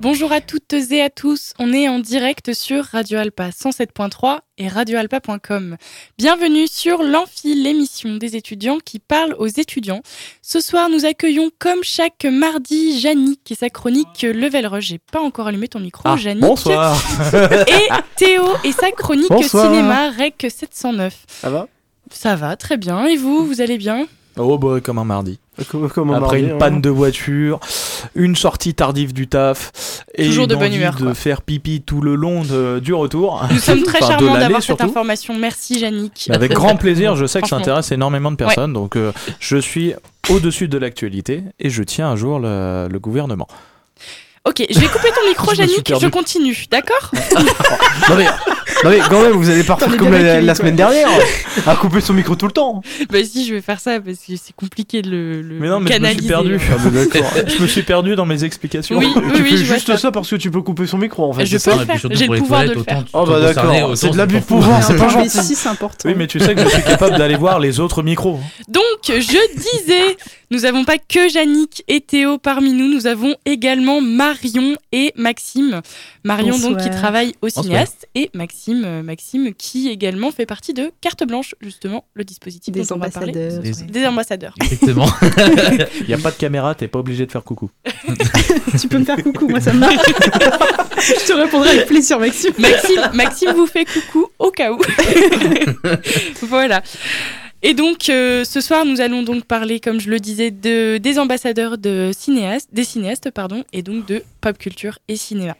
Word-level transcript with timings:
Bonjour 0.00 0.30
à 0.30 0.40
toutes 0.42 0.72
et 0.74 1.02
à 1.02 1.08
tous, 1.10 1.52
on 1.58 1.72
est 1.72 1.88
en 1.88 1.98
direct 1.98 2.52
sur 2.52 2.84
Radio 2.84 3.18
Alpa 3.18 3.48
107.3 3.48 4.40
et 4.58 4.68
radioalpa.com. 4.68 5.76
Bienvenue 6.18 6.66
sur 6.68 7.02
l'Amphi, 7.02 7.54
l'émission 7.54 8.16
des 8.16 8.36
étudiants 8.36 8.78
qui 8.84 8.98
parlent 8.98 9.34
aux 9.38 9.46
étudiants. 9.46 10.02
Ce 10.42 10.60
soir, 10.60 10.90
nous 10.90 11.06
accueillons 11.06 11.50
comme 11.58 11.82
chaque 11.82 12.24
mardi 12.30 12.76
Yannick 13.00 13.50
et 13.50 13.54
sa 13.54 13.70
chronique 13.70 14.22
Level 14.22 14.66
Rush. 14.66 14.84
J'ai 14.86 14.98
pas 14.98 15.20
encore 15.20 15.46
allumé 15.48 15.66
ton 15.66 15.80
micro, 15.80 16.02
Ah, 16.04 16.16
bonsoir. 16.36 17.02
Et 17.66 17.88
Théo 18.16 18.44
et 18.64 18.72
sa 18.72 18.90
chronique 18.92 19.28
Bonsoir. 19.30 19.66
cinéma 19.72 20.10
Rec 20.10 20.46
709. 20.48 21.24
Ça 21.26 21.50
va? 21.50 21.68
Ça 22.12 22.36
va, 22.36 22.56
très 22.56 22.76
bien. 22.76 23.06
Et 23.06 23.16
vous, 23.16 23.46
vous 23.46 23.60
allez 23.62 23.78
bien? 23.78 24.06
Oh 24.38 24.58
bah 24.58 24.80
comme 24.82 24.98
un 24.98 25.04
mardi. 25.04 25.38
Comme, 25.70 25.88
comme 25.88 26.10
un 26.10 26.14
Après 26.16 26.38
mardi, 26.38 26.44
une 26.50 26.50
hein. 26.56 26.58
panne 26.58 26.80
de 26.82 26.90
voiture, 26.90 27.58
une 28.14 28.36
sortie 28.36 28.74
tardive 28.74 29.14
du 29.14 29.26
taf 29.26 30.04
et 30.14 30.26
Toujours 30.26 30.44
une 30.44 30.50
de 30.50 30.54
bonne 30.56 30.74
humeur, 30.74 30.94
de 30.96 31.04
quoi. 31.04 31.14
faire 31.14 31.40
pipi 31.40 31.80
tout 31.80 32.02
le 32.02 32.14
long 32.14 32.42
de- 32.42 32.78
du 32.78 32.92
retour. 32.92 33.42
Nous 33.50 33.58
sommes 33.58 33.82
très 33.84 34.02
Enfin, 34.02 34.18
charmants 34.18 34.34
d'avoir 34.38 34.62
cette 34.62 34.80
information. 34.82 35.34
Merci, 35.38 35.80
Yannick. 35.80 36.26
Mais 36.28 36.34
Avec 36.34 36.52
grand 36.52 36.76
plaisir, 36.76 37.16
je 37.16 37.24
sais 37.24 37.40
que 37.40 37.48
ça 37.48 37.56
intéresse 37.56 37.90
énormément 37.92 38.30
de 38.30 38.36
personnes, 38.36 38.72
donc 38.74 38.96
euh, 38.96 39.12
je 39.40 39.56
suis 39.56 39.94
au-dessus 40.28 40.68
de 40.68 40.76
l'actualité 40.76 41.44
et 41.58 41.70
je 41.70 41.82
tiens 41.82 42.08
un 42.10 42.16
jour 42.16 42.38
le, 42.38 42.88
le 42.90 42.98
gouvernement. 42.98 43.48
Ok, 44.46 44.64
je 44.70 44.78
vais 44.78 44.86
couper 44.86 45.08
ton 45.08 45.26
micro, 45.28 45.52
Yannick. 45.54 45.92
Je 46.00 46.06
continue, 46.06 46.66
d'accord 46.70 47.10
Non 48.08 48.16
mais, 48.16 48.26
non 48.84 48.90
mais 48.90 48.98
quand 49.10 49.20
même, 49.20 49.32
vous 49.32 49.50
allez 49.50 49.64
pas 49.64 49.74
T'en 49.74 49.86
faire 49.86 49.94
es 49.94 49.96
comme 49.96 50.12
la, 50.12 50.54
semaine 50.54 50.76
dernière, 50.76 51.08
à 51.66 51.74
couper 51.74 52.00
son 52.00 52.12
micro 52.12 52.36
tout 52.36 52.46
le 52.46 52.52
temps. 52.52 52.80
Bah 53.10 53.18
si, 53.24 53.44
je 53.46 53.54
vais 53.54 53.60
faire 53.60 53.80
ça 53.80 54.00
parce 54.00 54.18
que 54.18 54.36
c'est 54.36 54.54
compliqué 54.54 55.02
de 55.02 55.10
le, 55.10 55.42
le 55.42 55.58
Mais 55.58 55.68
non, 55.68 55.80
mais 55.80 55.90
je 55.92 56.00
me 56.00 56.08
suis 56.12 56.28
perdu. 56.28 56.60
Ah, 56.70 57.40
je 57.46 57.60
me 57.60 57.66
suis 57.66 57.82
perdu 57.82 58.14
dans 58.14 58.26
mes 58.26 58.44
explications. 58.44 58.98
Oui, 58.98 59.12
oui, 59.16 59.22
tu 59.34 59.42
oui, 59.42 59.50
fais 59.50 59.64
juste 59.64 59.86
ça. 59.88 59.96
ça. 59.96 60.12
parce 60.12 60.30
que 60.30 60.36
tu 60.36 60.50
peux 60.50 60.62
couper 60.62 60.86
son 60.86 60.98
micro 60.98 61.28
en 61.28 61.32
fait. 61.32 61.44
Je 61.44 61.54
peux 61.54 61.58
ça 61.58 61.76
le 61.76 61.84
faire, 61.84 62.00
j'ai 62.10 62.26
le 62.28 62.38
pouvoir 62.38 62.64
de 62.64 62.74
le 62.74 62.82
faire. 62.84 63.04
Oh 63.14 63.24
bah 63.26 63.40
d'accord, 63.40 63.96
c'est 63.96 64.10
de 64.10 64.16
l'abus 64.16 64.40
de 64.40 64.44
pouvoir, 64.44 64.82
c'est 64.82 64.96
pas 64.96 65.08
gentil. 65.08 65.30
si 65.30 65.56
c'est 65.56 65.68
important. 65.68 66.08
Oui, 66.08 66.14
mais 66.16 66.28
tu 66.28 66.38
sais 66.38 66.54
que 66.54 66.62
je 66.62 66.68
suis 66.68 66.82
capable 66.84 67.18
d'aller 67.18 67.36
voir 67.36 67.58
les 67.58 67.80
autres 67.80 68.02
micros. 68.02 68.38
Donc, 68.68 68.82
je 69.08 69.12
disais, 69.56 70.16
nous 70.50 70.60
n'avons 70.60 70.84
pas 70.84 70.98
que 70.98 71.32
Yannick 71.32 71.82
et 71.88 72.00
Théo 72.00 72.38
parmi 72.38 72.72
nous, 72.72 72.88
nous 72.88 73.06
avons 73.06 73.34
également 73.44 74.00
Marion 74.00 74.76
et 74.92 75.12
Maxime. 75.16 75.82
Marion 76.24 76.58
donc 76.58 76.78
qui 76.78 76.90
travaille 76.90 77.34
au 77.42 77.48
cinéaste 77.48 78.06
et 78.14 78.30
Maxime, 78.34 78.84
euh, 78.84 79.02
Maxime 79.02 79.52
qui 79.54 79.88
également 79.88 80.30
fait 80.30 80.46
partie 80.46 80.72
de 80.72 80.90
Carte 81.00 81.24
Blanche, 81.24 81.54
justement, 81.60 82.04
le 82.14 82.24
dispositif 82.24 82.72
Des 82.72 82.82
dont 82.82 82.96
on 82.96 82.98
va 82.98 83.10
parler. 83.10 83.32
ambassadeurs. 83.32 83.62
Des-. 83.62 83.92
Des 83.92 84.06
ambassadeurs. 84.06 84.54
Exactement. 84.60 85.08
Il 86.00 86.06
n'y 86.06 86.14
a 86.14 86.18
pas 86.18 86.30
de 86.30 86.36
caméra, 86.36 86.74
t'es 86.74 86.88
pas 86.88 87.00
obligé 87.00 87.26
de 87.26 87.32
faire 87.32 87.44
coucou. 87.44 87.70
tu 88.80 88.88
peux 88.88 88.98
me 88.98 89.04
faire 89.04 89.22
coucou, 89.22 89.48
moi 89.48 89.60
ça 89.60 89.72
me 89.72 89.80
marche. 89.80 89.96
Je 90.98 91.26
te 91.26 91.32
répondrai 91.32 91.70
avec 91.70 91.86
plaisir, 91.86 92.18
Maxime. 92.18 92.52
Maxime, 92.58 93.10
Maxime 93.14 93.52
vous 93.52 93.66
fait 93.66 93.84
coucou 93.84 94.28
au 94.38 94.50
cas 94.50 94.72
où. 94.72 94.78
voilà. 96.42 96.82
Et 97.62 97.74
donc, 97.74 98.08
euh, 98.08 98.44
ce 98.44 98.60
soir, 98.60 98.84
nous 98.84 99.00
allons 99.00 99.22
donc 99.22 99.44
parler, 99.44 99.80
comme 99.80 100.00
je 100.00 100.10
le 100.10 100.20
disais, 100.20 100.50
de, 100.50 100.98
des 100.98 101.18
ambassadeurs 101.18 101.78
de 101.78 102.10
cinéastes, 102.16 102.68
des 102.72 102.84
cinéastes, 102.84 103.30
pardon, 103.30 103.64
et 103.72 103.82
donc 103.82 104.06
de 104.06 104.22
pop 104.40 104.56
culture 104.58 104.98
et 105.08 105.16
cinéma. 105.16 105.56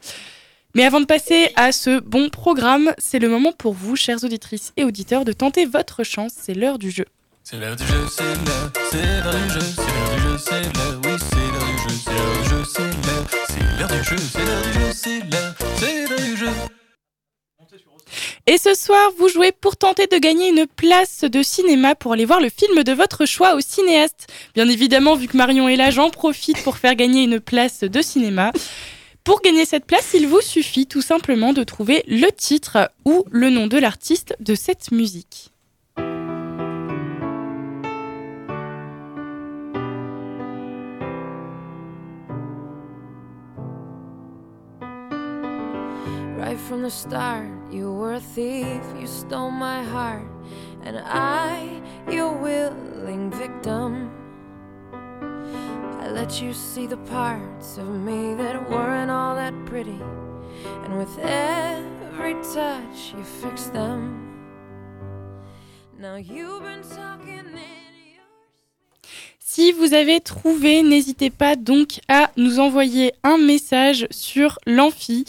Mais 0.75 0.85
avant 0.85 1.01
de 1.01 1.07
passer 1.07 1.49
à 1.57 1.73
ce 1.73 2.01
bon 2.01 2.29
programme, 2.29 2.93
c'est 2.99 3.19
le 3.19 3.29
moment 3.29 3.53
pour 3.53 3.73
vous, 3.73 3.97
chères 3.97 4.23
auditrices 4.25 4.75
et 4.77 4.85
auditeurs, 4.85 5.25
de 5.25 5.33
tenter 5.33 5.65
votre 5.65 6.05
chance. 6.05 6.33
C'est 6.37 6.55
l'heure 6.55 6.79
du 6.79 6.91
jeu. 6.91 7.06
C'est 7.43 7.59
l'heure 7.59 7.77
du 7.77 7.87
jeu, 7.87 8.06
c'est 8.11 8.25
l'heure, 8.25 8.73
c'est 8.91 9.23
l'heure 9.25 9.35
du 9.35 9.51
jeu, 9.51 9.61
c'est 9.61 9.83
l'heure 9.95 10.17
du 10.17 10.23
jeu, 10.23 10.39
c'est 10.39 10.61
l'heure, 10.61 11.01
oui, 11.05 11.12
c'est 11.19 11.37
l'heure 11.37 11.73
du 11.73 11.79
jeu, 11.79 11.95
c'est 11.97 12.11
l'heure 12.11 12.43
du 12.43 12.49
jeu, 12.49 12.65
c'est 12.67 12.83
l'heure, 12.83 13.27
c'est 13.49 13.79
l'heure 13.79 13.89
du 13.89 14.05
jeu, 14.05 14.17
c'est 14.19 14.45
l'heure 14.45 14.62
du 14.62 14.73
jeu, 14.73 14.93
c'est 14.93 15.21
l'heure, 15.31 15.55
c'est 15.79 16.09
l'heure 16.09 16.21
du 16.21 16.37
jeu. 16.37 16.75
Et 18.47 18.59
ce 18.59 18.75
soir, 18.75 19.11
vous 19.19 19.28
jouez 19.28 19.53
pour 19.53 19.77
tenter 19.77 20.06
de 20.06 20.19
gagner 20.19 20.49
une 20.49 20.67
place 20.67 21.22
de 21.22 21.43
cinéma 21.43 21.94
pour 21.94 22.12
aller 22.12 22.25
voir 22.25 22.41
le 22.41 22.49
film 22.49 22.83
de 22.84 22.93
votre 22.93 23.27
choix 23.27 23.55
au 23.55 23.61
cinéaste. 23.61 24.28
Bien 24.55 24.69
évidemment, 24.69 25.17
vu 25.17 25.27
que 25.27 25.37
Marion 25.37 25.69
est 25.69 25.77
là, 25.77 25.91
j'en 25.91 26.11
profite 26.11 26.62
pour 26.62 26.77
faire 26.77 26.94
gagner 26.94 27.25
une 27.25 27.41
place 27.41 27.81
de 27.81 28.03
cinéma. 28.03 28.53
Pour 29.25 29.41
gagner 29.41 29.65
cette 29.65 29.87
place, 29.87 30.12
il 30.15 30.28
vous 30.28 30.41
suffit 30.41 30.87
tout 30.87 31.03
simplement 31.03 31.53
de 31.53 31.65
trouver 31.65 32.05
le 32.06 32.31
titre 32.31 32.91
ou 33.05 33.25
le 33.31 33.50
nom 33.50 33.67
de 33.67 33.78
l'artiste 33.78 34.37
de 34.38 34.55
cette 34.55 34.93
musique. 34.93 35.50
You 47.76 47.92
were 47.92 48.14
a 48.14 48.20
thief, 48.20 48.82
you 48.98 49.06
stole 49.06 49.50
my 49.50 49.82
heart, 49.82 50.26
and 50.82 50.97
I, 51.04 51.82
your 52.10 52.32
willing 52.32 53.31
victim. 53.31 54.10
I 56.00 56.09
let 56.09 56.41
you 56.41 56.54
see 56.54 56.87
the 56.87 56.97
parts 56.97 57.76
of 57.76 57.88
me 57.88 58.34
that 58.34 58.70
weren't 58.70 59.10
all 59.10 59.34
that 59.34 59.54
pretty, 59.66 60.00
and 60.84 60.97
with 60.97 61.19
every 61.19 62.34
touch, 62.54 63.12
you 63.14 63.22
fixed 63.42 63.75
them. 63.75 64.00
Now 65.98 66.16
you've 66.16 66.62
been 66.62 66.82
talking 66.82 67.41
in 67.41 67.60
Si 69.38 69.72
vous 69.72 69.94
avez 69.94 70.20
trouvé, 70.20 70.82
n'hésitez 70.82 71.31
pas 71.31 71.56
donc 71.56 72.00
à 72.08 72.31
nous 72.37 72.58
envoyer 72.58 73.12
un 73.22 73.38
message 73.38 74.06
sur 74.10 74.58
l'amphi, 74.66 75.25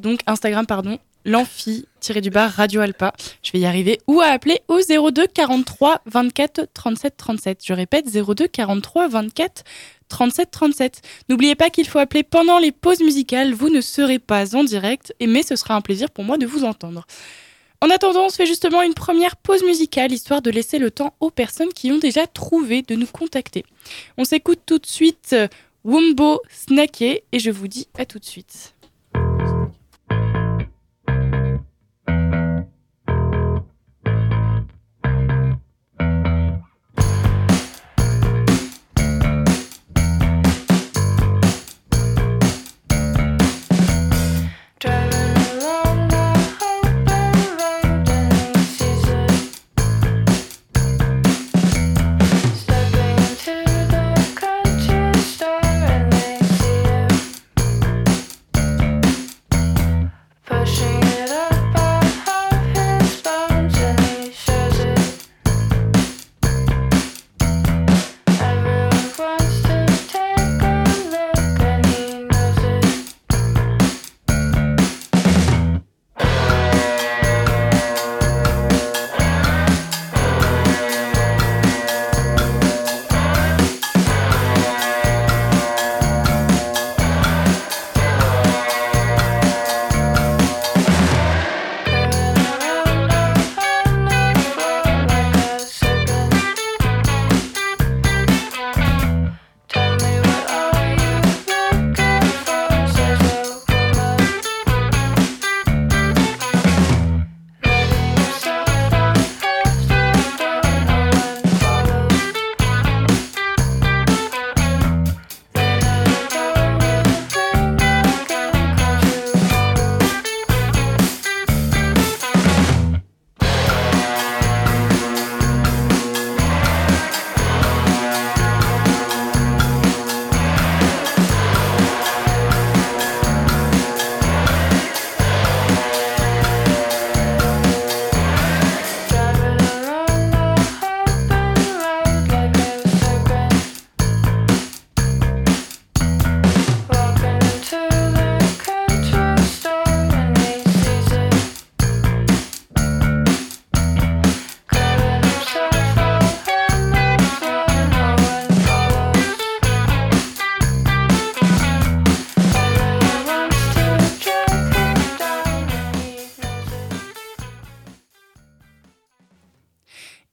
donc 0.00 0.20
Instagram, 0.26 0.64
pardon, 0.64 0.98
l'amphi, 1.24 1.86
tiré 2.00 2.20
du 2.20 2.30
bas, 2.30 2.48
Radio 2.48 2.80
Alpa. 2.80 3.12
Je 3.42 3.52
vais 3.52 3.60
y 3.60 3.66
arriver. 3.66 4.00
Ou 4.06 4.20
à 4.20 4.26
appeler 4.26 4.60
au 4.68 4.80
02 4.80 5.26
43 5.26 6.02
24 6.06 6.68
37 6.72 7.16
37. 7.16 7.60
Je 7.64 7.72
répète, 7.72 8.06
02 8.12 8.48
43 8.48 9.08
24 9.08 9.64
37 10.08 10.50
37. 10.50 11.02
N'oubliez 11.28 11.54
pas 11.54 11.70
qu'il 11.70 11.86
faut 11.86 11.98
appeler 11.98 12.22
pendant 12.22 12.58
les 12.58 12.72
pauses 12.72 13.00
musicales. 13.00 13.54
Vous 13.54 13.70
ne 13.70 13.80
serez 13.80 14.18
pas 14.18 14.54
en 14.56 14.64
direct, 14.64 15.14
mais 15.20 15.42
ce 15.42 15.56
sera 15.56 15.74
un 15.74 15.80
plaisir 15.80 16.10
pour 16.10 16.24
moi 16.24 16.38
de 16.38 16.46
vous 16.46 16.64
entendre. 16.64 17.06
En 17.82 17.88
attendant, 17.88 18.26
on 18.26 18.28
se 18.28 18.36
fait 18.36 18.46
justement 18.46 18.82
une 18.82 18.92
première 18.92 19.36
pause 19.36 19.62
musicale, 19.64 20.12
histoire 20.12 20.42
de 20.42 20.50
laisser 20.50 20.78
le 20.78 20.90
temps 20.90 21.14
aux 21.18 21.30
personnes 21.30 21.72
qui 21.72 21.90
ont 21.90 21.98
déjà 21.98 22.26
trouvé 22.26 22.82
de 22.82 22.94
nous 22.94 23.06
contacter. 23.06 23.64
On 24.18 24.24
s'écoute 24.24 24.60
tout 24.66 24.78
de 24.78 24.86
suite 24.86 25.30
euh, 25.32 25.48
Wumbo 25.84 26.42
Snacké 26.50 27.24
et 27.32 27.38
je 27.38 27.50
vous 27.50 27.68
dis 27.68 27.88
à 27.96 28.04
tout 28.04 28.18
de 28.18 28.24
suite. 28.26 28.74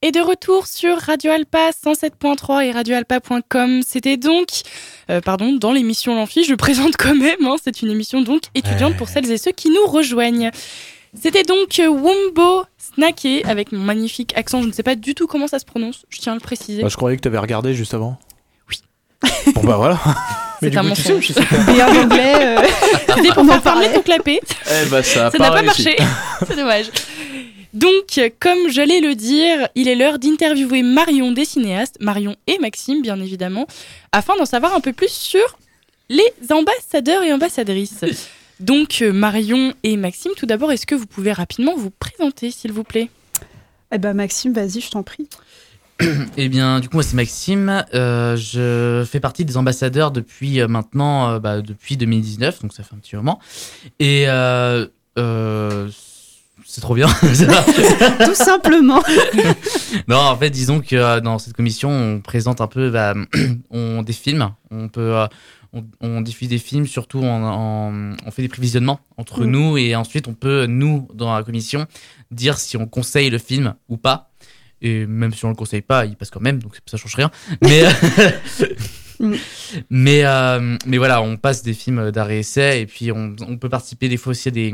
Est 0.07 0.12
de 0.13 0.21
retour 0.21 0.68
sur 0.68 0.98
Radio 1.00 1.31
Alpa 1.31 1.71
107.3 1.71 2.63
et 2.63 2.71
radioalpa.com. 2.71 3.81
C'était 3.86 4.15
donc, 4.15 4.48
euh, 5.09 5.19
pardon, 5.19 5.51
dans 5.51 5.74
l'émission 5.74 6.15
L'Amphi, 6.15 6.45
je 6.45 6.56
présente 6.56 6.95
quand 6.95 7.13
même, 7.13 7.45
hein, 7.45 7.57
c'est 7.62 7.81
une 7.81 7.92
émission 7.92 8.21
donc 8.21 8.44
étudiante 8.56 8.95
pour 8.95 9.09
celles 9.09 9.30
et 9.30 9.38
ceux 9.38 9.51
qui 9.51 9.69
nous 9.69 9.86
rejoignent. 9.86 10.50
C'était 11.21 11.44
donc 11.44 11.80
euh, 11.80 11.88
Wumbo 11.89 12.63
Snacké 12.77 13.44
avec 13.44 13.74
mon 13.74 13.80
magnifique 13.80 14.31
accent, 14.38 14.62
je 14.62 14.68
ne 14.68 14.71
sais 14.71 14.83
pas 14.83 14.95
du 14.95 15.13
tout 15.13 15.27
comment 15.27 15.48
ça 15.48 15.59
se 15.59 15.65
prononce, 15.65 16.06
je 16.10 16.19
tiens 16.19 16.31
à 16.31 16.36
le 16.36 16.42
préciser. 16.42 16.83
Bah, 16.83 16.88
je 16.89 16.95
croyais 16.95 17.18
que 17.18 17.21
tu 17.21 17.27
avais 17.27 17.39
regardé 17.39 17.74
juste 17.74 17.94
avant. 17.94 18.18
Oui. 18.69 18.80
Bon 19.56 19.63
bah 19.63 19.75
voilà. 19.75 20.00
C'est 20.62 20.75
un 20.75 20.83
mensonge. 20.83 21.27
je 21.27 21.33
sais 21.33 21.44
pas. 21.44 21.74
Et 21.74 21.83
en 21.83 22.03
anglais, 22.03 22.33
euh, 22.36 22.62
C'était 23.15 23.33
pour 23.33 23.45
faire 23.45 23.62
parler 23.62 23.89
ton 23.94 24.01
clapet. 24.01 24.39
Eh 24.71 24.86
bah 24.89 25.03
ça 25.03 25.27
a 25.27 25.31
Ça 25.31 25.38
pas 25.38 25.50
n'a 25.50 25.51
pas 25.51 25.62
marché. 25.63 25.95
C'est 26.48 26.56
dommage. 26.56 26.86
Donc, 27.74 28.19
comme 28.40 28.69
j'allais 28.69 29.00
le 29.00 29.16
dire, 29.16 29.68
il 29.75 29.88
est 29.88 29.96
l'heure 29.96 30.19
d'interviewer 30.19 30.84
Marion 30.84 31.31
des 31.31 31.46
cinéastes, 31.46 31.98
Marion 32.00 32.36
et 32.48 32.58
Maxime, 32.60 33.02
bien 33.02 33.19
évidemment, 33.19 33.68
afin 34.12 34.36
d'en 34.38 34.46
savoir 34.46 34.74
un 34.75 34.80
peu 34.80 34.94
plus 34.94 35.12
sur 35.12 35.58
les 36.10 36.31
ambassadeurs 36.50 37.24
et 37.24 37.34
ambassadrices. 37.34 38.06
Donc, 38.60 39.02
euh, 39.02 39.14
Marion 39.14 39.74
et 39.84 39.98
Maxime, 39.98 40.31
tout 40.36 40.48
d'abord, 40.48 40.72
est-ce 40.72 40.88
que 40.88 40.96
vous 40.96 41.06
pouvez 41.06 41.31
rapidement 41.31 41.75
vous 41.75 41.92
présenter, 41.92 42.50
s'il 42.50 42.72
vous 42.72 42.84
plaît? 42.84 43.10
Eh 43.92 44.00
ben 44.00 44.13
Maxime, 44.13 44.54
vas-y, 44.54 44.81
je 44.81 44.90
t'en 44.90 45.04
prie. 45.04 45.30
Eh 46.38 46.50
bien, 46.50 46.80
du 46.80 46.90
coup, 46.90 46.98
moi, 46.98 47.04
c'est 47.04 47.16
Maxime. 47.16 47.84
Euh, 47.94 48.36
je 48.36 49.06
fais 49.10 49.20
partie 49.20 49.46
des 49.46 49.58
ambassadeurs 49.58 50.12
depuis 50.12 50.62
euh, 50.62 50.68
maintenant, 50.68 51.31
euh, 51.31 51.40
bah, 51.40 51.62
depuis 51.62 51.98
2019, 51.98 52.62
donc 52.62 52.74
ça 52.74 52.84
fait 52.84 52.94
un 52.94 53.00
petit 53.00 53.16
moment. 53.16 53.40
Et 54.00 54.25
euh, 54.28 54.88
euh, 55.18 55.90
c'est 56.69 56.81
trop 56.81 56.96
bien. 56.96 57.08
Tout 58.25 58.36
simplement. 58.36 59.02
non, 60.08 60.18
en 60.18 60.36
fait, 60.38 60.50
disons 60.50 60.81
que 60.81 60.96
euh, 60.96 61.19
dans 61.22 61.40
cette 61.40 61.54
commission, 61.54 61.90
on 61.90 62.19
présente 62.22 62.60
un 62.62 62.68
peu 62.68 62.90
bah, 62.90 63.14
on, 63.69 64.02
des 64.04 64.14
films. 64.14 64.52
On 64.69 64.90
peut, 64.90 65.16
euh, 65.16 65.28
on, 65.74 65.84
on 66.02 66.22
diffuse 66.22 66.50
des 66.50 66.58
films, 66.58 66.86
surtout 66.88 67.24
en, 67.24 67.44
en- 67.44 68.16
on 68.25 68.31
fait 68.31 68.42
des 68.42 68.48
prévisionnements 68.50 69.00
entre 69.18 69.42
Mm. 69.46 69.52
nous 69.52 69.78
et 69.78 69.96
ensuite 69.96 70.28
on 70.28 70.34
peut 70.34 70.66
nous 70.66 71.08
dans 71.14 71.34
la 71.36 71.44
commission 71.44 71.86
dire 72.31 72.58
si 72.58 72.75
on 72.78 72.86
conseille 72.88 73.30
le 73.30 73.38
film 73.38 73.74
ou 73.90 73.98
pas. 73.98 74.30
Et 74.81 75.06
même 75.08 75.34
si 75.34 75.44
on 75.46 75.50
le 75.50 75.56
conseille 75.56 75.81
pas, 75.81 76.06
il 76.06 76.16
passe 76.16 76.30
quand 76.30 76.42
même, 76.42 76.62
donc 76.62 76.78
ça 76.86 76.98
change 76.98 77.16
rien. 77.16 77.31
Mais 77.62 77.84
Mm. 79.20 79.34
mais 79.90 80.22
euh, 80.25 80.78
mais 80.86 80.98
voilà, 81.00 81.24
on 81.24 81.38
passe 81.38 81.63
des 81.63 81.74
films 81.74 82.12
d'arrêt 82.12 82.38
essai 82.40 82.81
et 82.81 82.86
puis 82.86 83.12
on, 83.12 83.36
on 83.48 83.58
peut 83.58 83.68
participer 83.70 84.10
des 84.10 84.18
fois 84.18 84.30
aussi 84.31 84.50
à 84.50 84.52
des 84.52 84.72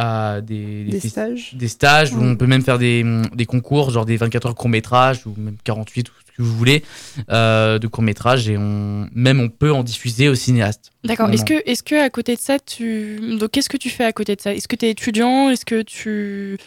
à 0.00 0.40
des, 0.40 1.00
stages. 1.00 1.54
des 1.54 1.66
stages 1.66 2.14
où 2.14 2.20
on 2.22 2.36
peut 2.36 2.46
même 2.46 2.62
faire 2.62 2.78
des, 2.78 3.04
des 3.34 3.46
concours, 3.46 3.90
genre 3.90 4.06
des 4.06 4.16
24 4.16 4.46
heures 4.46 4.54
court 4.54 4.68
métrage 4.68 5.26
ou 5.26 5.34
même 5.36 5.56
48 5.64 6.08
ou 6.08 6.12
ce 6.24 6.36
que 6.36 6.42
vous 6.42 6.54
voulez 6.56 6.84
euh, 7.30 7.80
de 7.80 7.86
court 7.88 8.04
métrage 8.04 8.48
et 8.48 8.56
on 8.56 9.08
même 9.12 9.40
on 9.40 9.48
peut 9.48 9.72
en 9.72 9.82
diffuser 9.82 10.28
aux 10.28 10.36
cinéastes. 10.36 10.92
D'accord. 11.02 11.28
Est-ce 11.30 11.44
que, 11.44 11.60
est-ce 11.68 11.82
que 11.82 11.96
à 12.00 12.10
côté 12.10 12.36
de 12.36 12.40
ça, 12.40 12.60
tu. 12.60 13.18
Donc, 13.40 13.50
qu'est-ce 13.50 13.68
que 13.68 13.76
tu 13.76 13.90
fais 13.90 14.04
à 14.04 14.12
côté 14.12 14.36
de 14.36 14.40
ça? 14.40 14.54
Est-ce 14.54 14.68
que 14.68 14.76
tu 14.76 14.86
es 14.86 14.90
étudiant? 14.90 15.50
Est-ce 15.50 15.64
que 15.64 15.82
tu. 15.82 16.58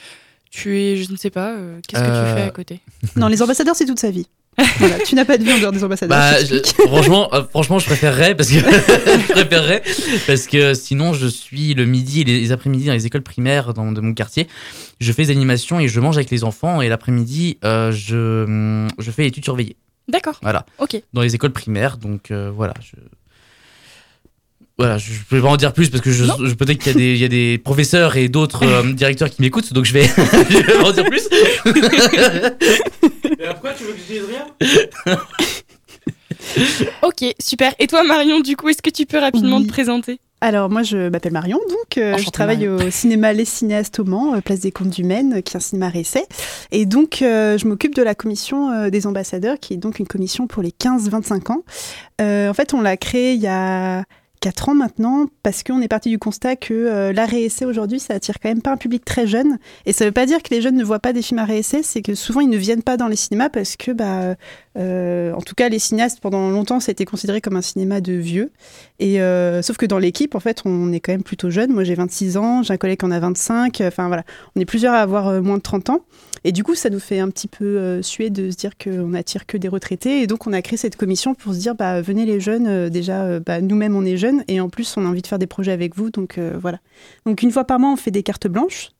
Tu 0.49 0.77
es. 0.81 0.97
Je 0.97 1.09
ne 1.09 1.15
sais 1.15 1.29
pas. 1.29 1.51
euh, 1.55 1.79
qu'est-ce 1.87 2.01
que 2.03 2.07
tu 2.07 2.13
Euh, 2.13 2.35
fais 2.35 2.41
à 2.43 2.49
côté? 2.49 2.81
Non, 3.15 3.27
les 3.27 3.41
ambassadeurs, 3.41 3.75
c'est 3.77 3.85
toute 3.85 3.99
sa 3.99 4.11
vie. 4.11 4.27
Voilà, 4.79 4.99
tu 4.99 5.15
n'as 5.15 5.25
pas 5.25 5.37
de 5.37 5.43
vie 5.43 5.53
en 5.53 5.59
dehors 5.59 5.71
des 5.71 5.83
ambassadeurs. 5.83 6.17
Bah, 6.17 6.43
je 6.43 6.57
franchement, 6.87 7.33
euh, 7.33 7.43
franchement, 7.43 7.79
je 7.79 7.85
préférerais 7.85 8.35
parce 8.35 8.49
que 8.49 8.59
je 8.59 9.31
préférerais 9.31 9.81
parce 10.27 10.47
que 10.47 10.73
sinon, 10.73 11.13
je 11.13 11.27
suis 11.27 11.73
le 11.73 11.85
midi 11.85 12.21
et 12.21 12.23
les, 12.25 12.51
après-midi 12.51 12.85
dans 12.85 12.93
les 12.93 13.05
écoles 13.05 13.21
primaires 13.21 13.73
dans, 13.73 13.91
de 13.91 14.01
mon 14.01 14.13
quartier. 14.13 14.47
Je 14.99 15.11
fais 15.13 15.23
des 15.23 15.31
animations 15.31 15.79
et 15.79 15.87
je 15.87 15.99
mange 15.99 16.17
avec 16.17 16.29
les 16.29 16.43
enfants 16.43 16.81
et 16.81 16.89
l'après-midi, 16.89 17.57
euh, 17.63 17.91
je 17.91 18.87
je 18.99 19.11
fais 19.11 19.25
études 19.25 19.45
surveillées. 19.45 19.77
D'accord. 20.07 20.39
Voilà. 20.41 20.65
Ok. 20.79 21.01
Dans 21.13 21.21
les 21.21 21.35
écoles 21.35 21.53
primaires, 21.53 21.97
donc 21.97 22.31
euh, 22.31 22.51
voilà. 22.53 22.73
Je... 22.81 22.97
Voilà, 24.77 24.97
je 24.97 25.11
peux 25.29 25.41
pas 25.41 25.49
en 25.49 25.57
dire 25.57 25.73
plus 25.73 25.89
parce 25.89 26.01
que 26.01 26.11
je, 26.11 26.23
je- 26.23 26.53
peut-être 26.55 26.79
qu'il 26.79 26.91
y 26.91 26.95
a 26.95 26.97
des, 26.97 27.11
il 27.11 27.17
y 27.17 27.25
a 27.25 27.27
des 27.27 27.57
professeurs 27.63 28.15
et 28.17 28.29
d'autres 28.29 28.65
euh, 28.65 28.93
directeurs 28.93 29.29
qui 29.29 29.41
m'écoutent, 29.41 29.73
donc 29.73 29.85
je 29.85 29.93
vais, 29.93 30.05
je 30.49 30.57
vais 30.57 30.63
pas 30.63 30.89
en 30.89 30.91
dire 30.91 31.05
plus. 31.05 31.27
pourquoi 33.51 33.73
tu 33.73 33.83
veux 33.83 33.93
que 33.93 33.99
je 34.07 34.13
dise 34.13 34.23
rien? 34.27 35.17
Ok, 37.03 37.23
super. 37.39 37.73
Et 37.79 37.87
toi, 37.87 38.03
Marion, 38.03 38.39
du 38.39 38.55
coup, 38.57 38.69
est-ce 38.69 38.81
que 38.81 38.89
tu 38.89 39.05
peux 39.05 39.19
rapidement 39.19 39.57
Oui. 39.57 39.67
te 39.67 39.71
présenter? 39.71 40.19
Alors, 40.41 40.69
moi, 40.71 40.81
je 40.81 41.09
m'appelle 41.09 41.33
Marion, 41.33 41.59
donc 41.69 41.97
euh, 41.99 42.17
je 42.17 42.29
travaille 42.31 42.67
au 42.67 42.89
cinéma 42.89 43.31
Les 43.31 43.45
Cinéastes 43.45 43.99
au 43.99 44.03
Mans, 44.05 44.33
euh, 44.35 44.41
place 44.41 44.59
des 44.61 44.71
Comptes 44.71 44.89
du 44.89 45.03
Maine, 45.03 45.43
qui 45.43 45.53
est 45.53 45.57
un 45.57 45.59
cinéma 45.59 45.89
réessai. 45.89 46.23
Et 46.71 46.87
donc, 46.87 47.21
euh, 47.21 47.59
je 47.59 47.67
m'occupe 47.67 47.93
de 47.93 48.01
la 48.01 48.15
commission 48.15 48.71
euh, 48.71 48.89
des 48.89 49.05
ambassadeurs, 49.05 49.59
qui 49.59 49.75
est 49.75 49.77
donc 49.77 49.99
une 49.99 50.07
commission 50.07 50.47
pour 50.47 50.63
les 50.63 50.71
15-25 50.71 51.51
ans. 51.51 51.63
Euh, 52.21 52.49
en 52.49 52.53
fait, 52.55 52.73
on 52.73 52.81
l'a 52.81 52.97
créée 52.97 53.33
il 53.33 53.41
y 53.41 53.47
a 53.47 54.03
4 54.41 54.69
ans 54.69 54.73
maintenant, 54.73 55.27
parce 55.43 55.63
qu'on 55.63 55.81
est 55.81 55.87
parti 55.87 56.09
du 56.09 56.17
constat 56.17 56.55
que 56.55 56.73
euh, 56.73 57.13
réessai 57.25 57.63
aujourd'hui, 57.63 57.99
ça 57.99 58.15
attire 58.15 58.39
quand 58.41 58.49
même 58.49 58.61
pas 58.61 58.71
un 58.71 58.77
public 58.77 59.05
très 59.05 59.27
jeune. 59.27 59.59
Et 59.85 59.93
ça 59.93 60.03
veut 60.03 60.11
pas 60.11 60.25
dire 60.25 60.41
que 60.41 60.49
les 60.53 60.61
jeunes 60.61 60.75
ne 60.75 60.83
voient 60.83 60.99
pas 60.99 61.13
des 61.13 61.21
films 61.21 61.39
à 61.39 61.47
c'est 61.61 62.01
que 62.01 62.15
souvent 62.15 62.41
ils 62.41 62.49
ne 62.49 62.57
viennent 62.57 62.81
pas 62.81 62.97
dans 62.97 63.07
les 63.07 63.15
cinémas 63.15 63.49
parce 63.49 63.75
que, 63.75 63.91
bah, 63.91 64.35
euh, 64.77 65.33
en 65.33 65.41
tout 65.41 65.53
cas, 65.53 65.69
les 65.69 65.77
cinéastes, 65.77 66.19
pendant 66.21 66.49
longtemps, 66.49 66.79
ça 66.79 66.89
a 66.89 66.93
été 66.93 67.05
considéré 67.05 67.39
comme 67.39 67.55
un 67.55 67.61
cinéma 67.61 68.01
de 68.01 68.13
vieux. 68.13 68.51
Et 69.01 69.19
euh, 69.19 69.63
sauf 69.63 69.77
que 69.77 69.87
dans 69.87 69.97
l'équipe, 69.97 70.35
en 70.35 70.39
fait, 70.39 70.61
on 70.63 70.93
est 70.93 70.99
quand 70.99 71.11
même 71.11 71.23
plutôt 71.23 71.49
jeune. 71.49 71.73
Moi, 71.73 71.83
j'ai 71.83 71.95
26 71.95 72.37
ans, 72.37 72.61
j'ai 72.61 72.71
un 72.71 72.77
collègue 72.77 72.99
qui 72.99 73.05
en 73.05 73.09
a 73.09 73.19
25. 73.19 73.81
Enfin 73.81 74.05
voilà, 74.05 74.23
on 74.55 74.61
est 74.61 74.65
plusieurs 74.65 74.93
à 74.93 74.99
avoir 74.99 75.27
euh, 75.27 75.41
moins 75.41 75.57
de 75.57 75.63
30 75.63 75.89
ans. 75.89 76.01
Et 76.43 76.51
du 76.51 76.63
coup, 76.63 76.75
ça 76.75 76.91
nous 76.91 76.99
fait 76.99 77.19
un 77.19 77.29
petit 77.31 77.47
peu 77.47 77.65
euh, 77.65 78.03
suer 78.03 78.29
de 78.29 78.51
se 78.51 78.55
dire 78.55 78.77
qu'on 78.77 79.15
attire 79.15 79.47
que 79.47 79.57
des 79.57 79.69
retraités. 79.69 80.21
Et 80.21 80.27
donc, 80.27 80.45
on 80.45 80.53
a 80.53 80.61
créé 80.61 80.77
cette 80.77 80.97
commission 80.97 81.33
pour 81.33 81.55
se 81.55 81.59
dire, 81.59 81.73
bah, 81.73 81.99
venez 81.99 82.27
les 82.27 82.39
jeunes. 82.39 82.89
déjà, 82.89 83.39
bah, 83.39 83.59
nous-mêmes, 83.59 83.95
on 83.95 84.05
est 84.05 84.17
jeunes. 84.17 84.43
Et 84.47 84.61
en 84.61 84.69
plus, 84.69 84.95
on 84.97 85.05
a 85.07 85.09
envie 85.09 85.23
de 85.23 85.27
faire 85.27 85.39
des 85.39 85.47
projets 85.47 85.71
avec 85.71 85.95
vous. 85.95 86.11
Donc 86.11 86.39
voilà. 86.61 86.77
Donc 87.25 87.41
une 87.41 87.51
fois 87.51 87.63
par 87.63 87.79
mois, 87.79 87.91
on 87.91 87.95
fait 87.95 88.11
des 88.11 88.21
cartes 88.21 88.47
blanches. 88.47 88.91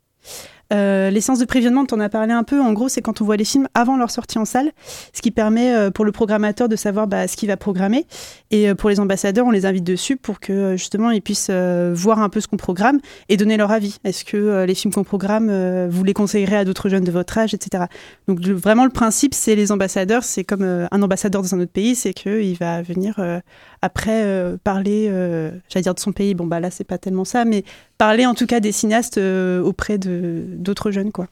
Euh, 0.72 1.10
les 1.10 1.22
de 1.22 1.46
prévisionnement, 1.46 1.86
tu 1.86 1.94
en 1.94 2.00
as 2.00 2.10
parlé 2.10 2.34
un 2.34 2.44
peu. 2.44 2.62
En 2.62 2.74
gros, 2.74 2.90
c'est 2.90 3.02
quand 3.02 3.22
on 3.22 3.26
voit 3.26 3.38
les 3.38 3.46
films 3.46 3.68
avant 3.74 3.96
leur 3.96 4.12
sortie 4.12 4.38
en 4.38 4.46
salle, 4.46 4.72
ce 5.14 5.22
qui 5.22 5.32
permet 5.32 5.74
euh, 5.74 5.92
pour 5.92 6.04
le 6.04 6.12
programmateur 6.12 6.68
de 6.68 6.76
savoir 6.76 7.08
bah, 7.08 7.28
ce 7.28 7.38
qu'il 7.38 7.48
va 7.48 7.58
programmer. 7.58 8.06
Et 8.52 8.70
euh, 8.70 8.76
pour 8.76 8.90
les 8.90 9.00
ambassadeurs, 9.00 9.46
on 9.46 9.52
les 9.52 9.66
invite 9.66 9.84
dessus 9.84 10.18
pour 10.18 10.40
que 10.40 10.52
euh, 10.52 10.78
justement 10.78 11.12
ils 11.12 11.22
puissent 11.22 11.50
euh, 11.50 11.94
voir 11.96 12.20
un 12.20 12.30
peu 12.30 12.42
ce 12.42 12.48
qu'on 12.48 12.58
programme 12.58 13.00
et 13.30 13.38
donner 13.38 13.56
leur 13.56 13.72
avis. 13.72 13.98
Est-ce 14.04 14.26
que 14.26 14.38
euh, 14.38 14.66
les 14.66 14.76
films 14.76 14.94
qu'on 14.94 15.04
programme, 15.04 15.52
vous 15.90 16.04
les 16.04 16.14
conseillerez 16.14 16.58
à 16.58 16.66
d'autres 16.66 16.90
jeunes 16.90 17.04
de 17.04 17.12
votre 17.12 17.38
âge, 17.38 17.54
etc. 17.54 17.86
Donc 18.28 18.40
vraiment, 18.42 18.84
le 18.84 18.92
principe, 18.92 19.34
c'est 19.34 19.56
les 19.56 19.72
ambassadeurs. 19.72 20.24
C'est 20.24 20.44
comme 20.44 20.64
un 20.64 21.02
ambassadeur 21.02 21.42
dans 21.42 21.56
un 21.56 21.60
autre 21.60 21.72
pays, 21.72 21.96
c'est 21.96 22.14
qu'il 22.14 22.58
va 22.58 22.82
venir 22.82 23.20
après 23.82 24.24
euh, 24.24 24.58
parler, 24.64 25.08
euh, 25.10 25.52
j'allais 25.70 25.84
dire 25.84 25.96
de 25.96 26.00
son 26.00 26.12
pays. 26.12 26.34
Bon 26.34 26.46
bah 26.46 26.60
là, 26.60 26.70
c'est 26.72 26.84
pas 26.84 26.98
tellement 26.98 27.26
ça, 27.26 27.46
mais 27.46 27.64
parler 27.98 28.26
en 28.26 28.34
tout 28.36 28.46
cas 28.48 28.60
des 28.60 28.72
cinéastes 28.72 29.18
euh, 29.18 29.62
auprès 29.62 29.98
de 29.98 30.44
d'autres 30.48 30.92
jeunes, 30.92 31.12
quoi. 31.12 31.28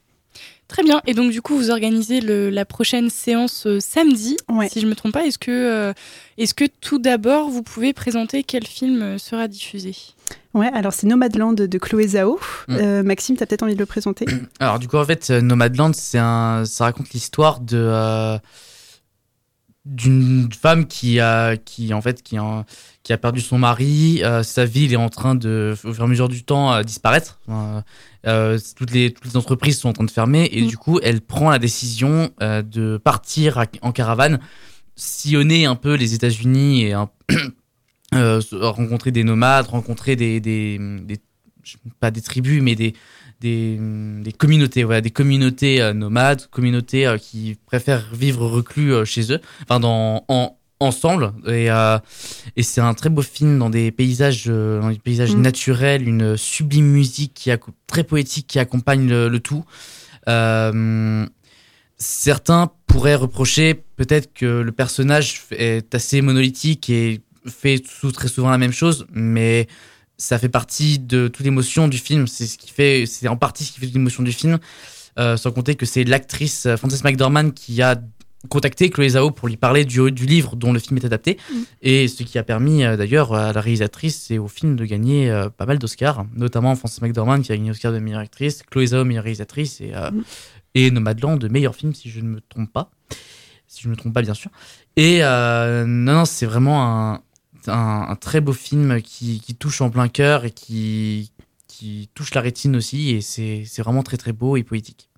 Très 0.67 0.83
bien. 0.83 1.01
Et 1.07 1.15
donc, 1.15 1.31
du 1.31 1.41
coup, 1.41 1.57
vous 1.57 1.71
organisez 1.71 2.21
le- 2.21 2.51
la 2.51 2.63
prochaine 2.63 3.09
séance 3.09 3.65
euh, 3.65 3.79
samedi, 3.79 4.37
Ouais. 4.47 4.69
si 4.69 4.79
je 4.79 4.85
me 4.85 4.93
trompe 4.93 5.13
pas. 5.13 5.25
Est-ce 5.25 5.39
que, 5.39 5.49
euh, 5.49 5.93
est-ce 6.37 6.53
que 6.53 6.65
tout 6.79 6.99
d'abord, 6.99 7.49
vous 7.49 7.63
pouvez 7.63 7.91
présenter 7.91 8.43
quel 8.43 8.67
film 8.67 9.17
sera 9.17 9.47
diffusé? 9.47 9.95
Ouais, 10.53 10.69
alors 10.71 10.93
c'est 10.93 11.07
Nomadland 11.07 11.53
de 11.55 11.77
Chloé 11.79 12.09
Zhao. 12.09 12.39
Mm. 12.67 12.75
Euh, 12.79 13.03
Maxime, 13.03 13.35
t'as 13.35 13.47
peut-être 13.47 13.63
envie 13.63 13.73
de 13.73 13.79
le 13.79 13.87
présenter? 13.87 14.25
Alors 14.59 14.77
du 14.77 14.87
coup 14.87 14.97
en 14.97 15.05
fait 15.05 15.31
Nomadland 15.31 15.93
c'est 15.95 16.19
un 16.19 16.63
ça 16.65 16.83
raconte 16.85 17.09
l'histoire 17.11 17.59
de 17.61 17.77
euh, 17.77 18.37
d'une 19.85 20.49
femme 20.51 20.85
qui 20.85 21.19
a 21.19 21.55
qui 21.57 21.93
en 21.93 22.01
fait 22.01 22.21
qui 22.21 22.37
a, 22.37 22.65
qui 23.01 23.13
a 23.13 23.17
perdu 23.17 23.39
son 23.41 23.57
mari 23.57 24.21
euh, 24.23 24.43
sa 24.43 24.65
ville 24.65 24.91
est 24.93 24.97
en 24.97 25.09
train 25.09 25.35
de 25.35 25.73
au 25.85 25.93
fur 25.93 26.01
et 26.01 26.05
à 26.05 26.07
mesure 26.07 26.27
du 26.29 26.43
temps 26.43 26.73
euh, 26.73 26.83
disparaître 26.83 27.39
Euh, 28.27 28.59
toutes 28.75 28.91
les 28.91 29.13
toutes 29.13 29.23
les 29.25 29.37
entreprises 29.37 29.79
sont 29.79 29.87
en 29.89 29.93
train 29.93 30.03
de 30.03 30.11
fermer 30.11 30.49
et 30.51 30.61
Mm. 30.63 30.67
du 30.67 30.77
coup 30.77 30.99
elle 31.01 31.21
prend 31.21 31.49
la 31.49 31.57
décision 31.59 32.29
euh, 32.41 32.61
de 32.61 32.97
partir 32.97 33.57
à- 33.57 33.65
en 33.81 33.93
caravane 33.93 34.39
sillonner 34.97 35.65
un 35.65 35.75
peu 35.75 35.93
les 35.95 36.13
États-Unis 36.13 36.83
et 36.83 36.93
rencontrer 38.51 39.11
des 39.11 39.23
nomades 39.23 39.67
rencontrer 39.67 40.15
des, 40.15 40.39
des, 40.39 40.77
des 41.03 41.17
pas 41.99 42.11
des 42.11 42.21
tribus 42.21 42.61
mais 42.61 42.75
des 42.75 42.93
des, 43.41 43.77
des 44.21 44.31
communautés, 44.33 44.83
voilà, 44.83 45.01
des 45.01 45.11
communautés 45.11 45.81
euh, 45.81 45.93
nomades, 45.93 46.47
communautés 46.47 47.07
euh, 47.07 47.17
qui 47.17 47.57
préfèrent 47.65 48.09
vivre 48.13 48.45
reclus 48.47 48.93
euh, 48.93 49.05
chez 49.05 49.31
eux, 49.31 49.39
enfin 49.63 49.79
dans 49.79 50.25
en 50.27 50.55
ensemble 50.81 51.33
et 51.45 51.69
euh, 51.69 51.97
et 52.55 52.63
c'est 52.63 52.79
un 52.79 52.93
très 52.93 53.09
beau 53.09 53.21
film 53.21 53.59
dans 53.59 53.69
des 53.69 53.91
paysages 53.91 54.45
euh, 54.47 54.79
dans 54.81 54.89
des 54.89 54.97
paysages 54.99 55.35
Mm. 55.35 55.41
naturels, 55.41 56.07
une 56.07 56.37
sublime 56.37 56.85
musique 56.87 57.33
qui 57.33 57.51
très 57.87 58.03
poétique 58.05 58.47
qui 58.47 58.59
accompagne 58.59 59.07
le, 59.09 59.27
le 59.29 59.39
tout. 59.39 59.65
Euh, 60.29 61.25
certains 61.97 62.71
pourraient 62.87 63.15
reprocher 63.15 63.75
peut-être 63.95 64.33
que 64.33 64.45
le 64.61 64.71
personnage 64.71 65.41
est 65.51 65.93
assez 65.93 66.21
monolithique 66.21 66.89
et 66.89 67.21
fait 67.45 67.83
sous- 67.85 68.11
très 68.11 68.27
souvent 68.27 68.49
la 68.49 68.57
même 68.57 68.71
chose, 68.71 69.05
mais 69.11 69.67
ça 70.19 70.37
fait 70.37 70.49
partie 70.49 70.99
de 70.99 71.27
toute 71.27 71.43
l'émotion 71.43 71.87
du 71.87 71.97
film. 71.97 72.27
C'est 72.27 72.45
ce 72.45 72.59
qui 72.59 72.69
fait, 72.69 73.05
c'est 73.07 73.27
en 73.27 73.37
partie 73.37 73.63
ce 73.63 73.71
qui 73.71 73.79
fait 73.79 73.87
toute 73.87 73.95
l'émotion 73.95 74.21
du 74.21 74.31
film. 74.31 74.59
Euh, 75.17 75.35
sans 75.35 75.51
compter 75.51 75.73
que 75.73 75.87
c'est 75.87 76.03
l'actrice 76.03 76.67
euh, 76.67 76.77
Frances 76.77 77.03
McDormand 77.03 77.49
qui 77.49 77.81
a 77.81 77.99
contacté 78.47 78.89
Chloé 78.89 79.09
Zhao 79.09 79.31
pour 79.31 79.47
lui 79.49 79.57
parler 79.57 79.83
du, 79.83 80.11
du 80.11 80.25
livre 80.25 80.55
dont 80.55 80.71
le 80.71 80.79
film 80.79 80.97
est 80.97 81.05
adapté. 81.05 81.37
Mm. 81.51 81.55
Et 81.81 82.07
ce 82.07 82.23
qui 82.23 82.37
a 82.37 82.43
permis 82.43 82.83
euh, 82.83 82.95
d'ailleurs 82.95 83.33
à 83.33 83.51
la 83.51 83.59
réalisatrice 83.59 84.31
et 84.31 84.37
au 84.37 84.47
film 84.47 84.75
de 84.75 84.85
gagner 84.85 85.29
euh, 85.29 85.49
pas 85.49 85.65
mal 85.65 85.77
d'Oscars, 85.77 86.25
notamment 86.35 86.75
Frances 86.75 87.01
McDormand 87.01 87.41
qui 87.41 87.51
a 87.51 87.57
gagné 87.57 87.69
l'Oscar 87.69 87.91
de 87.91 87.99
meilleure 87.99 88.21
actrice, 88.21 88.63
Chloé 88.69 88.87
Zhao 88.87 89.03
meilleure 89.03 89.23
réalisatrice 89.23 89.81
et, 89.81 89.91
euh, 89.93 90.11
Mm. 90.11 90.23
et 90.75 90.91
Nomadland 90.91 91.37
de 91.37 91.47
meilleur 91.47 91.75
film 91.75 91.93
si 91.93 92.09
je 92.09 92.21
ne 92.21 92.27
me 92.29 92.41
trompe 92.41 92.71
pas. 92.71 92.89
Si 93.67 93.83
je 93.83 93.87
ne 93.87 93.91
me 93.91 93.97
trompe 93.97 94.13
pas 94.13 94.21
bien 94.21 94.33
sûr. 94.33 94.49
Et 94.95 95.19
non, 95.21 95.85
non, 95.85 96.25
c'est 96.25 96.47
vraiment 96.47 96.83
un, 96.83 97.21
un, 97.67 98.15
très 98.15 98.41
beau 98.41 98.53
film 98.53 99.01
qui, 99.01 99.41
touche 99.57 99.81
en 99.81 99.89
plein 99.89 100.07
cœur 100.07 100.45
et 100.45 100.51
qui, 100.51 101.31
touche 102.13 102.33
la 102.33 102.41
rétine 102.41 102.75
aussi 102.75 103.11
et 103.11 103.21
c'est 103.21 103.63
vraiment 103.79 104.03
très 104.03 104.17
très 104.17 104.33
beau 104.33 104.57
et 104.57 104.63
poétique. 104.63 105.09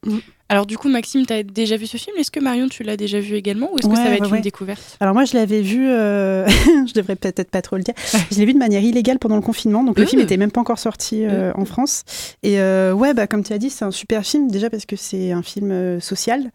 Alors 0.52 0.66
du 0.66 0.78
coup, 0.78 0.90
Maxime, 0.90 1.26
tu 1.26 1.32
as 1.32 1.44
déjà 1.44 1.78
vu 1.78 1.88
ce 1.88 1.96
film? 1.96 2.14
Est-ce 2.18 2.30
que 2.30 2.42
Marion, 2.42 2.68
tu 2.68 2.84
l'as 2.84 2.98
déjà 2.98 3.22
vu 3.22 3.36
également? 3.36 3.70
Ou 3.72 3.78
est-ce 3.78 3.88
que 3.88 3.92
Ouais, 3.94 3.96
ça 4.04 4.10
va 4.10 4.16
être 4.16 4.30
ouais. 4.30 4.38
une 4.40 4.44
découverte? 4.44 4.98
Alors 5.00 5.14
moi, 5.14 5.24
je 5.24 5.34
l'avais 5.38 5.62
vu, 5.62 5.90
euh, 5.90 6.46
je 6.88 6.94
devrais 6.94 7.16
peut-être 7.16 7.50
pas 7.50 7.62
trop 7.62 7.78
le 7.78 7.84
dire, 7.84 7.94
je 8.30 8.38
l'ai 8.38 8.44
vu 8.46 8.54
de 8.54 8.58
manière 8.60 8.84
illégale 8.84 9.18
pendant 9.18 9.38
le 9.38 9.42
confinement, 9.42 9.82
donc 9.86 9.98
le 9.98 10.04
Mmh. 10.04 10.08
film 10.08 10.22
n'était 10.24 10.36
même 10.36 10.52
pas 10.52 10.60
encore 10.60 10.78
sorti 10.78 11.24
euh, 11.24 11.54
en 11.56 11.64
France. 11.64 12.04
Et 12.44 12.60
euh, 12.60 12.92
ouais, 12.92 13.14
bah, 13.14 13.28
comme 13.28 13.46
tu 13.46 13.54
as 13.54 13.58
dit, 13.60 13.70
c'est 13.70 13.86
un 13.86 13.92
super 13.92 14.26
film, 14.26 14.52
déjà 14.52 14.70
parce 14.70 14.86
que 14.86 14.98
c'est 14.98 15.32
un 15.32 15.42
film 15.42 15.72
euh, 15.72 16.02
social. 16.02 16.52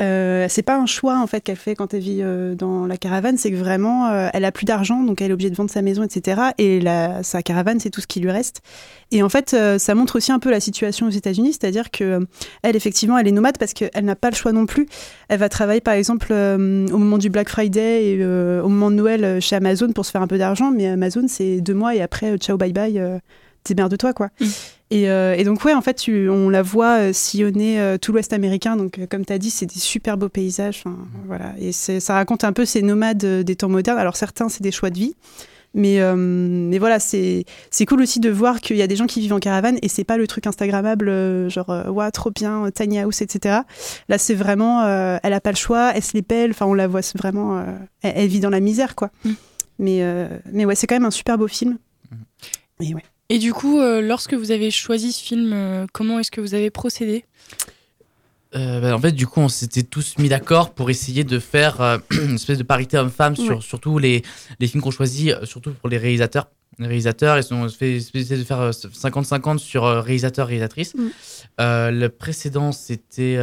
Euh, 0.00 0.46
c'est 0.48 0.62
pas 0.62 0.76
un 0.78 0.86
choix 0.86 1.20
en 1.20 1.26
fait 1.26 1.42
qu'elle 1.42 1.56
fait 1.56 1.74
quand 1.74 1.92
elle 1.92 2.00
vit 2.00 2.20
euh, 2.22 2.54
dans 2.54 2.86
la 2.86 2.96
caravane, 2.96 3.36
c'est 3.36 3.50
que 3.50 3.56
vraiment, 3.56 4.08
euh, 4.08 4.28
elle 4.32 4.46
a 4.46 4.52
plus 4.52 4.64
d'argent, 4.64 5.02
donc 5.02 5.20
elle 5.20 5.30
est 5.30 5.34
obligée 5.34 5.50
de 5.50 5.56
vendre 5.56 5.70
sa 5.70 5.82
maison, 5.82 6.02
etc. 6.02 6.40
Et 6.56 6.80
la, 6.80 7.22
sa 7.22 7.42
caravane, 7.42 7.78
c'est 7.78 7.90
tout 7.90 8.00
ce 8.00 8.06
qui 8.06 8.20
lui 8.20 8.30
reste. 8.30 8.62
Et 9.12 9.22
en 9.22 9.28
fait, 9.28 9.52
euh, 9.52 9.78
ça 9.78 9.94
montre 9.94 10.16
aussi 10.16 10.32
un 10.32 10.38
peu 10.38 10.50
la 10.50 10.60
situation 10.60 11.06
aux 11.08 11.10
États-Unis, 11.10 11.52
c'est-à-dire 11.52 11.90
que 11.90 12.04
euh, 12.04 12.20
elle, 12.62 12.74
effectivement, 12.74 13.18
elle 13.18 13.28
est 13.28 13.33
nomade 13.34 13.58
parce 13.58 13.72
qu'elle 13.74 14.04
n'a 14.04 14.16
pas 14.16 14.30
le 14.30 14.36
choix 14.36 14.52
non 14.52 14.64
plus. 14.66 14.86
Elle 15.28 15.38
va 15.38 15.48
travailler, 15.48 15.80
par 15.80 15.94
exemple, 15.94 16.28
euh, 16.30 16.86
au 16.88 16.98
moment 16.98 17.18
du 17.18 17.28
Black 17.30 17.48
Friday 17.48 18.06
et 18.06 18.18
euh, 18.20 18.62
au 18.62 18.68
moment 18.68 18.90
de 18.90 18.96
Noël 18.96 19.24
euh, 19.24 19.40
chez 19.40 19.56
Amazon 19.56 19.92
pour 19.92 20.06
se 20.06 20.10
faire 20.10 20.22
un 20.22 20.26
peu 20.26 20.38
d'argent, 20.38 20.70
mais 20.70 20.86
Amazon, 20.86 21.26
c'est 21.28 21.60
deux 21.60 21.74
mois 21.74 21.94
et 21.94 22.00
après, 22.02 22.36
ciao, 22.38 22.56
bye 22.56 22.72
bye, 22.72 22.98
euh, 22.98 23.18
démerde-toi, 23.66 24.12
quoi. 24.12 24.28
Mm. 24.40 24.44
Et, 24.90 25.02
et 25.04 25.42
donc, 25.44 25.64
ouais, 25.64 25.74
en 25.74 25.80
fait, 25.80 25.94
tu- 25.94 26.28
on 26.28 26.48
la 26.50 26.62
voit 26.62 27.12
sillonner 27.12 27.96
tout 28.00 28.12
l'Ouest 28.12 28.32
américain. 28.32 28.76
Donc, 28.76 29.00
comme 29.10 29.24
tu 29.24 29.32
as 29.32 29.38
dit, 29.38 29.50
c'est 29.50 29.66
des 29.66 29.80
super 29.80 30.16
beaux 30.16 30.28
paysages. 30.28 30.84
voilà. 31.26 31.52
Et 31.58 31.72
ça 31.72 32.14
raconte 32.14 32.44
un 32.44 32.52
peu 32.52 32.64
ces 32.64 32.80
nomades 32.82 33.24
des 33.42 33.56
temps 33.56 33.68
modernes. 33.68 33.98
Alors, 33.98 34.14
certains, 34.14 34.48
c'est 34.48 34.62
des 34.62 34.70
choix 34.70 34.90
de 34.90 34.98
vie. 34.98 35.16
Mais, 35.74 36.00
euh, 36.00 36.14
mais 36.16 36.78
voilà, 36.78 37.00
c'est 37.00 37.44
cool 37.88 38.00
aussi 38.00 38.20
de 38.20 38.30
voir 38.30 38.60
qu'il 38.60 38.76
y 38.76 38.82
a 38.82 38.86
des 38.86 38.96
gens 38.96 39.06
qui 39.06 39.20
vivent 39.20 39.32
en 39.32 39.40
caravane 39.40 39.78
et 39.82 39.88
c'est 39.88 40.04
pas 40.04 40.16
le 40.16 40.26
truc 40.26 40.46
Instagrammable, 40.46 41.08
euh, 41.08 41.48
genre, 41.48 41.70
euh, 41.70 41.88
ouais, 41.88 42.10
trop 42.12 42.30
bien, 42.30 42.70
tiny 42.72 43.00
house, 43.00 43.20
etc. 43.22 43.60
Là, 44.08 44.18
c'est 44.18 44.34
vraiment, 44.34 44.82
euh, 44.84 45.18
elle 45.22 45.32
a 45.32 45.40
pas 45.40 45.50
le 45.50 45.56
choix, 45.56 45.92
elle 45.94 46.02
se 46.02 46.12
les 46.14 46.22
pèle, 46.22 46.52
enfin, 46.52 46.66
on 46.66 46.74
la 46.74 46.86
voit 46.86 47.00
vraiment, 47.16 47.58
euh, 47.58 47.64
elle, 48.02 48.12
elle 48.16 48.28
vit 48.28 48.40
dans 48.40 48.50
la 48.50 48.60
misère, 48.60 48.94
quoi. 48.94 49.10
Mm. 49.24 49.32
Mais, 49.80 49.98
euh, 50.02 50.28
mais 50.52 50.64
ouais, 50.64 50.76
c'est 50.76 50.86
quand 50.86 50.94
même 50.94 51.04
un 51.04 51.10
super 51.10 51.36
beau 51.36 51.48
film. 51.48 51.78
Et 52.80 52.94
ouais. 52.94 53.02
Et 53.30 53.38
du 53.38 53.52
coup, 53.52 53.80
euh, 53.80 54.00
lorsque 54.00 54.34
vous 54.34 54.50
avez 54.50 54.70
choisi 54.70 55.12
ce 55.12 55.22
film, 55.24 55.52
euh, 55.52 55.86
comment 55.92 56.18
est-ce 56.18 56.30
que 56.30 56.40
vous 56.40 56.54
avez 56.54 56.70
procédé? 56.70 57.24
Euh, 58.56 58.80
bah, 58.80 58.94
en 58.94 59.00
fait, 59.00 59.12
du 59.12 59.26
coup, 59.26 59.40
on 59.40 59.48
s'était 59.48 59.82
tous 59.82 60.16
mis 60.18 60.28
d'accord 60.28 60.70
pour 60.70 60.90
essayer 60.90 61.24
de 61.24 61.38
faire 61.38 61.80
euh, 61.80 61.98
une 62.10 62.34
espèce 62.36 62.58
de 62.58 62.62
parité 62.62 62.96
homme-femme 62.98 63.36
sur 63.36 63.56
Ouais. 63.56 63.60
surtout 63.60 63.98
les, 63.98 64.22
les 64.60 64.66
films 64.68 64.82
qu'on 64.82 64.90
choisit, 64.90 65.30
euh, 65.30 65.44
surtout 65.44 65.72
pour 65.72 65.88
les 65.88 65.98
réalisateurs. 65.98 66.48
Les 66.78 66.86
réalisateurs, 66.86 67.38
ils 67.38 67.54
ont 67.54 67.68
fait 67.68 67.96
essayer 67.96 68.36
de 68.36 68.44
faire 68.44 68.60
euh, 68.60 68.70
50-50 68.70 69.58
sur 69.58 69.84
réalisateur 69.84 70.46
réalisatrice. 70.48 70.94
Mm. 70.94 71.00
Euh, 71.60 71.90
le 71.92 72.08
précédent, 72.08 72.72
c'était 72.72 73.38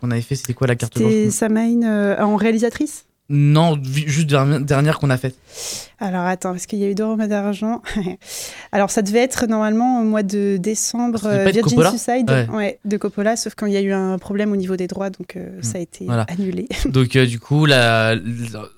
qu'on 0.00 0.10
avait 0.10 0.20
fait, 0.20 0.34
c'était 0.34 0.54
quoi 0.54 0.66
la 0.66 0.76
carte 0.76 0.94
C'était 0.98 1.28
blanche? 1.28 1.84
Euh, 1.84 2.18
en 2.20 2.36
réalisatrice? 2.36 3.06
Non, 3.30 3.80
juste 3.82 4.26
dernière, 4.28 4.98
qu'on 4.98 5.08
a 5.08 5.16
faite. 5.16 5.34
Alors 5.98 6.24
attends, 6.26 6.50
parce 6.50 6.66
qu'il 6.66 6.78
y 6.78 6.84
a 6.84 6.90
eu 6.90 6.94
deux 6.94 7.06
romans 7.06 7.26
d'argent. 7.26 7.80
Alors 8.72 8.90
ça 8.90 9.00
devait 9.00 9.20
être 9.20 9.46
normalement 9.46 10.00
au 10.02 10.04
mois 10.04 10.22
de 10.22 10.58
décembre, 10.58 11.24
euh, 11.24 11.44
Virgin 11.44 11.62
Coppola 11.62 11.88
Suicide 11.90 12.28
Ouais. 12.30 12.46
ouais, 12.54 12.78
de 12.84 12.96
Coppola, 12.98 13.36
sauf 13.36 13.54
quand 13.56 13.64
il 13.64 13.72
y 13.72 13.76
a 13.78 13.80
eu 13.80 13.92
un 13.92 14.18
problème 14.18 14.52
au 14.52 14.56
niveau 14.56 14.76
des 14.76 14.88
droits, 14.88 15.08
donc 15.08 15.36
euh, 15.36 15.48
ça 15.62 15.78
a 15.78 15.80
été 15.80 16.04
Voilà. 16.04 16.26
annulé. 16.28 16.68
Donc 16.86 17.16
euh, 17.16 17.24
du 17.24 17.38
coup, 17.40 17.64
la, 17.64 18.14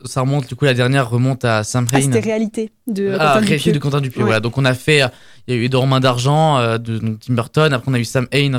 ça 0.05 0.21
remonte. 0.21 0.47
Du 0.47 0.55
coup, 0.55 0.65
la 0.65 0.75
dernière 0.75 1.11
remonte 1.11 1.45
à 1.45 1.65
Sam 1.65 1.87
Ah, 1.91 1.97
Rain. 1.97 2.03
c'était 2.03 2.21
réalité 2.21 2.71
de 2.87 3.09
Ah, 3.15 3.19
Quentin 3.19 3.33
réalité 3.41 3.57
Dupieux. 3.57 3.73
de 3.73 3.79
Quentin 3.79 4.01
Dupieux. 4.01 4.21
Ouais. 4.21 4.27
Voilà. 4.27 4.41
Donc 4.41 4.59
on 4.59 4.65
a 4.65 4.75
fait, 4.75 5.03
il 5.49 5.55
y 5.55 5.59
a 5.59 5.61
eu 5.63 5.69
Deux 5.69 5.79
Romains 5.79 6.01
d'argent 6.01 6.59
euh, 6.59 6.79
de 6.79 6.99
donc, 6.99 7.21
Tim 7.21 7.35
Burton. 7.35 7.73
Après 7.73 7.91
on 7.91 7.95
a 7.95 7.99
eu 7.99 8.05
Sam 8.05 8.27
Hain, 8.33 8.59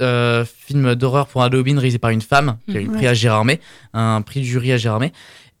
euh, 0.00 0.44
film 0.44 0.94
d'horreur 0.94 1.26
pour 1.26 1.42
Halloween 1.42 1.78
réalisé 1.78 1.98
par 1.98 2.10
une 2.10 2.22
femme 2.22 2.56
qui 2.68 2.76
a 2.76 2.80
eu 2.80 2.84
le 2.84 2.90
Mhm. 2.90 2.96
prix 2.96 3.06
à 3.06 3.14
Gérardmer, 3.14 3.60
un 3.94 4.22
prix 4.22 4.40
du 4.40 4.46
jury 4.46 4.72
à 4.72 4.76
Gérardmer. 4.76 5.12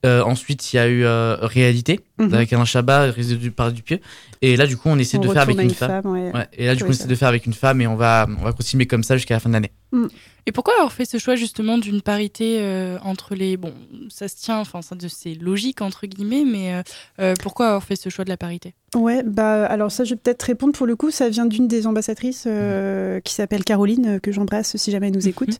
Euh, 0.04 0.22
ensuite 0.22 0.72
il 0.72 0.76
y 0.76 0.78
a 0.78 0.88
eu 0.88 1.04
Réalité 1.40 2.00
Mhm. 2.18 2.34
avec 2.34 2.52
Alain 2.52 2.64
Chabat 2.66 3.00
réalisé 3.10 3.36
du- 3.36 3.50
par 3.50 3.72
Dupieux. 3.72 4.00
Et 4.42 4.56
là 4.56 4.66
du 4.66 4.76
coup 4.76 4.88
on 4.88 4.98
essaie 4.98 5.18
On 5.18 5.22
de 5.22 5.28
faire 5.28 5.42
avec 5.42 5.60
une, 5.60 5.70
femme. 5.70 6.06
ouais. 6.06 6.30
Ouais. 6.32 6.46
Et 6.52 6.66
là 6.66 6.74
du 6.74 6.82
coup 6.84 6.90
on 6.90 6.92
essaie 6.92 7.06
de 7.06 7.14
faire 7.14 7.28
avec 7.28 7.46
une 7.46 7.52
femme 7.54 7.80
et 7.80 7.86
on 7.86 7.96
va 7.96 8.26
on 8.40 8.44
va 8.44 8.52
continuer 8.52 8.86
comme 8.86 9.02
ça 9.02 9.16
jusqu'à 9.16 9.34
la 9.34 9.40
fin 9.40 9.48
de 9.48 9.54
l'année. 9.54 9.72
Et 10.48 10.52
pourquoi 10.52 10.74
avoir 10.74 10.92
fait 10.92 11.06
ce 11.06 11.16
choix 11.18 11.36
justement 11.36 11.78
d'une 11.78 12.02
parité 12.02 12.58
euh, 12.60 12.98
entre 13.02 13.34
les... 13.34 13.56
Bon, 13.56 13.72
ça 14.10 14.28
se 14.28 14.36
tient, 14.36 14.58
enfin, 14.58 14.80
c'est 14.82 15.34
logique 15.34 15.80
entre 15.80 16.06
guillemets, 16.06 16.44
mais 16.44 16.74
euh, 16.74 16.82
euh, 17.20 17.34
pourquoi 17.42 17.66
avoir 17.68 17.82
fait 17.82 17.96
ce 17.96 18.10
choix 18.10 18.24
de 18.24 18.28
la 18.28 18.36
parité? 18.36 18.74
Ouais, 18.94 19.22
bah 19.24 19.64
alors 19.66 19.90
ça 19.90 20.04
je 20.04 20.10
vais 20.10 20.16
peut-être 20.22 20.42
répondre 20.42 20.72
pour 20.72 20.86
le 20.86 20.96
coup, 20.96 21.10
ça 21.10 21.28
vient 21.30 21.46
d'une 21.46 21.66
des 21.66 21.86
ambassadrices 21.86 22.44
euh, 22.46 23.20
qui 23.20 23.32
s'appelle 23.34 23.64
Caroline, 23.64 24.20
que 24.20 24.30
j'embrasse 24.32 24.76
si 24.76 24.90
jamais 24.90 25.08
elle 25.08 25.14
nous 25.14 25.28
écoute, 25.28 25.58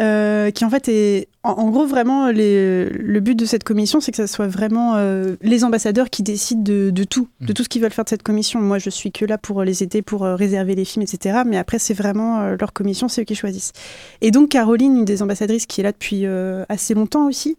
euh, 0.00 0.50
qui 0.50 0.64
en 0.64 0.70
fait 0.70 0.88
est, 0.88 1.28
en, 1.42 1.50
en 1.52 1.70
gros 1.70 1.86
vraiment 1.86 2.28
les- 2.30 2.88
le 2.88 3.20
but 3.20 3.34
de 3.34 3.44
cette 3.44 3.64
commission 3.64 4.00
c'est 4.00 4.12
que 4.12 4.16
ça 4.16 4.26
soit 4.26 4.46
vraiment 4.46 4.94
euh, 4.96 5.36
les 5.42 5.64
ambassadeurs 5.64 6.08
qui 6.10 6.22
décident 6.22 6.62
de, 6.62 6.90
de 6.90 7.04
tout, 7.04 7.28
de 7.40 7.46
Mhm. 7.48 7.54
tout 7.54 7.64
ce 7.64 7.68
qu'ils 7.68 7.82
veulent 7.82 7.90
faire 7.92 8.04
cette 8.10 8.22
commission. 8.22 8.60
Moi 8.60 8.78
je 8.78 8.90
suis 8.90 9.10
que 9.10 9.24
là 9.24 9.38
pour 9.38 9.62
les 9.64 9.82
aider, 9.82 10.02
pour 10.02 10.24
euh, 10.24 10.36
réserver 10.36 10.74
les 10.74 10.84
films, 10.84 11.02
etc. 11.02 11.40
Mais 11.46 11.56
après 11.56 11.78
c'est 11.78 11.94
vraiment 11.94 12.40
euh, 12.40 12.56
leur 12.60 12.72
commission, 12.72 13.08
c'est 13.08 13.22
eux 13.22 13.24
qui 13.24 13.34
choisissent. 13.34 13.72
Et 14.20 14.30
donc 14.30 14.50
Caroline, 14.50 14.98
une 14.98 15.04
des 15.04 15.22
ambassadrices 15.22 15.66
qui 15.66 15.80
est 15.80 15.84
là 15.84 15.92
depuis 15.92 16.26
euh, 16.26 16.64
assez 16.68 16.94
longtemps 16.94 17.26
aussi, 17.26 17.56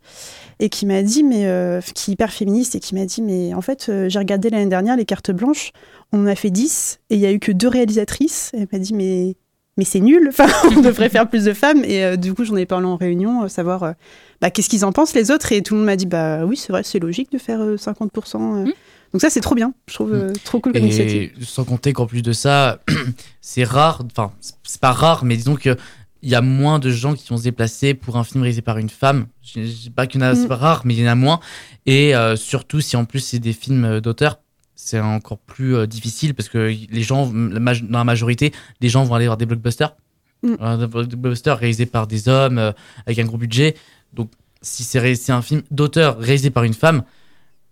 et 0.59 0.69
qui 0.69 0.85
m'a 0.85 1.01
dit, 1.01 1.23
mais 1.23 1.47
euh, 1.47 1.81
qui 1.95 2.11
est 2.11 2.13
hyper 2.13 2.31
féministe, 2.31 2.75
et 2.75 2.79
qui 2.79 2.93
m'a 2.93 3.05
dit, 3.05 3.21
mais 3.23 3.53
en 3.55 3.61
fait, 3.61 3.87
euh, 3.89 4.09
j'ai 4.09 4.19
regardé 4.19 4.49
l'année 4.51 4.69
dernière 4.69 4.95
les 4.95 5.05
cartes 5.05 5.31
blanches, 5.31 5.71
on 6.11 6.21
en 6.21 6.27
a 6.27 6.35
fait 6.35 6.51
10, 6.51 6.99
et 7.09 7.15
il 7.15 7.19
y 7.19 7.25
a 7.25 7.31
eu 7.31 7.39
que 7.39 7.51
deux 7.51 7.67
réalisatrices. 7.67 8.51
Elle 8.53 8.67
m'a 8.71 8.77
dit, 8.77 8.93
mais, 8.93 9.35
mais 9.77 9.85
c'est 9.85 10.01
nul, 10.01 10.27
enfin, 10.29 10.45
on 10.77 10.81
devrait 10.81 11.09
faire 11.09 11.27
plus 11.27 11.45
de 11.45 11.53
femmes. 11.53 11.83
Et 11.83 12.03
euh, 12.03 12.15
du 12.15 12.33
coup, 12.35 12.43
j'en 12.45 12.57
ai 12.57 12.67
parlé 12.67 12.85
en 12.85 12.95
réunion, 12.95 13.43
euh, 13.43 13.47
savoir 13.47 13.83
euh, 13.83 13.91
bah, 14.39 14.51
qu'est-ce 14.51 14.69
qu'ils 14.69 14.85
en 14.85 14.91
pensent 14.91 15.15
les 15.15 15.31
autres, 15.31 15.51
et 15.51 15.63
tout 15.63 15.73
le 15.73 15.79
monde 15.79 15.87
m'a 15.87 15.95
dit, 15.95 16.05
bah 16.05 16.45
oui, 16.45 16.57
c'est 16.57 16.71
vrai, 16.71 16.83
c'est 16.83 16.99
logique 16.99 17.31
de 17.31 17.39
faire 17.39 17.61
euh, 17.61 17.77
50%. 17.77 18.67
euh. 18.67 18.71
Donc 19.13 19.21
ça, 19.21 19.29
c'est 19.29 19.41
trop 19.41 19.55
bien, 19.55 19.73
je 19.89 19.93
trouve 19.95 20.13
euh, 20.13 20.31
trop 20.45 20.59
cool 20.59 20.71
comme 20.73 20.81
initiative. 20.83 21.31
Sans 21.43 21.65
compter 21.65 21.91
qu'en 21.93 22.05
plus 22.05 22.21
de 22.21 22.31
ça, 22.33 22.79
c'est 23.41 23.63
rare, 23.65 24.01
enfin, 24.09 24.31
c'est- 24.39 24.79
pas 24.79 24.91
rare, 24.93 25.25
mais 25.25 25.35
disons 25.35 25.55
que 25.55 25.75
il 26.23 26.29
y 26.29 26.35
a 26.35 26.41
moins 26.41 26.77
de 26.79 26.91
gens 26.91 27.13
qui 27.15 27.27
vont 27.29 27.37
se 27.37 27.43
déplacer 27.43 27.93
pour 27.95 28.15
un 28.15 28.23
film 28.23 28.43
réalisé 28.43 28.61
par 28.61 28.77
une 28.77 28.89
femme. 28.89 29.25
Je 29.41 29.61
je 29.61 29.71
dis 29.71 29.89
pas 29.89 30.05
qu'il 30.07 30.21
y 30.21 30.23
en 30.23 30.27
a, 30.27 30.35
c'est 30.35 30.45
Mm. 30.45 30.49
pas 30.49 30.55
rare, 30.55 30.81
mais 30.85 30.93
il 30.95 31.01
y 31.01 31.03
en 31.07 31.11
a 31.11 31.15
moins. 31.15 31.39
Et 31.87 32.15
euh, 32.15 32.35
surtout 32.35 32.79
si 32.79 32.95
en 32.95 33.05
plus 33.05 33.19
c'est 33.21 33.39
des 33.39 33.53
films 33.53 33.85
euh, 33.85 34.01
d'auteur, 34.01 34.39
c'est 34.75 34.99
encore 34.99 35.39
plus 35.39 35.75
euh, 35.75 35.87
difficile 35.87 36.33
parce 36.35 36.47
que 36.47 36.59
les 36.89 37.03
gens, 37.03 37.31
la 37.33 37.59
dans 37.59 37.97
la 37.97 38.03
majorité, 38.03 38.53
les 38.81 38.89
gens 38.89 39.03
vont 39.03 39.15
aller 39.15 39.25
voir 39.25 39.37
des 39.37 39.45
blockbusters. 39.47 39.95
Mm. 40.43 40.53
Euh, 40.61 40.77
Des 40.77 40.87
blockbusters 40.87 41.57
réalisés 41.57 41.85
par 41.87 42.05
des 42.07 42.29
hommes 42.29 42.71
avec 43.05 43.17
un 43.19 43.25
gros 43.25 43.37
budget. 43.37 43.75
Donc 44.13 44.29
si 44.61 44.83
c'est 44.83 45.31
un 45.31 45.41
film 45.41 45.63
d'auteur 45.71 46.19
réalisé 46.19 46.49
par 46.51 46.63
une 46.63 46.73
femme, 46.75 47.01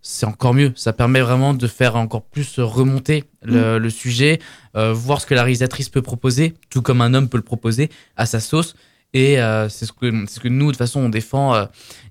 c'est 0.01 0.25
encore 0.25 0.53
mieux. 0.53 0.71
Ça 0.75 0.93
permet 0.93 1.21
vraiment 1.21 1.53
de 1.53 1.67
faire 1.67 1.95
encore 1.95 2.23
plus 2.23 2.59
remonter 2.59 3.25
le, 3.41 3.77
le 3.79 3.89
sujet, 3.89 4.39
euh, 4.75 4.93
voir 4.93 5.21
ce 5.21 5.25
que 5.25 5.33
la 5.33 5.43
réalisatrice 5.43 5.89
peut 5.89 6.01
proposer, 6.01 6.53
tout 6.69 6.81
comme 6.81 7.01
un 7.01 7.13
homme 7.13 7.29
peut 7.29 7.37
le 7.37 7.43
proposer 7.43 7.89
à 8.15 8.25
sa 8.25 8.39
sauce. 8.39 8.75
Et 9.13 9.39
euh, 9.41 9.69
c'est 9.69 9.85
ce 9.85 9.91
que, 9.91 10.25
c'est 10.27 10.35
ce 10.35 10.39
que 10.39 10.47
nous, 10.47 10.67
de 10.67 10.71
toute 10.71 10.77
façon, 10.77 11.01
on 11.01 11.09
défend 11.09 11.55
euh, 11.55 11.65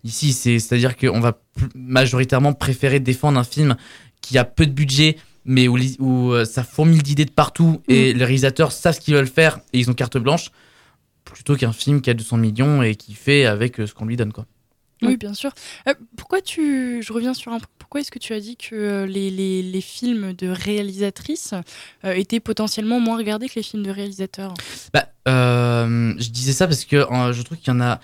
ici. 0.05 0.33
C'est, 0.33 0.59
c'est-à-dire 0.59 0.97
qu'on 0.97 1.21
va 1.21 1.39
majoritairement 1.75 2.53
préférer 2.53 3.01
défendre 3.01 3.39
un 3.39 3.45
film 3.45 3.77
qui 4.21 4.37
a 4.37 4.45
peu 4.45 4.67
de 4.67 4.73
budget, 4.73 5.17
mais 5.45 5.69
où, 5.69 6.35
ça 6.45 6.65
fourmille 6.65 7.03
d'idées 7.03 7.25
de 7.25 7.31
partout 7.31 7.81
et 7.89 8.13
les 8.13 8.25
réalisateurs 8.25 8.73
savent 8.73 8.95
ce 8.95 9.01
qu'ils 9.01 9.15
veulent 9.15 9.29
faire 9.29 9.61
et 9.73 9.79
ils 9.79 9.89
ont 9.89 9.95
carte 9.95 10.19
blanche, 10.19 10.51
plutôt 11.25 11.57
qu'un 11.57 11.73
film 11.73 12.03
qui 12.03 12.11
a 12.11 12.15
200 12.15 12.37
millions 12.37 12.83
et 12.83 12.97
qui 12.97 13.15
fait 13.15 13.47
avec 13.47 13.77
ce 13.77 13.95
qu'on 13.95 14.05
lui 14.05 14.17
donne. 14.17 14.33
Quoi. 14.33 14.45
Oui, 15.03 15.17
bien 15.17 15.35
sûr. 15.35 15.53
Euh, 15.89 15.95
pourquoi 16.17 16.41
tu... 16.41 17.03
Je 17.03 17.13
reviens 17.13 17.35
sur 17.35 17.53
un. 17.53 17.59
Pourquoi 17.79 18.01
est-ce 18.01 18.11
que 18.11 18.19
tu 18.19 18.33
as 18.35 18.41
dit 18.41 18.57
que 18.57 18.75
euh, 18.75 19.07
les, 19.07 19.31
les, 19.31 19.63
les 19.63 19.81
films 19.81 20.33
de 20.35 20.49
réalisatrices 20.49 21.55
euh, 22.05 22.13
étaient 22.13 22.41
potentiellement 22.41 23.01
moins 23.01 23.17
regardés 23.17 23.49
que 23.49 23.55
les 23.57 23.63
films 23.63 23.83
de 23.85 23.91
réalisateurs? 23.91 24.55
Bah, 24.93 25.09
euh, 25.29 26.15
je 26.19 26.29
disais 26.31 26.53
ça 26.53 26.67
parce 26.67 26.85
que 26.85 26.97
je 27.33 27.43
trouve 27.43 27.59
qu'il 27.59 27.69
y 27.73 27.77
en 27.77 27.81
a, 27.81 28.01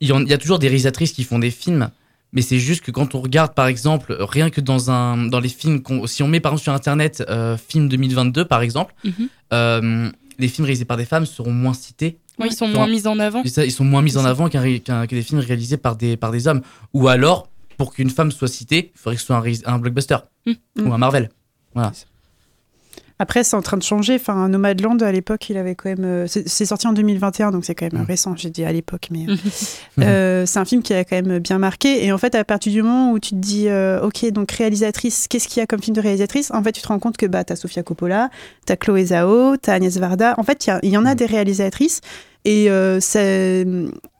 il 0.00 0.08
y, 0.08 0.12
en- 0.12 0.20
il 0.22 0.28
y 0.28 0.32
a 0.32 0.38
toujours 0.38 0.58
des 0.58 0.68
réalisatrices 0.68 1.12
qui 1.12 1.24
font 1.24 1.38
des 1.38 1.50
films, 1.50 1.90
mais 2.32 2.40
c'est 2.42 2.58
juste 2.58 2.82
que 2.82 2.90
quand 2.90 3.14
on 3.14 3.20
regarde, 3.20 3.54
par 3.54 3.66
exemple, 3.66 4.16
rien 4.20 4.48
que 4.48 4.60
dans 4.62 4.90
un, 4.90 5.18
dans 5.26 5.40
les 5.40 5.48
films, 5.50 5.82
qu'on- 5.82 6.06
si 6.06 6.22
on 6.22 6.28
met 6.28 6.40
par 6.40 6.52
exemple 6.52 6.62
sur 6.62 6.72
internet 6.72 7.22
film 7.68 7.88
2022 7.88 8.44
par 8.46 8.62
exemple, 8.62 8.94
Mhm. 9.04 10.12
les 10.38 10.48
films 10.48 10.64
réalisés 10.64 10.84
par 10.86 10.96
des 10.96 11.04
femmes 11.04 11.26
seront 11.26 11.52
moins 11.52 11.74
cités 11.74 12.18
Oui, 12.38 12.48
ils 12.50 12.54
sont 12.54 12.68
moins 12.68 12.86
mis 12.86 13.06
en 13.06 13.18
avant. 13.18 13.42
Ils 13.44 13.72
sont 13.72 13.84
moins 13.84 14.02
mis 14.02 14.16
en 14.16 14.24
avant 14.24 14.48
qu'un 14.48 14.62
que 14.62 15.14
des 15.14 15.22
films 15.22 15.40
réalisés 15.40 15.76
par 15.76 15.96
des, 15.96 16.16
par 16.16 16.30
des 16.30 16.48
hommes. 16.48 16.62
Ou 16.94 17.08
alors, 17.08 17.48
pour 17.76 17.94
qu'une 17.94 18.10
femme 18.10 18.30
soit 18.30 18.48
citée, 18.48 18.92
il 18.94 18.98
faudrait 18.98 19.16
que 19.16 19.20
ce 19.20 19.26
soit 19.26 19.42
un, 19.66 19.78
blockbuster 19.78 20.16
Mm. 20.46 20.52
ou 20.88 20.92
un 20.92 20.98
Marvel. 20.98 21.30
Après, 23.18 23.44
c'est 23.44 23.54
en 23.56 23.62
train 23.62 23.76
de 23.76 23.82
changer. 23.82 24.16
Enfin, 24.16 24.48
Nomadland, 24.48 25.00
à 25.02 25.12
l'époque, 25.12 25.48
il 25.50 25.56
avait 25.56 25.74
quand 25.74 25.88
même. 25.90 26.04
euh, 26.04 26.26
C'est 26.26 26.64
sorti 26.64 26.86
en 26.86 26.92
2021, 26.92 27.50
donc 27.52 27.64
c'est 27.64 27.74
quand 27.74 27.92
même 27.92 28.02
Mm. 28.02 28.06
récent. 28.06 28.34
J'ai 28.36 28.50
dit 28.50 28.64
à 28.64 28.72
l'époque, 28.72 29.08
mais. 29.10 29.26
euh, 29.28 29.36
euh, 30.00 30.46
c'est 30.46 30.58
un 30.58 30.64
film 30.64 30.82
qui 30.82 30.92
a 30.94 31.04
quand 31.04 31.16
même 31.22 31.38
bien 31.38 31.58
marqué. 31.58 32.04
Et 32.04 32.12
en 32.12 32.18
fait, 32.18 32.34
à 32.34 32.44
partir 32.44 32.72
du 32.72 32.82
moment 32.82 33.12
où 33.12 33.18
tu 33.18 33.30
te 33.30 33.36
dis, 33.36 33.68
euh, 33.68 34.00
OK, 34.02 34.24
donc 34.32 34.50
réalisatrice, 34.52 35.28
qu'est-ce 35.28 35.46
qu'il 35.48 35.60
y 35.60 35.62
a 35.62 35.66
comme 35.66 35.82
film 35.82 35.94
de 35.96 36.00
réalisatrice? 36.00 36.50
En 36.52 36.62
fait, 36.62 36.72
tu 36.72 36.82
te 36.82 36.88
rends 36.88 36.98
compte 36.98 37.16
que 37.16 37.26
bah, 37.26 37.44
t'as 37.44 37.56
Sofia 37.56 37.82
Coppola, 37.82 38.30
t'as 38.66 38.76
Chloé 38.76 39.06
Zhao, 39.06 39.56
t'as 39.56 39.74
Agnès 39.74 39.96
Varda. 39.98 40.34
En 40.38 40.42
fait, 40.42 40.66
il 40.82 40.90
y 40.90 40.96
en 40.96 41.04
a 41.04 41.12
Mm. 41.12 41.16
des 41.16 41.26
réalisatrices. 41.26 42.00
Et 42.44 42.68
euh, 42.70 42.98
ça, 42.98 43.20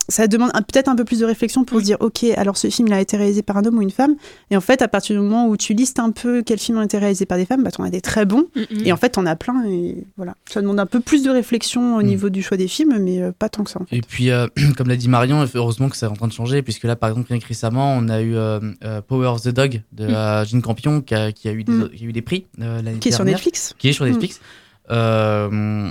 ça 0.09 0.27
demande 0.27 0.51
peut-être 0.53 0.87
un 0.89 0.95
peu 0.95 1.05
plus 1.05 1.19
de 1.19 1.25
réflexion 1.25 1.63
pour 1.63 1.79
se 1.79 1.85
dire, 1.85 1.97
OK, 2.01 2.23
alors 2.35 2.57
ce 2.57 2.69
film 2.69 2.87
il 2.89 2.93
a 2.93 2.99
été 3.01 3.15
réalisé 3.17 3.41
par 3.41 3.57
un 3.57 3.65
homme 3.65 3.77
ou 3.77 3.81
une 3.81 3.89
femme. 3.91 4.15
Et 4.51 4.57
en 4.57 4.61
fait, 4.61 4.81
à 4.81 4.87
partir 4.87 5.15
du 5.15 5.21
moment 5.21 5.47
où 5.47 5.55
tu 5.57 5.73
listes 5.73 5.99
un 5.99 6.11
peu 6.11 6.43
quels 6.43 6.59
films 6.59 6.77
ont 6.79 6.81
été 6.83 6.97
réalisés 6.97 7.25
par 7.25 7.37
des 7.37 7.45
femmes, 7.45 7.63
bah, 7.63 7.71
t'en 7.71 7.83
as 7.83 7.89
des 7.89 8.01
très 8.01 8.25
bons. 8.25 8.45
Mm, 8.55 8.59
mm. 8.61 8.85
Et 8.85 8.91
en 8.91 8.97
fait, 8.97 9.09
t'en 9.09 9.25
as 9.25 9.35
plein. 9.35 9.63
Et 9.67 10.05
voilà. 10.17 10.35
Ça 10.49 10.61
demande 10.61 10.79
un 10.79 10.85
peu 10.85 10.99
plus 10.99 11.23
de 11.23 11.29
réflexion 11.29 11.95
au 11.97 12.01
Mm. 12.01 12.05
niveau 12.05 12.29
du 12.29 12.41
choix 12.43 12.57
des 12.57 12.67
films, 12.67 12.97
mais 12.99 13.21
euh, 13.21 13.31
pas 13.37 13.49
tant 13.49 13.63
que 13.63 13.69
ça. 13.69 13.81
en 13.81 13.85
fait. 13.85 13.95
Et 13.97 14.01
puis, 14.01 14.29
euh, 14.29 14.47
comme 14.77 14.87
l'a 14.87 14.95
dit 14.95 15.07
Marion, 15.09 15.45
heureusement 15.55 15.89
que 15.89 15.95
c'est 15.97 16.05
en 16.05 16.13
train 16.13 16.27
de 16.27 16.33
changer, 16.33 16.61
puisque 16.61 16.83
là, 16.83 16.95
par 16.95 17.09
exemple, 17.09 17.27
rien 17.29 17.39
que 17.39 17.47
récemment, 17.47 17.95
on 17.97 18.09
a 18.09 18.21
eu 18.21 18.35
euh, 18.35 18.59
euh, 18.83 19.01
Power 19.01 19.27
of 19.27 19.41
the 19.43 19.49
Dog 19.49 19.81
de 19.93 20.05
Mm. 20.07 20.13
euh, 20.13 20.45
Gene 20.45 20.61
Campion, 20.61 21.01
qui 21.01 21.15
a, 21.15 21.31
qui 21.31 21.47
a 21.47 21.51
eu 21.53 21.63
des, 21.63 21.71
Mm. 21.71 21.89
qui 21.89 22.03
a 22.03 22.07
eu 22.07 22.13
des 22.13 22.21
prix 22.21 22.45
euh, 22.61 22.81
l'année 22.81 22.99
Qui 22.99 23.09
est 23.09 23.11
sur 23.11 23.19
dernière. 23.23 23.37
Netflix. 23.37 23.73
qui 23.77 23.89
est 23.89 23.93
sur 23.93 24.05
Mm. 24.05 24.09
Netflix. 24.09 24.39
Euh, 24.91 25.89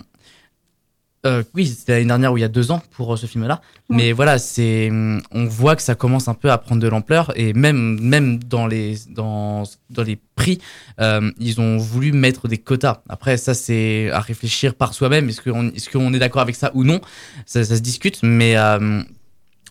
euh, 1.24 1.42
oui, 1.54 1.66
c'était 1.66 1.92
l'année 1.92 2.06
dernière 2.06 2.32
ou 2.32 2.38
il 2.38 2.40
y 2.40 2.44
a 2.44 2.48
deux 2.48 2.72
ans 2.72 2.82
pour 2.90 3.12
euh, 3.12 3.16
ce 3.16 3.26
film-là. 3.26 3.60
Ouais. 3.88 3.96
Mais 3.96 4.12
voilà, 4.12 4.38
c'est, 4.38 4.90
on 5.30 5.44
voit 5.44 5.76
que 5.76 5.82
ça 5.82 5.94
commence 5.94 6.26
un 6.26 6.34
peu 6.34 6.50
à 6.50 6.58
prendre 6.58 6.82
de 6.82 6.88
l'ampleur 6.88 7.32
et 7.36 7.52
même, 7.52 8.00
même 8.00 8.42
dans 8.42 8.66
les, 8.66 8.96
dans, 9.08 9.62
dans 9.90 10.02
les 10.02 10.18
prix, 10.34 10.58
euh, 11.00 11.30
ils 11.38 11.60
ont 11.60 11.76
voulu 11.76 12.12
mettre 12.12 12.48
des 12.48 12.58
quotas. 12.58 13.02
Après, 13.08 13.36
ça, 13.36 13.54
c'est 13.54 14.10
à 14.10 14.20
réfléchir 14.20 14.74
par 14.74 14.94
soi-même. 14.94 15.28
Est-ce 15.28 15.40
qu'on, 15.40 15.68
est-ce 15.70 15.88
qu'on 15.88 16.12
est 16.12 16.18
d'accord 16.18 16.42
avec 16.42 16.56
ça 16.56 16.72
ou 16.74 16.82
non? 16.82 17.00
Ça, 17.46 17.62
ça 17.64 17.76
se 17.76 17.82
discute, 17.82 18.18
mais 18.22 18.56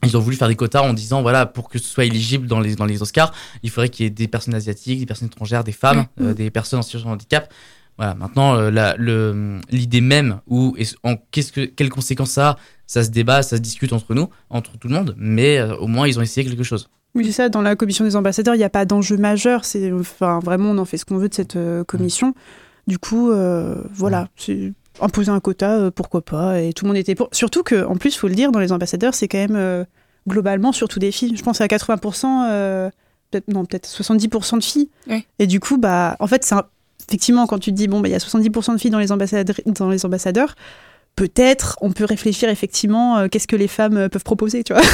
ils 0.03 0.17
ont 0.17 0.19
voulu 0.19 0.35
faire 0.35 0.47
des 0.47 0.55
quotas 0.55 0.81
en 0.81 0.93
disant 0.93 1.21
voilà 1.21 1.45
pour 1.45 1.69
que 1.69 1.77
ce 1.77 1.87
soit 1.87 2.05
éligible 2.05 2.47
dans 2.47 2.59
les 2.59 2.75
dans 2.75 2.85
les 2.85 3.01
Oscars 3.01 3.33
il 3.61 3.69
faudrait 3.69 3.89
qu'il 3.89 4.05
y 4.05 4.07
ait 4.07 4.09
des 4.09 4.27
personnes 4.27 4.55
asiatiques 4.55 4.99
des 4.99 5.05
personnes 5.05 5.27
étrangères 5.27 5.63
des 5.63 5.71
femmes 5.71 6.05
Mm. 6.17 6.25
euh, 6.25 6.33
des 6.33 6.49
personnes 6.49 6.79
en 6.79 6.81
situation 6.81 7.09
de 7.09 7.13
handicap 7.15 7.53
voilà 7.97 8.15
maintenant 8.15 8.55
euh, 8.55 9.59
l'idée 9.69 10.01
même 10.01 10.39
ou 10.47 10.75
que 11.31 11.65
quelles 11.65 11.89
conséquences 11.89 12.31
ça 12.31 12.49
a 12.49 12.57
ça 12.87 13.03
se 13.03 13.09
débat 13.09 13.43
ça 13.43 13.57
se 13.57 13.61
discute 13.61 13.93
entre 13.93 14.13
nous 14.13 14.29
entre 14.49 14.77
tout 14.77 14.87
le 14.87 14.95
monde 14.95 15.15
mais 15.17 15.59
euh, 15.59 15.75
au 15.77 15.87
moins 15.87 16.07
ils 16.07 16.17
ont 16.19 16.21
essayé 16.21 16.47
quelque 16.47 16.63
chose 16.63 16.89
Oui, 17.15 17.25
c'est 17.25 17.31
ça. 17.33 17.49
Dans 17.49 17.61
la 17.61 17.75
commission 17.75 18.05
des 18.05 18.15
ambassadeurs, 18.15 18.55
il 18.55 18.59
n'y 18.59 18.63
a 18.63 18.69
pas 18.69 18.85
d'enjeu 18.85 19.17
majeur. 19.17 19.65
C'est, 19.65 19.91
enfin, 19.91 20.39
vraiment, 20.39 20.71
on 20.71 20.77
en 20.77 20.85
fait 20.85 20.97
ce 20.97 21.03
qu'on 21.03 21.17
veut 21.17 21.27
de 21.27 21.33
cette 21.33 21.57
euh, 21.57 21.83
commission. 21.83 22.33
Du 22.87 22.97
coup, 22.99 23.31
euh, 23.31 23.83
voilà. 23.93 24.29
C'est 24.37 24.71
imposer 25.01 25.29
un 25.29 25.41
quota, 25.41 25.77
euh, 25.77 25.91
pourquoi 25.91 26.21
pas. 26.21 26.61
Et 26.61 26.71
tout 26.71 26.85
le 26.85 26.87
monde 26.89 26.97
était 26.97 27.13
pour. 27.15 27.27
Surtout 27.33 27.63
que, 27.63 27.83
en 27.85 27.97
plus, 27.97 28.15
faut 28.15 28.29
le 28.29 28.35
dire, 28.35 28.53
dans 28.53 28.59
les 28.61 28.71
ambassadeurs, 28.71 29.13
c'est 29.13 29.27
quand 29.27 29.39
même 29.39 29.57
euh, 29.57 29.83
globalement 30.25 30.71
surtout 30.71 30.99
des 30.99 31.11
filles. 31.11 31.35
Je 31.35 31.43
pense 31.43 31.59
à 31.59 31.67
80%, 31.67 32.47
euh, 32.49 32.89
peut-être 33.29 33.49
non, 33.49 33.65
peut-être 33.65 33.89
70% 33.89 34.59
de 34.59 34.63
filles. 34.63 34.89
Oui. 35.09 35.25
Et 35.37 35.47
du 35.47 35.59
coup, 35.59 35.77
bah, 35.77 36.15
en 36.21 36.27
fait, 36.27 36.45
c'est 36.45 36.55
un- 36.55 36.65
effectivement 37.11 37.45
quand 37.47 37.59
tu 37.59 37.71
te 37.71 37.75
dis 37.75 37.87
bon, 37.87 37.99
bah, 37.99 38.07
il 38.07 38.11
y 38.11 38.15
a 38.15 38.19
70% 38.19 38.73
de 38.73 38.79
filles 38.79 38.89
dans 38.91 38.99
les 38.99 39.11
ambassadeurs, 39.11 39.55
dans 39.65 39.89
les 39.89 40.05
ambassadeurs. 40.05 40.55
Peut-être, 41.17 41.77
on 41.81 41.91
peut 41.91 42.05
réfléchir 42.05 42.47
effectivement, 42.47 43.17
euh, 43.17 43.27
qu'est-ce 43.27 43.47
que 43.47 43.57
les 43.57 43.67
femmes 43.67 43.97
euh, 43.97 44.07
peuvent 44.09 44.23
proposer, 44.23 44.63
tu 44.63 44.73
vois. 44.73 44.81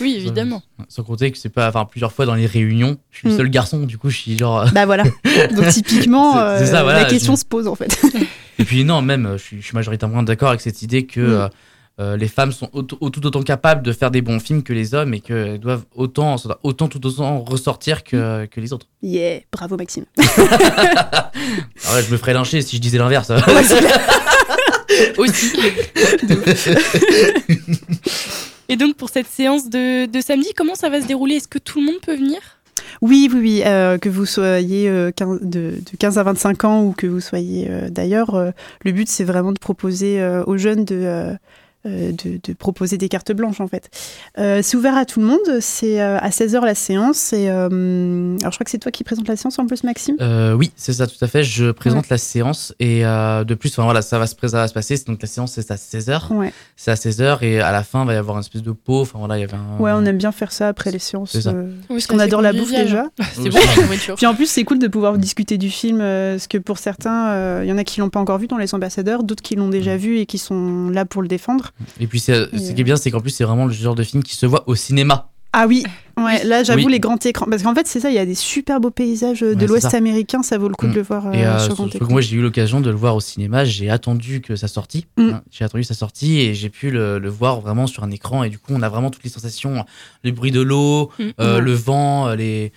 Oui, 0.00 0.14
évidemment. 0.16 0.62
sans 0.88 1.02
compter 1.02 1.30
que 1.32 1.38
c'est 1.38 1.48
pas 1.48 1.68
enfin 1.68 1.84
plusieurs 1.84 2.12
fois 2.12 2.24
dans 2.24 2.34
les 2.36 2.46
réunions 2.46 2.98
je 3.10 3.18
suis 3.18 3.28
le 3.28 3.34
Mm. 3.34 3.36
seul 3.36 3.48
garçon 3.50 3.78
du 3.80 3.98
coup 3.98 4.10
je 4.10 4.16
suis 4.16 4.38
genre 4.38 4.64
Bah 4.72 4.86
voilà. 4.86 5.02
Donc 5.56 5.68
typiquement, 5.70 6.34
C'est- 6.34 6.64
c'est 6.66 6.70
ça, 6.72 6.80
euh, 6.80 6.82
voilà, 6.84 7.00
la 7.02 7.04
question 7.08 7.34
je- 7.34 7.40
se 7.40 7.44
pose 7.44 7.66
en 7.66 7.74
fait. 7.74 8.00
Et 8.60 8.64
puis 8.64 8.84
non, 8.84 9.02
même, 9.02 9.30
je 9.32 9.42
suis, 9.42 9.56
je 9.60 9.66
suis 9.66 9.74
majoritairement 9.74 10.22
d'accord 10.22 10.50
avec 10.50 10.60
cette 10.60 10.82
idée 10.82 11.04
que 11.04 11.20
Mm. 11.46 11.50
Euh, 12.00 12.16
les 12.16 12.28
femmes 12.28 12.52
sont 12.52 12.68
au- 12.72 12.86
au- 13.00 13.10
tout 13.10 13.26
autant 13.26 13.42
capables 13.42 13.82
de 13.82 13.92
faire 13.92 14.10
des 14.10 14.22
bons 14.22 14.38
films 14.40 14.62
que 14.62 14.72
les 14.72 14.94
hommes 14.94 15.14
et 15.14 15.20
qu'elles 15.20 15.58
doivent 15.58 15.84
autant, 15.94 16.36
autant 16.62 16.88
tout 16.88 17.04
autant 17.06 17.40
ressortir 17.44 18.04
que, 18.04 18.46
que 18.46 18.60
les 18.60 18.72
autres. 18.72 18.86
Yeah, 19.02 19.40
bravo 19.52 19.76
Maxime. 19.76 20.04
Ouais, 21.94 22.02
je 22.06 22.12
me 22.12 22.16
ferais 22.18 22.34
lyncher 22.34 22.60
si 22.62 22.76
je 22.76 22.80
disais 22.82 22.98
l'inverse. 22.98 23.30
Aussi. 25.18 25.46
Et 28.68 28.76
donc 28.76 28.96
pour 28.96 29.08
cette 29.08 29.26
séance 29.26 29.70
de, 29.70 30.06
de 30.06 30.20
samedi, 30.20 30.48
comment 30.56 30.74
ça 30.74 30.90
va 30.90 31.00
se 31.00 31.06
dérouler? 31.06 31.36
Est-ce 31.36 31.48
que 31.48 31.58
tout 31.58 31.80
le 31.80 31.86
monde 31.86 32.00
peut 32.04 32.16
venir? 32.16 32.38
Oui, 33.00 33.28
oui, 33.32 33.38
oui. 33.40 33.62
euh, 33.64 33.96
que 33.98 34.08
vous 34.08 34.26
soyez 34.26 34.88
euh, 34.88 35.10
15 35.10 35.40
de, 35.42 35.48
de 35.90 35.96
15 35.98 36.18
à 36.18 36.22
25 36.24 36.64
ans 36.64 36.82
ou 36.84 36.92
que 36.92 37.06
vous 37.06 37.20
soyez 37.20 37.68
euh, 37.70 37.88
d'ailleurs, 37.90 38.34
euh, 38.34 38.50
le 38.84 38.92
but 38.92 39.08
c'est 39.08 39.24
vraiment 39.24 39.52
de 39.52 39.58
proposer 39.58 40.20
euh, 40.20 40.42
aux 40.46 40.56
jeunes 40.56 40.84
de, 40.84 41.36
de, 42.12 42.40
de 42.42 42.52
proposer 42.52 42.96
des 42.98 43.08
cartes 43.08 43.32
blanches 43.32 43.60
en 43.60 43.66
fait. 43.68 43.90
Euh, 44.38 44.60
c'est 44.62 44.76
ouvert 44.76 44.96
à 44.96 45.04
tout 45.04 45.20
le 45.20 45.26
monde. 45.26 45.60
C'est 45.60 46.00
euh, 46.00 46.18
à 46.18 46.30
16h 46.30 46.64
la 46.64 46.74
séance. 46.74 47.32
Et, 47.32 47.48
euh, 47.50 48.36
alors 48.40 48.52
je 48.52 48.56
crois 48.56 48.64
que 48.64 48.70
c'est 48.70 48.78
toi 48.78 48.92
qui 48.92 49.04
présente 49.04 49.28
la 49.28 49.36
séance 49.36 49.58
en 49.58 49.66
plus, 49.66 49.84
Maxime? 49.84 50.16
Euh, 50.20 50.52
oui, 50.54 50.70
c'est 50.76 50.92
ça, 50.92 51.06
tout 51.06 51.22
à 51.22 51.28
fait. 51.28 51.44
Je 51.44 51.70
présente 51.70 52.08
la 52.08 52.18
séance 52.18 52.74
et 52.80 53.04
euh, 53.04 53.44
de 53.44 53.54
plus, 53.54 53.70
enfin 53.70 53.84
voilà, 53.84 54.02
ça 54.02 54.18
va 54.18 54.26
se, 54.26 54.34
ça 54.40 54.48
va 54.48 54.68
se 54.68 54.74
passer. 54.74 54.96
Donc 55.06 55.20
la 55.22 55.28
séance 55.28 55.52
c'est 55.52 55.70
à 55.70 55.76
16h. 55.76 56.32
Ouais. 56.34 56.52
C'est 56.76 56.90
à 56.90 56.94
16h 56.94 57.42
et 57.44 57.60
à 57.60 57.72
la 57.72 57.82
fin, 57.82 58.02
il 58.02 58.06
va 58.06 58.14
y 58.14 58.16
avoir 58.16 58.36
une 58.36 58.40
espèce 58.42 58.62
de 58.62 58.72
pot. 58.72 59.02
Enfin 59.02 59.18
voilà, 59.18 59.38
il 59.38 59.40
y 59.40 59.44
avait 59.44 59.54
un. 59.54 59.80
Ouais, 59.82 59.92
on 59.94 60.04
aime 60.04 60.18
bien 60.18 60.32
faire 60.32 60.52
ça 60.52 60.68
après 60.68 60.90
les 60.90 60.98
séances. 60.98 61.38
Ça. 61.38 61.50
euh, 61.50 61.72
parce 61.88 62.06
qu'on 62.06 62.18
adore 62.18 62.42
la 62.42 62.52
bouffe 62.52 62.70
déjà. 62.70 63.06
C'est 63.34 63.50
bon. 63.50 63.58
Puis 64.16 64.26
en 64.26 64.34
plus, 64.34 64.46
c'est 64.48 64.64
cool 64.64 64.78
de 64.78 64.88
pouvoir 64.88 65.18
discuter 65.18 65.58
du 65.58 65.70
film, 65.70 65.98
euh, 66.00 66.34
parce 66.34 66.46
que 66.46 66.58
pour 66.58 66.78
certains, 66.78 67.28
euh, 67.30 67.60
il 67.64 67.68
y 67.68 67.72
en 67.72 67.78
a 67.78 67.84
qui 67.84 68.00
l'ont 68.00 68.10
pas 68.10 68.20
encore 68.20 68.38
vu 68.38 68.46
dans 68.46 68.56
Les 68.58 68.74
Ambassadeurs, 68.74 69.22
d'autres 69.22 69.42
qui 69.42 69.56
l'ont 69.56 69.68
déjà 69.68 69.96
vu 69.96 70.18
et 70.18 70.26
qui 70.26 70.38
sont 70.38 70.90
là 70.90 71.04
pour 71.04 71.22
le 71.22 71.28
défendre. 71.28 71.70
Et 72.00 72.06
puis 72.06 72.20
ce 72.20 72.72
qui 72.72 72.80
est 72.80 72.84
bien, 72.84 72.96
c'est 72.96 73.10
qu'en 73.10 73.20
plus, 73.20 73.30
c'est 73.30 73.44
vraiment 73.44 73.66
le 73.66 73.72
genre 73.72 73.94
de 73.94 74.02
film 74.02 74.22
qui 74.22 74.34
se 74.34 74.46
voit 74.46 74.64
au 74.68 74.74
cinéma. 74.74 75.30
Ah 75.54 75.66
oui, 75.66 75.82
ouais, 76.18 76.44
là 76.44 76.62
j'avoue 76.62 76.84
Oui. 76.84 76.92
les 76.92 77.00
grands 77.00 77.16
écrans, 77.24 77.46
parce 77.48 77.62
qu'en 77.62 77.74
fait 77.74 77.86
c'est 77.86 78.00
ça, 78.00 78.10
il 78.10 78.14
y 78.14 78.18
a 78.18 78.26
des 78.26 78.34
super 78.34 78.80
beaux 78.80 78.90
paysages 78.90 79.42
euh, 79.42 79.54
de 79.54 79.62
Ouais, 79.62 79.66
l'Ouest 79.66 79.94
américain, 79.94 80.42
ça 80.42 80.58
vaut 80.58 80.68
le 80.68 80.74
coup 80.74 80.86
Mm. 80.86 80.90
de 80.90 80.96
le 80.96 81.02
voir 81.02 81.26
euh, 81.28 81.32
Et 81.32 81.46
euh, 81.46 81.58
sur 81.58 81.74
grand 81.74 81.86
écran. 81.86 82.06
moi, 82.10 82.20
j'ai 82.20 82.36
eu 82.36 82.42
l'occasion 82.42 82.82
de 82.82 82.90
le 82.90 82.96
voir 82.96 83.16
au 83.16 83.20
cinéma. 83.20 83.64
J'ai 83.64 83.88
attendu 83.88 84.42
que 84.42 84.56
ça 84.56 84.68
sortie. 84.68 85.06
Mm. 85.16 85.22
Hein, 85.30 85.42
J'ai 85.50 85.64
attendu 85.64 85.84
sa 85.84 85.94
sortie 85.94 86.40
et 86.40 86.54
j'ai 86.54 86.68
pu 86.68 86.90
le, 86.90 87.18
le 87.18 87.28
voir 87.30 87.62
vraiment 87.62 87.86
sur 87.86 88.04
un 88.04 88.10
écran. 88.10 88.44
Et 88.44 88.50
du 88.50 88.58
coup, 88.58 88.72
on 88.74 88.82
a 88.82 88.90
vraiment 88.90 89.10
toutes 89.10 89.24
les 89.24 89.30
sensations, 89.30 89.86
le 90.22 90.32
bruit 90.32 90.50
de 90.50 90.60
l'eau, 90.60 91.10
Mm. 91.18 91.22
euh, 91.40 91.60
le 91.60 91.72
vent, 91.72 92.34
les. 92.34 92.70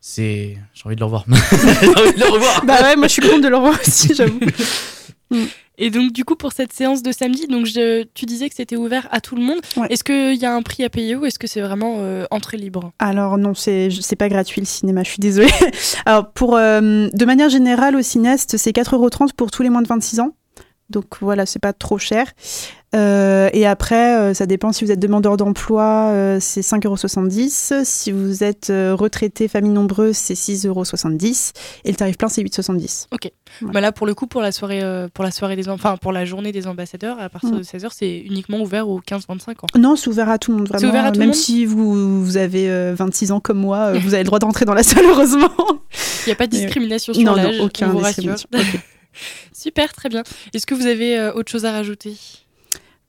C'est. 0.00 0.56
J'ai 0.74 0.82
envie 0.86 0.94
de 0.94 1.00
le 1.00 1.04
revoir. 1.06 1.24
j'ai 1.50 1.88
envie 1.88 2.12
de 2.14 2.20
le 2.20 2.30
revoir. 2.32 2.64
Bah 2.64 2.82
ouais, 2.82 2.94
moi 2.96 3.08
je 3.08 3.12
suis 3.14 3.22
contente 3.22 3.42
de 3.42 3.48
le 3.48 3.56
revoir 3.56 3.78
aussi, 3.84 4.14
j'avoue. 4.14 4.38
Et 5.78 5.90
donc, 5.90 6.12
du 6.12 6.24
coup, 6.24 6.36
pour 6.36 6.52
cette 6.52 6.72
séance 6.72 7.02
de 7.02 7.12
samedi, 7.12 7.46
donc 7.46 7.66
je, 7.66 8.04
tu 8.14 8.26
disais 8.26 8.48
que 8.48 8.54
c'était 8.54 8.76
ouvert 8.76 9.08
à 9.10 9.20
tout 9.20 9.36
le 9.36 9.42
monde. 9.42 9.58
Ouais. 9.76 9.86
Est-ce 9.90 10.04
qu'il 10.04 10.40
y 10.40 10.44
a 10.44 10.54
un 10.54 10.62
prix 10.62 10.84
à 10.84 10.90
payer 10.90 11.16
ou 11.16 11.24
est-ce 11.24 11.38
que 11.38 11.46
c'est 11.46 11.60
vraiment 11.60 11.96
euh, 11.98 12.24
entrée 12.30 12.58
libre? 12.58 12.92
Alors 12.98 13.38
non, 13.38 13.54
c'est 13.54 13.88
c'est 13.90 14.16
pas 14.16 14.28
gratuit 14.28 14.60
le 14.60 14.66
cinéma, 14.66 15.02
je 15.02 15.10
suis 15.10 15.20
désolée. 15.20 15.50
Alors 16.06 16.30
pour 16.30 16.56
euh, 16.56 17.08
de 17.12 17.24
manière 17.24 17.48
générale 17.48 17.96
au 17.96 18.02
cinéaste, 18.02 18.56
c'est 18.58 18.72
4,30€ 18.72 19.32
pour 19.34 19.50
tous 19.50 19.62
les 19.62 19.70
moins 19.70 19.82
de 19.82 19.88
26 19.88 20.20
ans. 20.20 20.36
Donc 20.92 21.06
voilà, 21.20 21.46
c'est 21.46 21.58
pas 21.58 21.72
trop 21.72 21.98
cher. 21.98 22.26
Euh, 22.94 23.48
et 23.54 23.66
après, 23.66 24.18
euh, 24.18 24.34
ça 24.34 24.44
dépend 24.44 24.70
si 24.70 24.84
vous 24.84 24.92
êtes 24.92 24.98
demandeur 25.00 25.38
d'emploi, 25.38 26.08
euh, 26.10 26.36
c'est 26.40 26.60
5,70€. 26.60 27.84
Si 27.84 28.12
vous 28.12 28.44
êtes 28.44 28.66
retraité, 28.70 29.48
famille 29.48 29.72
nombreuse, 29.72 30.14
c'est 30.16 30.34
6,70€. 30.34 31.52
Et 31.86 31.90
le 31.90 31.96
tarif 31.96 32.18
plein, 32.18 32.28
c'est 32.28 32.42
8,70€. 32.42 33.06
Ouais. 33.12 33.32
bah 33.62 33.80
Là, 33.80 33.92
pour 33.92 34.06
le 34.06 34.14
coup, 34.14 34.26
pour 34.26 34.42
la 34.42 34.52
soirée, 34.52 34.82
pour 35.14 35.24
la 35.24 35.30
soirée 35.30 35.56
des, 35.56 35.70
enfin 35.70 35.96
pour 35.96 36.12
la 36.12 36.26
journée 36.26 36.52
des 36.52 36.66
ambassadeurs, 36.66 37.18
à 37.18 37.28
partir 37.30 37.50
Mm. 37.52 37.58
de 37.58 37.62
16h, 37.62 37.88
c'est 37.96 38.18
uniquement 38.18 38.60
ouvert 38.60 38.86
aux 38.88 39.00
15-25 39.00 39.50
ans. 39.50 39.66
Non, 39.78 39.96
c'est 39.96 40.08
ouvert 40.08 40.28
à 40.28 40.38
tout 40.38 40.52
le 40.52 40.58
monde, 40.58 40.68
vraiment. 40.68 40.88
ouvert 40.90 41.06
à 41.06 41.08
tout 41.12 41.14
le 41.14 41.20
Même 41.20 41.28
monde 41.28 41.34
si 41.36 41.64
vous, 41.64 42.22
vous 42.22 42.36
avez 42.36 42.68
euh, 42.70 42.94
26 42.94 43.32
ans 43.32 43.40
comme 43.40 43.58
moi, 43.58 43.92
vous 43.94 44.12
avez 44.14 44.22
le 44.22 44.26
droit 44.26 44.38
d'entrer 44.38 44.66
dans 44.66 44.74
la 44.74 44.82
salle, 44.82 45.04
heureusement. 45.08 45.48
Il 45.58 46.28
n'y 46.28 46.32
a 46.32 46.36
pas 46.36 46.46
de 46.46 46.52
discrimination 46.52 47.14
sur 47.14 47.22
non, 47.22 47.32
non, 47.36 47.42
l'âge, 47.42 47.60
aucun 47.60 47.88
on 47.88 47.92
vous 47.92 47.98
rassure. 47.98 48.34
discrimination. 48.34 48.80
Super, 49.52 49.92
très 49.92 50.08
bien. 50.08 50.22
Est-ce 50.54 50.66
que 50.66 50.74
vous 50.74 50.86
avez 50.86 51.18
euh, 51.18 51.32
autre 51.32 51.50
chose 51.50 51.64
à 51.64 51.72
rajouter? 51.72 52.16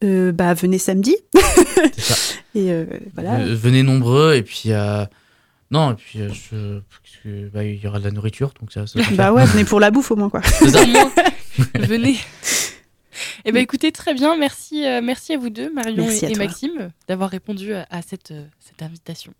Euh, 0.03 0.31
bah, 0.31 0.53
venez 0.53 0.77
samedi. 0.77 1.15
Ça. 1.97 2.15
Et 2.55 2.71
euh, 2.71 2.85
voilà. 3.13 3.39
Euh, 3.39 3.55
venez 3.55 3.83
nombreux 3.83 4.35
et 4.35 4.43
puis. 4.43 4.71
euh, 4.71 5.05
Non, 5.71 5.91
et 5.93 5.95
puis 5.95 6.19
euh, 6.21 6.29
je... 7.23 7.47
bah, 7.47 7.63
il 7.63 7.81
y 7.81 7.87
aura 7.87 7.99
de 7.99 8.03
la 8.03 8.11
nourriture, 8.11 8.53
donc 8.59 8.71
ça. 8.71 8.83
Bah 9.13 9.31
ouais, 9.31 9.45
venez 9.53 9.63
pour 9.65 9.79
la 9.79 9.89
bouffe 9.91 10.11
au 10.11 10.15
moins, 10.15 10.29
quoi. 10.29 10.41
Ça. 10.43 10.83
Venez. 11.75 12.17
Eh 13.45 13.51
ben 13.51 13.61
écoutez, 13.61 13.91
très 13.91 14.13
bien. 14.13 14.35
Merci, 14.37 14.85
euh, 14.85 15.01
merci 15.01 15.33
à 15.33 15.37
vous 15.37 15.49
deux, 15.49 15.71
Marion 15.71 16.05
Merci 16.05 16.25
et. 16.25 16.35
Maxime, 16.35 16.91
d'avoir 17.07 17.29
répondu 17.29 17.73
à, 17.73 17.87
à 17.89 18.01
cette, 18.01 18.31
euh, 18.31 18.43
cette 18.59 18.81
invitation. 18.81 19.33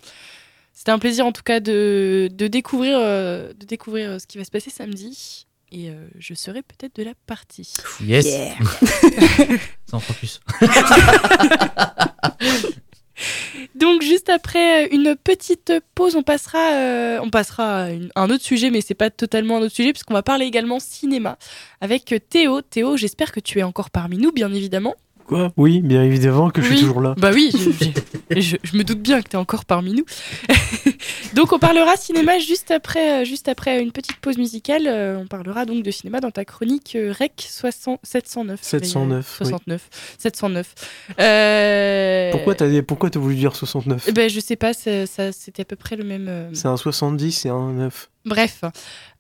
C'était 0.74 0.92
un 0.92 1.00
plaisir 1.00 1.26
en 1.26 1.32
tout 1.32 1.44
cas 1.44 1.60
de, 1.60 2.30
de 2.32 2.48
découvrir, 2.48 2.98
euh, 3.00 3.52
de 3.54 3.66
découvrir 3.66 4.20
ce 4.20 4.28
qui 4.28 4.38
va 4.38 4.44
se 4.44 4.52
passer 4.52 4.70
samedi. 4.70 5.46
Et 5.74 5.90
euh, 5.90 6.08
je 6.20 6.34
serai 6.34 6.62
peut-être 6.62 6.96
de 6.96 7.04
la 7.04 7.14
partie. 7.28 7.74
Yes. 8.02 8.26
Yeah. 8.26 8.56
Sans 9.90 10.00
focus. 10.00 10.40
Donc 13.76 14.02
juste 14.02 14.30
après 14.30 14.86
euh, 14.86 14.88
une 14.92 15.16
petite 15.16 15.72
pause, 15.96 16.16
on 16.16 16.24
passera, 16.24 16.74
euh, 16.74 17.20
on 17.22 17.30
passera 17.30 17.84
à 17.84 17.90
une- 17.92 18.12
un 18.16 18.30
autre 18.30 18.44
sujet, 18.44 18.70
mais 18.70 18.82
c'est 18.82 18.94
pas 18.96 19.10
totalement 19.10 19.58
un 19.58 19.62
autre 19.62 19.76
sujet 19.76 19.94
puisqu'on 19.94 20.14
va 20.14 20.24
parler 20.24 20.46
également 20.46 20.80
cinéma 20.80 21.38
avec 21.82 22.14
Théo. 22.30 22.62
Théo, 22.62 22.98
j'espère 22.98 23.32
que 23.32 23.40
tu 23.40 23.60
es 23.60 23.64
encore 23.64 23.90
parmi 23.92 24.18
nous, 24.18 24.32
bien 24.32 24.52
évidemment. 24.54 24.96
Quoi 25.26 25.52
Oui, 25.58 25.82
bien 25.82 26.04
évidemment 26.04 26.50
que 26.50 26.62
je 26.62 26.70
Oui. 26.70 26.78
suis 26.78 26.86
toujours 26.86 27.02
là. 27.02 27.16
Bah 27.18 27.32
oui, 27.34 27.52
je, 27.54 27.70
je- 28.36 28.42
je- 28.42 28.58
je 28.64 28.78
me 28.78 28.84
doute 28.84 29.00
bien 29.02 29.22
que 29.22 29.30
tu 29.30 29.36
es 29.36 29.40
encore 29.40 29.66
parmi 29.66 29.94
nous. 29.94 30.06
donc 31.34 31.54
on 31.54 31.60
parlera 31.60 31.96
cinéma 31.96 32.40
juste 32.40 32.72
après, 32.72 33.22
euh, 33.22 33.26
juste 33.26 33.48
après 33.48 33.82
une 33.82 33.92
petite 33.92 34.18
pause 34.18 34.38
musicale. 34.38 34.84
Euh, 34.88 35.18
on 35.20 35.28
parlera 35.28 35.66
donc 35.66 35.84
de 35.84 35.92
cinéma 35.92 36.20
dans 36.20 36.32
ta 36.32 36.46
chronique 36.46 36.96
euh, 36.96 37.14
REC 37.18 37.32
60 37.38 38.00
709. 38.04 38.60
709, 38.62 39.38
oui. 39.42 39.48
69. 39.48 39.90
709. 40.18 40.76
Euh, 41.20 42.32
Pourquoi 42.32 42.56
t'as 42.56 42.82
pourquoi 42.82 43.10
t'as 43.10 43.20
voulu 43.20 43.36
dire 43.36 43.56
69 43.56 44.06
eh 44.08 44.12
ben, 44.12 44.30
je 44.30 44.40
sais 44.40 44.56
pas, 44.56 44.74
ça, 44.74 45.06
c'était 45.32 45.62
à 45.62 45.66
peu 45.66 45.76
près 45.76 45.96
le 45.96 46.04
même. 46.04 46.28
euh, 46.28 46.50
C'est 46.54 46.68
un 46.68 46.78
70 46.78 47.46
et 47.46 47.50
un 47.50 47.72
9. 47.74 48.10
Bref. 48.26 48.62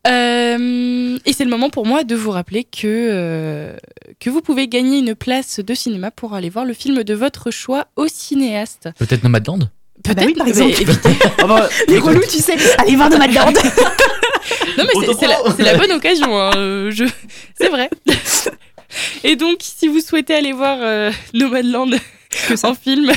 Euh, 0.07 1.17
et 1.25 1.33
c'est 1.33 1.43
le 1.45 1.49
moment 1.49 1.69
pour 1.69 1.85
moi 1.85 2.03
de 2.03 2.15
vous 2.15 2.31
rappeler 2.31 2.63
que, 2.65 2.79
euh, 2.85 3.75
que 4.19 4.29
vous 4.29 4.41
pouvez 4.41 4.67
gagner 4.67 4.99
une 4.99 5.15
place 5.15 5.59
de 5.59 5.73
cinéma 5.73 6.11
pour 6.11 6.33
aller 6.33 6.49
voir 6.49 6.65
le 6.65 6.73
film 6.73 7.03
de 7.03 7.13
votre 7.13 7.51
choix 7.51 7.87
au 7.95 8.07
cinéaste. 8.07 8.89
Peut-être 8.99 9.23
Nomadland 9.23 9.69
Ah 10.07 10.13
bah 10.13 10.23
oui, 10.25 10.33
par 10.33 10.45
mais 10.45 10.51
exemple. 10.51 10.73
Ah 11.37 11.47
bah, 11.47 11.69
Les 11.87 11.99
relous, 11.99 12.21
tu 12.29 12.39
sais, 12.39 12.55
allez 12.79 12.95
voir 12.95 13.09
Nomadland. 13.09 13.53
Non, 14.77 14.83
mais 14.85 15.13
c'est- 15.13 15.63
la, 15.63 15.77
bonne 15.77 15.91
occasion. 15.93 16.37
hein, 16.37 16.51
euh, 16.57 16.91
je... 16.91 17.05
C'est 17.57 17.69
vrai. 17.69 17.89
Et 19.23 19.35
donc, 19.35 19.57
si 19.61 19.87
vous 19.87 20.01
souhaitez 20.01 20.33
aller 20.35 20.51
voir 20.51 20.79
euh, 22.35 22.55
Nomadland 22.55 22.71
en 22.71 22.75
film, 22.75 23.11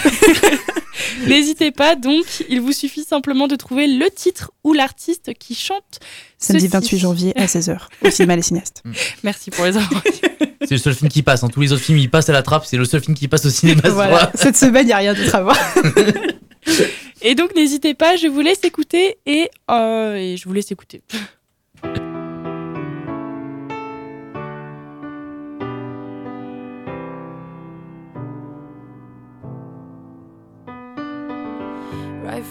n'hésitez 1.26 1.70
pas. 1.70 1.94
Donc, 1.94 2.24
il 2.48 2.60
vous 2.60 2.72
suffit 2.72 3.04
simplement 3.04 3.46
de 3.48 3.56
trouver 3.56 3.86
le 3.86 4.08
titre 4.10 4.50
ou 4.64 4.72
l'artiste 4.72 5.32
qui 5.38 5.54
chante. 5.54 6.00
Samedi 6.38 6.64
ceci. 6.66 6.72
28 6.72 6.98
janvier 6.98 7.38
à 7.38 7.46
16h 7.46 7.78
au 8.04 8.10
cinéma 8.10 8.36
Les 8.36 8.42
Cinéastes. 8.42 8.82
Merci 9.22 9.50
pour 9.50 9.64
les 9.64 9.76
informations. 9.76 10.28
C'est 10.62 10.72
le 10.72 10.78
seul 10.78 10.94
film 10.94 11.08
qui 11.10 11.22
passe. 11.22 11.42
hein. 11.44 11.48
Tous 11.48 11.60
les 11.60 11.72
autres 11.72 11.82
films, 11.82 11.98
ils 11.98 12.10
passent 12.10 12.28
à 12.28 12.32
la 12.32 12.42
trappe. 12.42 12.64
C'est 12.66 12.76
le 12.76 12.84
seul 12.84 13.00
film 13.02 13.16
qui 13.16 13.28
passe 13.28 13.46
au 13.46 13.50
cinéma. 13.50 13.82
ce 13.84 13.88
Voilà. 13.88 14.18
soir. 14.18 14.30
Cette 14.34 14.56
semaine, 14.56 14.84
il 14.84 14.88
n'y 14.88 14.92
a 14.92 14.96
rien 14.98 15.14
d'autre 15.14 15.34
à 15.34 15.42
voir. 15.42 15.56
Et 17.22 17.34
donc, 17.34 17.54
n'hésitez 17.56 17.94
pas, 17.94 18.16
je 18.16 18.26
vous 18.26 18.40
laisse 18.40 18.62
écouter 18.64 19.16
et, 19.26 19.48
euh, 19.70 20.14
et 20.16 20.36
je 20.36 20.44
vous 20.44 20.52
laisse 20.52 20.70
écouter. 20.70 21.02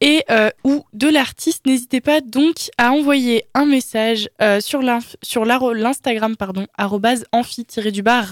et 0.00 0.24
euh, 0.30 0.50
ou 0.64 0.84
de 0.92 1.08
l'artiste, 1.08 1.64
n'hésitez 1.66 2.00
pas 2.02 2.20
donc 2.20 2.70
à 2.76 2.92
envoyer 2.92 3.44
un 3.54 3.64
message 3.64 4.28
euh, 4.42 4.60
sur 4.60 4.82
l'Instagram 4.82 6.36
pardon 6.36 6.66
amphi-du-bas 7.32 8.24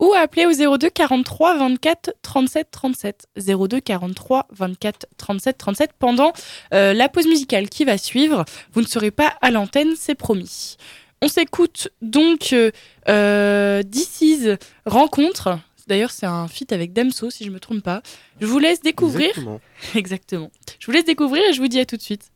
ou 0.00 0.12
à 0.12 0.18
appeler 0.18 0.46
au 0.46 0.76
02 0.78 0.90
43 0.90 1.56
24 1.56 2.14
37 2.22 2.68
37 2.70 3.26
02 3.36 3.80
43 3.80 4.46
24 4.52 5.06
37 5.16 5.58
37 5.58 5.90
pendant 5.98 6.32
euh, 6.72 6.92
la 6.92 7.08
pause 7.08 7.26
musicale 7.26 7.68
qui 7.68 7.84
va 7.84 7.98
suivre. 7.98 8.44
Vous 8.72 8.80
ne 8.80 8.86
serez 8.86 9.10
pas 9.10 9.34
à 9.42 9.50
l'antenne, 9.50 9.94
c'est 9.96 10.14
promis. 10.14 10.76
On 11.24 11.28
s'écoute 11.28 11.88
donc 12.02 12.52
euh, 12.52 12.70
euh, 13.08 13.82
This 13.82 14.20
Is 14.20 14.56
Rencontre. 14.84 15.58
D'ailleurs, 15.86 16.10
c'est 16.10 16.26
un 16.26 16.48
feat 16.48 16.72
avec 16.72 16.92
Damso, 16.92 17.30
si 17.30 17.44
je 17.44 17.50
me 17.50 17.60
trompe 17.60 17.82
pas. 17.82 18.02
Je 18.40 18.46
vous 18.46 18.58
laisse 18.58 18.80
découvrir. 18.80 19.28
Exactement. 19.28 19.60
Exactement. 19.94 20.50
Je 20.78 20.86
vous 20.86 20.92
laisse 20.92 21.04
découvrir 21.04 21.42
et 21.48 21.52
je 21.52 21.60
vous 21.60 21.68
dis 21.68 21.80
à 21.80 21.86
tout 21.86 21.96
de 21.96 22.02
suite. 22.02 22.30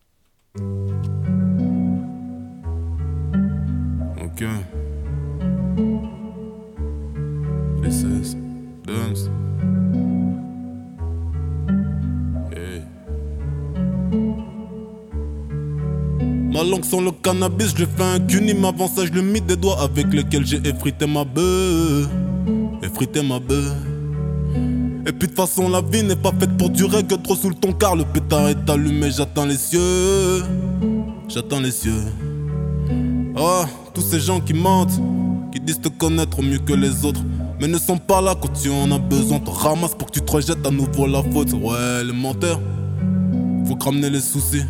Ok. 4.23 4.45
This 7.83 8.03
is 8.03 8.37
dance. 8.85 9.31
Hey. 12.53 12.83
Ma 16.53 16.65
langue 16.65 16.85
sans 16.85 17.01
le 17.01 17.13
cannabis, 17.13 17.75
je 17.77 17.85
fais 17.85 18.03
un 18.03 18.21
cunim 18.21 18.65
avant 18.65 18.89
ça, 18.89 19.07
je 19.07 19.13
le 19.13 19.23
mis 19.23 19.41
des 19.41 19.57
doigts 19.57 19.81
avec 19.81 20.13
lesquels 20.13 20.45
j'ai 20.47 20.61
effrité 20.67 21.07
ma 21.07 21.25
bœuf. 21.25 22.09
Effrité 22.83 23.23
ma 23.23 23.39
bœuf. 23.39 23.73
Et 25.07 25.13
puis 25.13 25.29
de 25.29 25.35
toute 25.35 25.37
façon, 25.37 25.69
la 25.69 25.81
vie 25.81 26.03
n'est 26.03 26.17
pas 26.17 26.33
faite 26.39 26.57
pour 26.57 26.71
durer 26.71 27.03
que 27.03 27.15
trop 27.15 27.35
sous 27.35 27.49
le 27.49 27.55
ton 27.55 27.73
car 27.73 27.97
le 27.97 28.05
pétard 28.05 28.49
est 28.49 28.71
allumé, 28.71 29.11
j'attends 29.11 29.47
les 29.47 29.57
cieux. 29.57 30.43
J'attends 31.29 31.61
les 31.61 31.71
cieux. 31.71 32.05
Ah, 33.37 33.67
tous 33.95 34.03
ces 34.03 34.21
gens 34.21 34.41
qui 34.41 34.53
mentent, 34.53 35.01
qui 35.53 35.61
disent 35.61 35.81
te 35.81 35.89
connaître 35.89 36.43
mieux 36.43 36.59
que 36.59 36.73
les 36.73 37.05
autres, 37.05 37.23
mais 37.61 37.69
ne 37.69 37.79
sont 37.79 37.99
pas 37.99 38.21
là 38.21 38.35
quand 38.41 38.53
tu 38.53 38.71
en 38.71 38.91
as 38.93 38.99
besoin. 38.99 39.41
Te 39.41 39.51
ramasse 39.51 39.95
pour 39.95 40.09
que 40.09 40.13
tu 40.13 40.21
te 40.21 40.31
rejettes 40.31 40.67
à 40.67 40.71
nouveau 40.71 41.07
la 41.07 41.23
faute. 41.23 41.53
Ouais, 41.53 42.05
les 42.05 42.13
menteurs, 42.13 42.61
faut 43.67 43.77
que 43.77 43.85
ramener 43.85 44.11
les 44.11 44.21
soucis. 44.21 44.65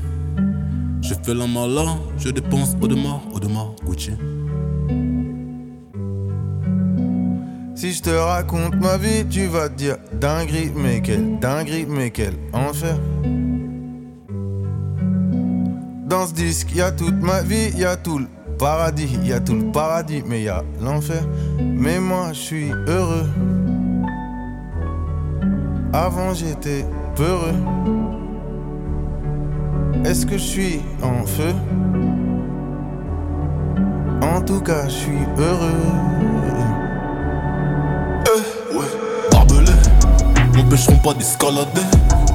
Je 1.02 1.14
fais 1.22 1.34
la 1.34 1.46
malin, 1.46 1.98
je 2.18 2.30
dépense 2.30 2.76
au 2.80 2.86
demain, 2.86 3.20
au 3.32 3.40
demain, 3.40 3.72
Gucci. 3.84 4.12
Si 7.78 7.92
je 7.92 8.02
te 8.02 8.10
raconte 8.10 8.74
ma 8.74 8.96
vie, 8.96 9.24
tu 9.30 9.46
vas 9.46 9.68
dire 9.68 9.98
dinguerie, 10.12 10.72
mais 10.74 11.00
quelle 11.00 11.38
dinguerie, 11.38 11.86
mais 11.88 12.10
quel 12.10 12.32
enfer. 12.52 12.98
Dans 16.04 16.26
ce 16.26 16.34
disque, 16.34 16.74
y 16.74 16.80
a 16.80 16.90
toute 16.90 17.22
ma 17.22 17.40
vie, 17.42 17.70
y 17.76 17.84
a 17.84 17.94
tout 17.94 18.18
le 18.18 18.26
paradis, 18.58 19.16
y 19.22 19.32
a 19.32 19.38
tout 19.38 19.54
le 19.54 19.70
paradis, 19.70 20.24
mais 20.26 20.42
y 20.42 20.50
l'enfer. 20.82 21.22
Mais 21.60 22.00
moi, 22.00 22.32
je 22.32 22.40
suis 22.40 22.72
heureux. 22.88 23.28
Avant, 25.92 26.34
j'étais 26.34 26.84
peureux. 27.14 27.54
Est-ce 30.04 30.26
que 30.26 30.36
je 30.36 30.42
suis 30.42 30.80
en 31.00 31.24
feu? 31.24 31.54
En 34.20 34.40
tout 34.42 34.62
cas, 34.62 34.88
je 34.88 34.94
suis 34.94 35.22
heureux. 35.38 36.37
M'empêcheront 40.68 40.98
pas 40.98 41.14
d'escalader. 41.14 41.86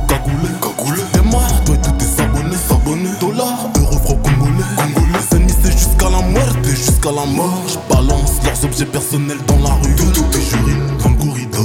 Cagoulé, 0.07 0.49
cagoulé, 0.61 1.01
démarre, 1.13 1.63
toi 1.65 1.75
et 1.75 1.81
tous 1.81 1.91
tes 1.91 2.21
abonnés, 2.21 2.55
s'abonner. 2.55 3.09
Dollars, 3.19 3.69
euros, 3.79 3.99
francs 3.99 4.21
congolais, 4.23 4.63
congolais. 4.75 5.19
Les 5.31 5.37
ennemis, 5.37 5.53
c'est 5.63 5.71
jusqu'à 5.71 6.09
la 6.09 6.21
muerte, 6.21 6.65
et 6.65 6.75
jusqu'à 6.75 7.11
la 7.11 7.25
mort. 7.25 7.63
Je 7.67 7.93
balance 7.93 8.31
leurs 8.43 8.63
objets 8.65 8.85
personnels 8.85 9.37
dans 9.47 9.59
la 9.59 9.75
rue. 9.75 9.95
Tout, 9.95 10.11
tout, 10.11 10.37
et 10.37 10.41
j'urine 10.41 10.97
comme 11.01 11.15
Gourida. 11.15 11.59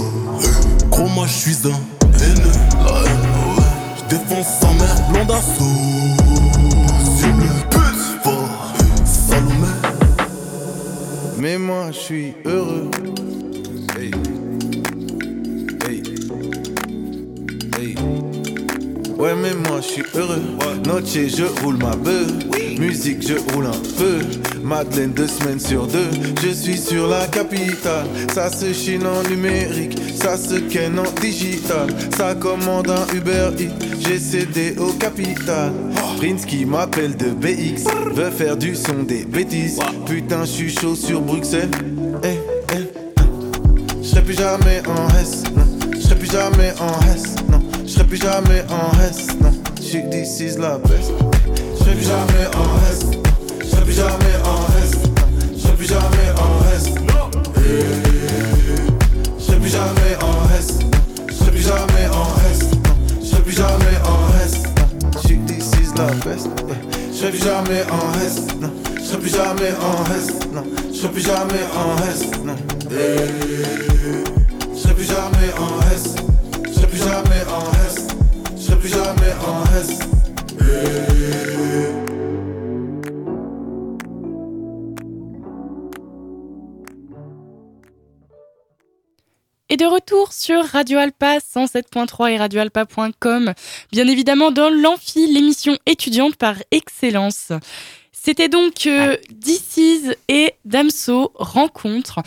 Gros, 0.91 1.09
moi, 1.09 1.27
je 1.27 1.33
suis 1.33 1.57
un 1.67 1.81
haineux, 2.19 2.53
la 2.85 2.91
haine, 3.01 3.27
ouais. 3.57 3.65
Je 4.11 4.45
sa 4.45 4.69
mère, 4.73 5.13
pute, 7.71 8.23
fort, 8.23 8.75
Salomé. 9.05 9.73
Mais 11.39 11.57
moi 11.57 11.93
je 11.93 11.99
suis 11.99 12.35
heureux. 12.45 12.91
Ouais 19.19 19.35
mais 19.35 19.53
moi 19.69 19.81
je 19.81 19.87
suis 19.87 20.05
heureux. 20.15 20.41
Noche 20.87 21.15
je 21.15 21.63
roule 21.63 21.77
ma 21.77 21.97
bœuf. 21.97 22.31
Musique 22.79 23.27
je 23.27 23.35
roule 23.53 23.67
un 23.67 23.99
peu. 23.99 24.21
Madeleine 24.63 25.11
deux 25.11 25.27
semaines 25.27 25.59
sur 25.59 25.89
deux. 25.89 26.09
Je 26.41 26.51
suis 26.51 26.79
sur 26.79 27.09
la 27.09 27.27
capitale. 27.27 28.07
Ça 28.33 28.49
se 28.49 28.73
chine 28.73 29.05
en 29.05 29.29
numérique. 29.29 29.99
Ça 30.23 30.37
se 30.37 30.61
ken 30.61 31.01
en 31.01 31.11
digital. 31.21 31.89
Ça 32.17 32.37
commande 32.37 32.91
un 32.91 33.13
Uber 33.13 33.51
Eats. 33.59 33.73
J'ai 33.99 34.21
cédé 34.21 34.77
au 34.79 34.93
capital. 34.93 35.73
Prince 36.19 36.45
qui 36.47 36.65
m'appelle 36.65 37.17
de 37.17 37.31
BX. 37.31 37.91
Veut 38.15 38.31
faire 38.31 38.57
du 38.57 38.77
son 38.77 39.03
des 39.03 39.25
bêtises. 39.25 39.81
Putain 40.07 40.45
je 40.45 40.51
suis 40.51 40.71
chaud 40.71 40.95
sur 40.95 41.21
Bruxelles. 41.23 41.71
Eh, 42.23 42.39
eh. 42.73 43.99
Je 44.01 44.07
serais 44.07 44.23
plus 44.23 44.35
jamais 44.35 44.81
en 44.87 45.09
S, 45.21 45.43
non. 45.57 45.65
Je 46.01 46.15
plus 46.15 46.31
jamais 46.31 46.73
en 46.79 47.01
S. 47.13 47.35
Je 47.37 47.48
plus 48.09 48.19
jamais 48.19 48.65
en 48.71 48.91
S, 49.03 49.27
non. 49.41 49.53
She 49.81 50.03
this 50.11 50.41
is 50.41 50.57
la 50.59 50.79
best. 50.79 51.13
Je 51.75 51.79
serai 51.79 51.95
plus 51.95 52.07
jamais 52.07 52.47
en 52.57 52.79
S, 52.91 53.05
non. 53.05 53.23
Je 53.61 53.67
serai 53.67 53.85
plus 53.85 53.95
jamais 53.95 54.35
en 54.45 54.67
S, 54.83 54.93
non. 54.95 55.27
Je 55.55 55.61
serai 55.61 55.75
plus 55.77 55.87
jamais 55.87 56.31
en 56.41 56.53
S, 56.75 56.85
non. 56.95 57.31
Je 59.39 59.45
serai 59.45 59.59
plus 59.59 59.69
jamais 59.71 60.17
en 60.23 60.49
S, 60.59 60.69
non. 60.81 60.91
Je 61.29 61.35
serai 61.35 61.51
plus 61.51 61.63
jamais 61.63 62.07
en 62.09 62.29
S, 62.51 62.61
non. 62.73 62.95
Je 63.21 63.27
serai 63.27 63.43
plus 63.43 63.57
jamais 63.57 63.99
en 64.05 64.19
S, 64.43 64.53
non. 64.65 65.11
She 65.21 65.35
this 65.47 65.71
is 65.79 65.93
la 65.97 66.07
best. 66.25 66.49
Je 67.13 67.17
serai 67.17 67.31
plus 67.31 67.45
jamais 67.45 67.83
en 67.93 68.13
S, 68.25 68.35
non. 68.59 68.71
Je 68.97 69.03
serai 69.03 69.19
plus 69.19 69.31
jamais 69.31 69.73
en 69.83 70.05
S, 70.15 70.27
non. 70.53 70.65
Je 70.91 70.97
serai 70.97 71.13
plus 71.13 71.23
jamais 71.23 71.65
en 71.77 71.97
S, 72.09 72.21
non. 72.43 72.57
Je 74.73 74.79
serai 74.79 74.95
plus 74.95 75.05
jamais 75.05 75.53
en 75.59 75.81
S. 75.95 76.15
Je 77.09 77.15
serai 77.15 77.23
plus 77.23 77.31
jamais 77.31 77.51
en 77.51 77.73
S. 77.87 78.07
Je 78.55 78.63
serai 78.63 78.79
plus 78.79 78.89
jamais 78.89 79.33
en 79.47 79.65
S. 79.81 79.99
Et 89.71 89.77
de 89.77 89.85
retour 89.87 90.33
sur 90.33 90.63
Radio 90.65 90.99
Alpa 90.99 91.39
107.3 91.39 92.31
et 92.31 92.37
radioalpa.com, 92.37 93.55
bien 93.93 94.07
évidemment 94.07 94.51
dans 94.51 94.69
l'Amphi, 94.69 95.27
l'émission 95.33 95.79
étudiante 95.87 96.37
par 96.37 96.57
excellence. 96.71 97.53
C'était 98.13 98.49
donc 98.49 98.87
euh, 98.87 99.17
DC's 99.31 100.15
et 100.29 100.55
Damso 100.67 101.33
rencontre. 101.37 102.21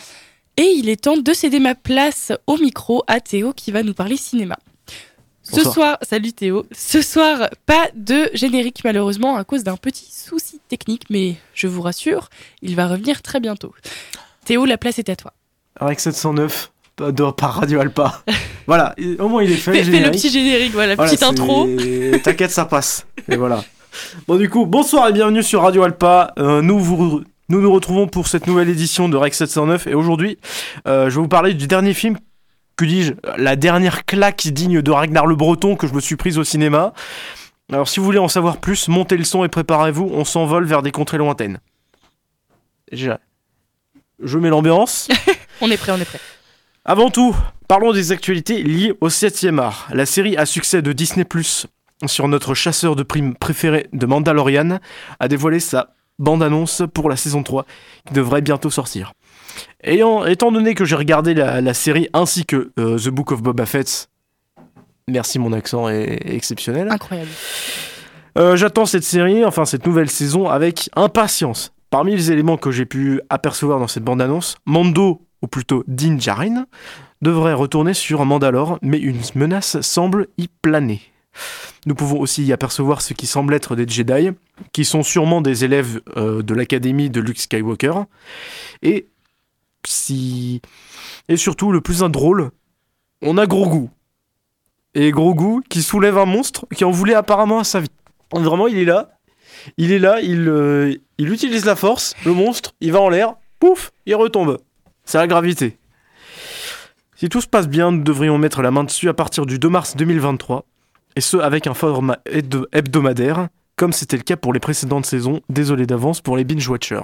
Et 0.56 0.74
il 0.76 0.88
est 0.88 1.02
temps 1.02 1.16
de 1.16 1.32
céder 1.32 1.60
ma 1.60 1.74
place 1.76 2.32
au 2.46 2.56
micro 2.58 3.04
à 3.06 3.20
Théo 3.20 3.52
qui 3.52 3.70
va 3.70 3.82
nous 3.82 3.94
parler 3.94 4.16
cinéma. 4.16 4.56
Ce 5.52 5.70
soir, 5.70 5.98
salut 6.02 6.32
Théo. 6.32 6.66
Ce 6.72 7.02
soir, 7.02 7.50
pas 7.66 7.88
de 7.94 8.30
générique 8.34 8.80
malheureusement 8.84 9.36
à 9.36 9.44
cause 9.44 9.64
d'un 9.64 9.76
petit 9.76 10.10
souci 10.10 10.60
technique, 10.68 11.04
mais 11.10 11.36
je 11.54 11.66
vous 11.66 11.82
rassure, 11.82 12.28
il 12.62 12.74
va 12.76 12.88
revenir 12.88 13.22
très 13.22 13.40
bientôt. 13.40 13.74
Théo, 14.44 14.64
la 14.64 14.78
place 14.78 14.98
est 14.98 15.08
à 15.08 15.16
toi. 15.16 15.32
Avec 15.78 16.00
709 16.00 16.70
pas 16.96 17.10
de- 17.12 17.30
par 17.30 17.54
Radio 17.54 17.80
Alpa. 17.80 18.22
voilà, 18.66 18.94
au 19.18 19.28
moins 19.28 19.42
il 19.42 19.52
est 19.52 19.56
fait. 19.56 19.72
Fais, 19.72 19.82
le 19.84 19.92
fais 19.92 20.00
le 20.00 20.10
petit 20.10 20.30
générique, 20.30 20.72
voilà, 20.72 20.94
Voilà, 20.94 21.10
petite 21.10 21.22
intro. 21.22 21.66
T'inquiète, 22.22 22.50
ça 22.50 22.64
passe. 22.66 23.06
Et 23.28 23.36
voilà. 23.36 23.64
Bon, 24.26 24.36
du 24.36 24.48
coup, 24.48 24.66
bonsoir 24.66 25.08
et 25.08 25.12
bienvenue 25.12 25.42
sur 25.42 25.62
Radio 25.62 25.82
Alpa. 25.82 26.32
Euh, 26.38 26.60
nous, 26.62 26.78
vous, 26.78 27.22
nous 27.48 27.60
nous 27.60 27.72
retrouvons 27.72 28.06
pour 28.08 28.28
cette 28.28 28.46
nouvelle 28.46 28.68
édition 28.68 29.08
de 29.08 29.16
Rex 29.16 29.38
709. 29.38 29.86
Et 29.86 29.94
aujourd'hui, 29.94 30.38
euh, 30.86 31.08
je 31.10 31.16
vais 31.16 31.20
vous 31.22 31.28
parler 31.28 31.54
du 31.54 31.66
dernier 31.66 31.94
film, 31.94 32.18
que 32.76 32.84
dis-je, 32.84 33.14
la 33.36 33.56
dernière 33.56 34.04
claque 34.04 34.46
digne 34.48 34.82
de 34.82 34.90
Ragnar 34.90 35.26
le 35.26 35.36
Breton 35.36 35.76
que 35.76 35.86
je 35.86 35.94
me 35.94 36.00
suis 36.00 36.16
prise 36.16 36.38
au 36.38 36.44
cinéma. 36.44 36.92
Alors, 37.70 37.88
si 37.88 38.00
vous 38.00 38.06
voulez 38.06 38.18
en 38.18 38.28
savoir 38.28 38.58
plus, 38.58 38.88
montez 38.88 39.16
le 39.16 39.24
son 39.24 39.44
et 39.44 39.48
préparez-vous, 39.48 40.10
on 40.12 40.24
s'envole 40.24 40.64
vers 40.64 40.82
des 40.82 40.90
contrées 40.90 41.18
lointaines. 41.18 41.58
Je, 42.90 43.12
je 44.22 44.38
mets 44.38 44.50
l'ambiance. 44.50 45.08
On 45.60 45.70
est 45.70 45.76
prêt, 45.76 45.92
on 45.92 46.00
est 46.00 46.04
prêt. 46.04 46.18
Avant 46.84 47.08
tout, 47.08 47.36
parlons 47.68 47.92
des 47.92 48.10
actualités 48.10 48.64
liées 48.64 48.94
au 49.00 49.08
7e 49.08 49.60
art. 49.60 49.86
La 49.92 50.06
série 50.06 50.36
à 50.36 50.44
succès 50.44 50.82
de 50.82 50.92
Disney 50.92 51.24
Plus 51.24 51.68
sur 52.06 52.26
notre 52.26 52.54
chasseur 52.54 52.96
de 52.96 53.04
primes 53.04 53.36
préféré 53.36 53.86
de 53.92 54.06
Mandalorian 54.06 54.80
a 55.20 55.28
dévoilé 55.28 55.60
sa 55.60 55.94
bande-annonce 56.18 56.82
pour 56.92 57.08
la 57.08 57.16
saison 57.16 57.44
3 57.44 57.64
qui 58.06 58.14
devrait 58.14 58.42
bientôt 58.42 58.70
sortir. 58.70 59.12
Étant 59.84 60.52
donné 60.52 60.74
que 60.74 60.84
j'ai 60.84 60.96
regardé 60.96 61.34
la, 61.34 61.60
la 61.60 61.74
série 61.74 62.08
ainsi 62.12 62.46
que 62.46 62.70
euh, 62.78 62.98
The 62.98 63.08
Book 63.08 63.32
of 63.32 63.42
Boba 63.42 63.66
Fett, 63.66 64.08
merci 65.08 65.38
mon 65.38 65.52
accent 65.52 65.88
est, 65.88 66.20
est 66.24 66.34
exceptionnel. 66.34 66.88
Incroyable. 66.90 67.30
Euh, 68.38 68.56
J'attends 68.56 68.86
cette 68.86 69.04
série, 69.04 69.44
enfin 69.44 69.64
cette 69.64 69.86
nouvelle 69.86 70.08
saison, 70.08 70.48
avec 70.48 70.88
impatience. 70.96 71.72
Parmi 71.90 72.12
les 72.16 72.32
éléments 72.32 72.56
que 72.56 72.70
j'ai 72.70 72.86
pu 72.86 73.20
apercevoir 73.28 73.78
dans 73.78 73.88
cette 73.88 74.04
bande-annonce, 74.04 74.56
Mando, 74.64 75.20
ou 75.42 75.46
plutôt 75.46 75.84
Din 75.86 76.18
Djarin, 76.18 76.66
devrait 77.20 77.52
retourner 77.52 77.92
sur 77.92 78.24
Mandalore, 78.24 78.78
mais 78.80 78.98
une 78.98 79.20
menace 79.34 79.80
semble 79.82 80.28
y 80.38 80.48
planer. 80.62 81.02
Nous 81.86 81.94
pouvons 81.94 82.20
aussi 82.20 82.44
y 82.44 82.52
apercevoir 82.52 83.02
ce 83.02 83.12
qui 83.12 83.26
semble 83.26 83.54
être 83.54 83.76
des 83.76 83.86
Jedi, 83.86 84.30
qui 84.72 84.84
sont 84.84 85.02
sûrement 85.02 85.40
des 85.40 85.64
élèves 85.64 86.00
euh, 86.16 86.42
de 86.42 86.54
l'académie 86.54 87.10
de 87.10 87.20
Luke 87.20 87.38
Skywalker, 87.38 88.04
et 88.82 89.08
si 89.86 90.60
et 91.28 91.36
surtout 91.36 91.72
le 91.72 91.80
plus 91.80 91.98
drôle, 92.00 92.50
on 93.22 93.38
a 93.38 93.46
Grogu. 93.46 93.88
Et 94.94 95.10
Grogu 95.10 95.62
qui 95.68 95.82
soulève 95.82 96.18
un 96.18 96.26
monstre 96.26 96.66
qui 96.74 96.84
en 96.84 96.90
voulait 96.90 97.14
apparemment 97.14 97.60
à 97.60 97.64
sa 97.64 97.80
vie. 97.80 97.88
Vraiment, 98.32 98.66
il 98.66 98.78
est 98.78 98.84
là. 98.84 99.10
Il 99.76 99.92
est 99.92 99.98
là, 99.98 100.20
il, 100.20 100.48
euh, 100.48 100.94
il 101.18 101.32
utilise 101.32 101.64
la 101.64 101.76
force, 101.76 102.14
le 102.24 102.32
monstre, 102.32 102.74
il 102.80 102.90
va 102.92 103.00
en 103.00 103.08
l'air, 103.08 103.34
pouf, 103.60 103.92
il 104.06 104.14
retombe. 104.16 104.58
C'est 105.04 105.18
la 105.18 105.26
gravité. 105.28 105.78
Si 107.14 107.28
tout 107.28 107.40
se 107.40 107.46
passe 107.46 107.68
bien, 107.68 107.92
nous 107.92 108.02
devrions 108.02 108.38
mettre 108.38 108.62
la 108.62 108.72
main 108.72 108.82
dessus 108.82 109.08
à 109.08 109.14
partir 109.14 109.46
du 109.46 109.60
2 109.60 109.68
mars 109.68 109.96
2023, 109.96 110.64
et 111.14 111.20
ce 111.20 111.36
avec 111.36 111.68
un 111.68 111.74
format 111.74 112.18
hebdo- 112.26 112.66
hebdomadaire, 112.72 113.48
comme 113.76 113.92
c'était 113.92 114.16
le 114.16 114.24
cas 114.24 114.36
pour 114.36 114.52
les 114.52 114.58
précédentes 114.58 115.06
saisons, 115.06 115.40
désolé 115.48 115.86
d'avance 115.86 116.20
pour 116.20 116.36
les 116.36 116.44
binge-watchers. 116.44 117.02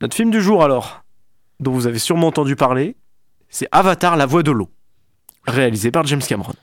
Notre 0.00 0.16
film 0.16 0.30
du 0.30 0.40
jour 0.40 0.64
alors, 0.64 1.04
dont 1.60 1.72
vous 1.72 1.86
avez 1.86 1.98
sûrement 1.98 2.28
entendu 2.28 2.56
parler, 2.56 2.96
c'est 3.48 3.68
Avatar, 3.72 4.16
la 4.16 4.26
voix 4.26 4.42
de 4.42 4.50
l'eau, 4.50 4.70
réalisé 5.46 5.90
par 5.90 6.06
James 6.06 6.22
Cameron. 6.22 6.54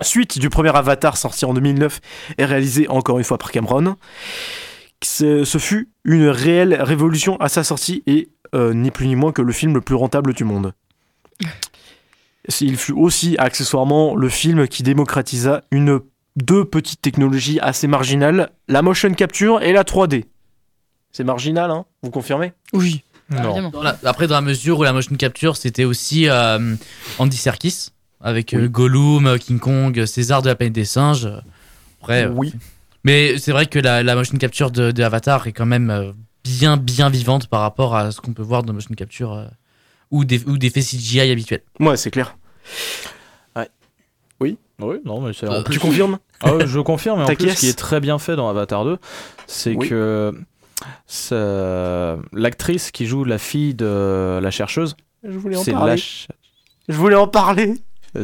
Suite 0.00 0.38
du 0.38 0.50
premier 0.50 0.74
Avatar 0.74 1.16
sorti 1.16 1.44
en 1.44 1.54
2009 1.54 2.00
et 2.38 2.44
réalisé 2.44 2.88
encore 2.88 3.18
une 3.18 3.24
fois 3.24 3.38
par 3.38 3.52
Cameron, 3.52 3.96
ce, 5.02 5.44
fut 5.58 5.90
une 6.04 6.28
réelle 6.28 6.74
révolution 6.80 7.36
à 7.36 7.48
sa 7.48 7.64
sortie 7.64 8.02
et 8.06 8.30
euh, 8.54 8.74
ni 8.74 8.90
plus 8.90 9.06
ni 9.06 9.16
moins 9.16 9.32
que 9.32 9.42
le 9.42 9.52
film 9.52 9.74
le 9.74 9.80
plus 9.80 9.94
rentable 9.94 10.34
du 10.34 10.44
monde. 10.44 10.72
Il 12.60 12.76
fut 12.76 12.92
aussi 12.92 13.36
accessoirement 13.38 14.16
le 14.16 14.28
film 14.28 14.66
qui 14.66 14.82
démocratisa 14.82 15.62
une 15.70 16.00
deux 16.36 16.64
petites 16.64 17.02
technologies 17.02 17.60
assez 17.60 17.86
marginales, 17.86 18.50
la 18.68 18.82
motion 18.82 19.12
capture 19.14 19.62
et 19.62 19.72
la 19.72 19.84
3D. 19.84 20.24
C'est 21.12 21.24
marginal, 21.24 21.70
hein? 21.70 21.84
Vous 22.02 22.10
confirmez? 22.10 22.52
Oui. 22.72 23.04
Non. 23.32 23.42
Évidemment. 23.50 23.70
Dans 23.70 23.82
la- 23.82 23.98
après, 24.04 24.26
dans 24.26 24.34
la 24.34 24.40
mesure 24.40 24.78
où 24.78 24.82
la 24.84 24.92
motion 24.92 25.14
capture, 25.16 25.56
c'était 25.56 25.84
aussi 25.84 26.28
euh, 26.28 26.74
Andy 27.18 27.36
Serkis, 27.36 27.88
avec 28.20 28.54
euh, 28.54 28.62
Oui. 28.62 28.68
Gollum, 28.68 29.26
euh, 29.26 29.38
King 29.38 29.58
Kong, 29.58 30.04
César 30.06 30.42
de 30.42 30.48
la 30.48 30.54
planète 30.54 30.72
des 30.74 30.84
singes. 30.84 31.28
Après, 32.00 32.26
Oui. 32.26 32.52
Mais 33.04 33.36
c'est 33.38 33.50
vrai 33.52 33.66
que 33.66 33.78
la, 33.78 34.02
la 34.02 34.14
motion 34.14 34.36
capture 34.38 34.70
de, 34.70 34.90
de 34.92 35.02
Avatar 35.02 35.46
est 35.48 35.52
quand 35.52 35.66
même 35.66 35.90
euh, 35.90 36.12
bien, 36.44 36.76
bien 36.76 37.08
vivante 37.10 37.48
par 37.48 37.60
rapport 37.60 37.96
à 37.96 38.12
ce 38.12 38.20
qu'on 38.20 38.32
peut 38.32 38.42
voir 38.42 38.62
dans 38.62 38.72
motion 38.72 38.94
capture 38.94 39.32
euh, 39.32 39.46
ou, 40.12 40.24
des, 40.24 40.44
ou 40.46 40.56
des 40.58 40.70
faits 40.70 40.84
CGI 40.84 41.20
habituels. 41.32 41.62
Ouais, 41.80 41.96
c'est 41.96 42.10
clair. 42.10 42.36
Oui, 44.80 44.96
non, 45.04 45.20
mais 45.20 45.32
c'est. 45.32 45.48
Euh, 45.48 45.62
plus- 45.62 45.74
Tu 45.74 45.78
confirmes? 45.78 46.18
Ah 46.40 46.56
ouais, 46.56 46.66
je 46.66 46.80
confirme, 46.80 47.20
et 47.20 47.22
en 47.22 47.26
plus, 47.36 47.50
ce 47.50 47.60
qui 47.60 47.68
est 47.68 47.78
très 47.78 48.00
bien 48.00 48.18
fait 48.18 48.34
dans 48.34 48.48
Avatar 48.48 48.84
2, 48.84 48.98
c'est 49.46 49.76
Oui. 49.76 49.88
que 49.88 50.34
l'actrice 52.32 52.90
qui 52.90 53.06
joue 53.06 53.24
la 53.24 53.38
fille 53.38 53.74
de 53.74 54.38
la 54.42 54.50
chercheuse, 54.50 54.96
Je 55.26 55.38
voulais 55.38 55.56
en 55.56 55.62
c'est 55.64 55.72
parler. 55.72 55.92
ch- 55.96 56.28
Je 56.88 56.94
voulais 56.96 57.16
en 57.16 57.26
parler. 57.28 57.74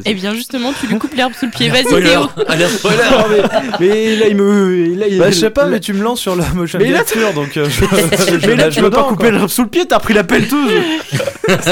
Eh 0.05 0.13
bien, 0.13 0.35
justement, 0.35 0.75
tu 0.79 0.87
lui 0.87 0.99
coupes 0.99 1.15
l'herbe 1.15 1.33
sous 1.33 1.47
le 1.47 1.51
pied. 1.51 1.71
Vas-y. 1.71 1.85
Théo. 1.85 2.29
Mais, 2.47 3.43
mais 3.81 4.17
là, 4.17 4.27
il 4.29 4.37
me. 4.37 4.95
Là, 4.95 5.07
il, 5.09 5.19
Bah, 5.19 5.31
je 5.31 5.37
sais 5.39 5.49
pas, 5.49 5.65
là- 5.65 5.71
mais 5.71 5.81
tu 5.81 5.95
me 5.95 6.03
lances 6.03 6.21
sur 6.21 6.37
la 6.37 6.47
motion 6.53 6.79
Mais 6.79 6.91
là, 6.91 6.99
capture, 6.99 7.33
donc. 7.33 7.57
euh, 7.57 7.67
je, 7.71 8.39
je 8.39 8.47
mais 8.47 8.57
là, 8.57 8.69
tu 8.69 8.83
veux 8.83 8.91
pas 8.91 9.05
couper 9.05 9.31
l'herbe 9.31 9.49
sous 9.49 9.63
le 9.63 9.69
pied, 9.71 9.87
t'as 9.87 9.99
pris 9.99 10.13
la 10.13 10.25
pelleteuse. 10.25 10.73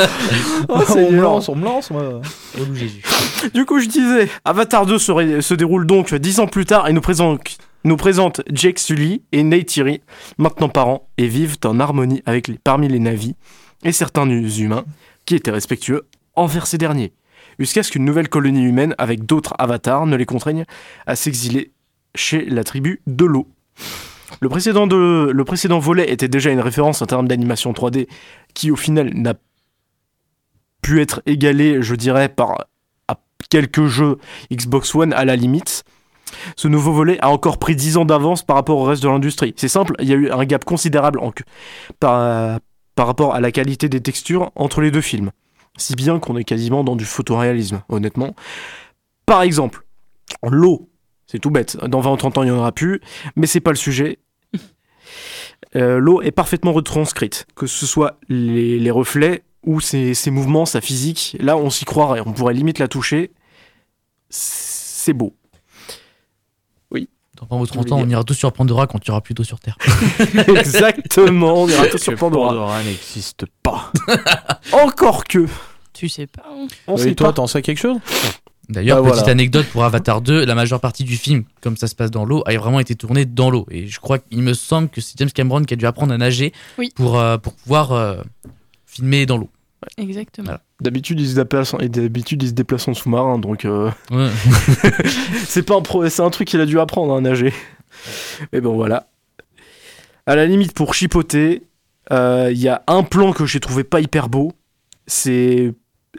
Oh, 0.68 0.80
on 0.96 1.10
me 1.12 1.20
lance, 1.20 1.48
on 1.50 1.54
me 1.54 1.64
lance, 1.64 1.90
moi. 1.90 2.20
Oh. 2.58 2.62
Du 3.52 3.66
coup, 3.66 3.78
je 3.78 3.86
disais, 3.86 4.28
Avatar 4.44 4.86
2 4.86 4.98
se, 4.98 5.12
ré- 5.12 5.42
se 5.42 5.52
déroule 5.52 5.86
donc 5.86 6.14
dix 6.14 6.40
ans 6.40 6.46
plus 6.46 6.64
tard 6.64 6.88
et 6.88 6.94
nous 6.94 7.02
présente, 7.02 7.40
nous 7.86 7.96
présente 7.96 8.42
Jake 8.50 8.80
Sully 8.80 9.22
et 9.30 9.44
Neytiri, 9.44 10.00
maintenant 10.38 10.68
parents, 10.68 11.08
et 11.18 11.28
vivent 11.28 11.56
en 11.64 11.78
harmonie 11.78 12.20
avec 12.26 12.50
parmi 12.64 12.88
les 12.88 12.98
navis 12.98 13.36
et 13.84 13.92
certains 13.92 14.28
humains 14.28 14.84
qui 15.24 15.36
étaient 15.36 15.52
respectueux 15.52 16.08
envers 16.34 16.66
ces 16.66 16.78
derniers, 16.78 17.12
jusqu'à 17.60 17.84
ce 17.84 17.92
qu'une 17.92 18.04
nouvelle 18.04 18.28
colonie 18.28 18.64
humaine 18.64 18.96
avec 18.98 19.24
d'autres 19.24 19.54
avatars 19.58 20.06
ne 20.06 20.16
les 20.16 20.26
contraigne 20.26 20.64
à 21.06 21.14
s'exiler 21.14 21.70
chez 22.16 22.44
la 22.46 22.64
tribu 22.64 23.02
de 23.06 23.24
l'eau. 23.24 23.46
Le 24.40 24.48
précédent, 24.48 24.88
de, 24.88 25.30
le 25.32 25.44
précédent 25.44 25.78
volet 25.78 26.10
était 26.10 26.28
déjà 26.28 26.50
une 26.50 26.60
référence 26.60 27.02
en 27.02 27.06
termes 27.06 27.28
d'animation 27.28 27.72
3D 27.72 28.08
qui 28.52 28.72
au 28.72 28.76
final 28.76 29.14
n'a 29.14 29.34
pu 30.82 31.00
être 31.00 31.22
égalé, 31.24 31.82
je 31.82 31.94
dirais, 31.94 32.28
par 32.28 32.66
quelques 33.48 33.86
jeux 33.86 34.18
Xbox 34.52 34.92
One 34.92 35.12
à 35.12 35.24
la 35.24 35.36
limite. 35.36 35.84
Ce 36.56 36.68
nouveau 36.68 36.92
volet 36.92 37.18
a 37.20 37.30
encore 37.30 37.58
pris 37.58 37.74
10 37.74 37.96
ans 37.96 38.04
d'avance 38.04 38.42
par 38.42 38.56
rapport 38.56 38.78
au 38.78 38.84
reste 38.84 39.02
de 39.02 39.08
l'industrie. 39.08 39.54
C'est 39.56 39.68
simple, 39.68 39.94
il 40.00 40.08
y 40.08 40.12
a 40.12 40.16
eu 40.16 40.30
un 40.30 40.44
gap 40.44 40.64
considérable 40.64 41.20
par, 42.00 42.60
rapport 42.96 43.34
à 43.34 43.40
la 43.40 43.50
qualité 43.50 43.88
des 43.88 44.00
textures 44.00 44.52
entre 44.54 44.80
les 44.80 44.90
deux 44.90 45.00
films. 45.00 45.30
Si 45.76 45.94
bien 45.94 46.18
qu'on 46.18 46.36
est 46.36 46.44
quasiment 46.44 46.84
dans 46.84 46.96
du 46.96 47.04
photoréalisme, 47.04 47.82
honnêtement. 47.88 48.34
Par 49.26 49.42
exemple, 49.42 49.86
l'eau, 50.48 50.88
c'est 51.26 51.38
tout 51.38 51.50
bête, 51.50 51.76
dans 51.84 52.00
20 52.00 52.12
ou 52.12 52.16
30 52.16 52.38
ans 52.38 52.42
il 52.44 52.46
n'y 52.46 52.52
en 52.52 52.58
aura 52.58 52.72
plus, 52.72 53.00
mais 53.34 53.46
c'est 53.46 53.60
pas 53.60 53.72
le 53.72 53.76
sujet. 53.76 54.18
Euh, 55.74 55.98
l'eau 55.98 56.22
est 56.22 56.30
parfaitement 56.30 56.72
retranscrite, 56.72 57.46
que 57.54 57.66
ce 57.66 57.86
soit 57.86 58.18
les, 58.28 58.78
les 58.78 58.90
reflets 58.90 59.42
ou 59.64 59.80
ses, 59.80 60.14
ses 60.14 60.30
mouvements, 60.30 60.64
sa 60.64 60.80
physique. 60.80 61.36
Là, 61.40 61.56
on 61.56 61.70
s'y 61.70 61.84
croirait, 61.84 62.22
on 62.24 62.32
pourrait 62.32 62.54
limite 62.54 62.78
la 62.78 62.88
toucher. 62.88 63.32
C'est 64.30 65.12
beau. 65.12 65.34
Dans 67.40 67.46
20 67.56 67.62
ou 67.62 67.66
30 67.66 67.92
ans, 67.92 67.98
on 68.00 68.08
ira 68.08 68.24
tous 68.24 68.34
sur 68.34 68.52
Pandora 68.52 68.86
quand 68.86 69.08
aura 69.10 69.20
plus 69.20 69.34
d'eau 69.34 69.44
sur 69.44 69.60
Terre. 69.60 69.76
Exactement, 70.56 71.62
on 71.62 71.68
ira 71.68 71.86
tous 71.86 71.98
sur 71.98 72.12
Que 72.14 72.18
Pandora. 72.18 72.82
n'existe 72.82 73.44
pas. 73.62 73.92
Encore 74.72 75.24
que. 75.24 75.46
Tu 75.92 76.08
sais 76.08 76.26
pas. 76.26 76.42
hein. 76.50 76.66
On 76.86 76.96
sait 76.96 77.14
toi, 77.14 77.32
t'en 77.32 77.46
sais 77.46 77.62
quelque 77.62 77.78
chose? 77.78 77.98
D'ailleurs, 78.68 78.98
Bah, 78.98 79.10
petite 79.10 79.20
voilà. 79.20 79.32
anecdote 79.32 79.66
pour 79.66 79.84
Avatar 79.84 80.20
2, 80.20 80.44
la 80.44 80.54
majeure 80.54 80.80
partie 80.80 81.04
du 81.04 81.16
film, 81.16 81.44
comme 81.60 81.76
ça 81.76 81.86
se 81.86 81.94
passe 81.94 82.10
dans 82.10 82.24
l'eau, 82.24 82.42
a 82.46 82.56
vraiment 82.56 82.80
été 82.80 82.94
tournée 82.96 83.24
dans 83.24 83.48
l'eau. 83.50 83.64
Et 83.70 83.86
je 83.86 84.00
crois 84.00 84.18
qu'il 84.18 84.42
me 84.42 84.54
semble 84.54 84.88
que 84.88 85.00
c'est 85.00 85.16
James 85.18 85.30
Cameron 85.30 85.62
qui 85.62 85.74
a 85.74 85.76
dû 85.76 85.86
apprendre 85.86 86.12
à 86.12 86.18
nager 86.18 86.52
Oui. 86.78 86.90
pour, 86.96 87.18
euh, 87.18 87.38
pour 87.38 87.54
pouvoir 87.54 87.92
euh, 87.92 88.16
filmer 88.86 89.24
dans 89.24 89.36
l'eau. 89.36 89.48
Exactement. 89.98 90.46
Voilà. 90.46 90.62
D'habitude, 90.80 91.20
ils 91.20 91.28
se 91.30 91.34
déplacent 91.34 91.74
en, 91.74 91.78
et 91.78 91.88
d'habitude, 91.88 92.42
ils 92.42 92.48
se 92.48 92.52
déplacent 92.54 92.88
en 92.88 92.94
sous-marin, 92.94 93.38
donc 93.38 93.64
euh, 93.64 93.90
Ouais. 94.10 94.28
c'est 95.46 95.62
pas 95.62 95.76
un 95.76 95.82
pro- 95.82 96.08
c'est 96.08 96.22
un 96.22 96.30
truc 96.30 96.48
qu'il 96.48 96.60
a 96.60 96.66
dû 96.66 96.78
apprendre 96.80 97.14
à 97.14 97.20
nager. 97.20 97.52
Mais 98.52 98.60
bon, 98.60 98.74
voilà. 98.74 99.08
À 100.26 100.34
la 100.36 100.46
limite, 100.46 100.72
pour 100.74 100.94
chipoter, 100.94 101.62
euh, 102.12 102.50
il 102.52 102.58
y 102.58 102.68
a 102.68 102.82
un 102.86 103.02
plan 103.02 103.32
que 103.32 103.46
j'ai 103.46 103.60
trouvé 103.60 103.84
pas 103.84 104.00
hyper 104.00 104.28
beau. 104.28 104.52
C'est 105.06 105.72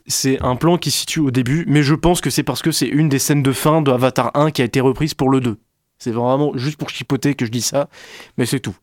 c'est 0.05 0.39
un 0.41 0.55
plan 0.55 0.77
qui 0.77 0.91
se 0.91 0.99
situe 0.99 1.19
au 1.19 1.31
début, 1.31 1.65
mais 1.67 1.81
je 1.83 1.95
pense 1.95 2.21
que 2.21 2.29
c'est 2.29 2.43
parce 2.43 2.61
que 2.61 2.71
c'est 2.71 2.87
une 2.87 3.09
des 3.09 3.19
scènes 3.19 3.43
de 3.43 3.51
fin 3.51 3.81
de 3.81 3.91
Avatar 3.91 4.31
1 4.35 4.51
qui 4.51 4.61
a 4.61 4.65
été 4.65 4.79
reprise 4.79 5.13
pour 5.13 5.29
le 5.29 5.41
2. 5.41 5.57
C'est 5.97 6.11
vraiment 6.11 6.55
juste 6.55 6.77
pour 6.77 6.89
chipoter 6.89 7.33
que 7.35 7.45
je 7.45 7.51
dis 7.51 7.61
ça, 7.63 7.89
mais 8.37 8.45
c'est 8.45 8.59
tout. 8.59 8.75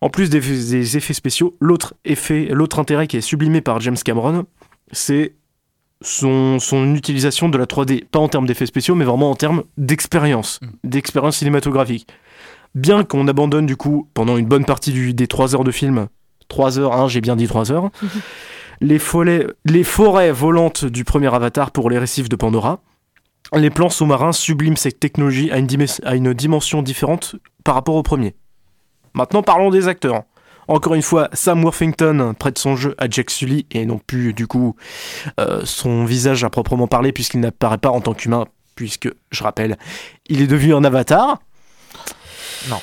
En 0.00 0.08
plus 0.08 0.30
des, 0.30 0.40
des 0.40 0.96
effets 0.96 1.12
spéciaux, 1.14 1.56
l'autre 1.60 1.94
effet, 2.04 2.48
l'autre 2.50 2.78
intérêt 2.78 3.06
qui 3.06 3.16
est 3.18 3.20
sublimé 3.20 3.60
par 3.60 3.80
James 3.80 3.96
Cameron, 4.02 4.46
c'est 4.92 5.34
son, 6.02 6.58
son 6.58 6.94
utilisation 6.94 7.48
de 7.50 7.58
la 7.58 7.66
3D, 7.66 8.04
pas 8.06 8.18
en 8.18 8.28
termes 8.28 8.46
d'effets 8.46 8.64
spéciaux, 8.66 8.94
mais 8.94 9.04
vraiment 9.04 9.30
en 9.30 9.34
termes 9.34 9.64
d'expérience, 9.76 10.58
d'expérience 10.84 11.36
cinématographique. 11.36 12.06
Bien 12.74 13.04
qu'on 13.04 13.28
abandonne 13.28 13.66
du 13.66 13.76
coup 13.76 14.08
pendant 14.14 14.36
une 14.38 14.46
bonne 14.46 14.64
partie 14.64 14.92
du- 14.92 15.12
des 15.12 15.26
3 15.26 15.54
heures 15.54 15.64
de 15.64 15.72
film, 15.72 16.06
3 16.48 16.78
heures, 16.78 16.94
hein, 16.94 17.06
j'ai 17.08 17.20
bien 17.20 17.36
dit 17.36 17.46
3 17.46 17.70
heures, 17.70 17.90
les, 18.80 18.98
forêts, 18.98 19.46
les 19.66 19.84
forêts 19.84 20.32
volantes 20.32 20.86
du 20.86 21.04
premier 21.04 21.32
Avatar 21.34 21.70
pour 21.72 21.90
les 21.90 21.98
récifs 21.98 22.28
de 22.30 22.36
Pandora, 22.36 22.80
les 23.54 23.68
plans 23.70 23.90
sous-marins 23.90 24.32
subliment 24.32 24.76
cette 24.76 25.00
technologie 25.00 25.50
à 25.50 25.58
une, 25.58 25.66
dimes- 25.66 26.00
à 26.04 26.14
une 26.14 26.32
dimension 26.32 26.80
différente 26.80 27.36
par 27.64 27.74
rapport 27.74 27.96
au 27.96 28.02
premier. 28.02 28.34
Maintenant 29.14 29.42
parlons 29.42 29.70
des 29.70 29.88
acteurs. 29.88 30.24
Encore 30.68 30.94
une 30.94 31.02
fois, 31.02 31.28
Sam 31.32 31.64
Worthington 31.64 32.34
prête 32.38 32.58
son 32.58 32.76
jeu 32.76 32.94
à 32.98 33.08
Jack 33.10 33.30
Sully 33.30 33.66
et 33.72 33.84
non 33.86 33.98
plus 33.98 34.32
du 34.32 34.46
coup 34.46 34.76
euh, 35.40 35.62
son 35.64 36.04
visage 36.04 36.44
à 36.44 36.50
proprement 36.50 36.86
parler 36.86 37.12
puisqu'il 37.12 37.40
n'apparaît 37.40 37.78
pas 37.78 37.90
en 37.90 38.00
tant 38.00 38.14
qu'humain 38.14 38.46
puisque, 38.76 39.10
je 39.30 39.42
rappelle, 39.42 39.76
il 40.28 40.40
est 40.40 40.46
devenu 40.46 40.74
un 40.74 40.84
avatar. 40.84 41.38
Non. 42.68 42.80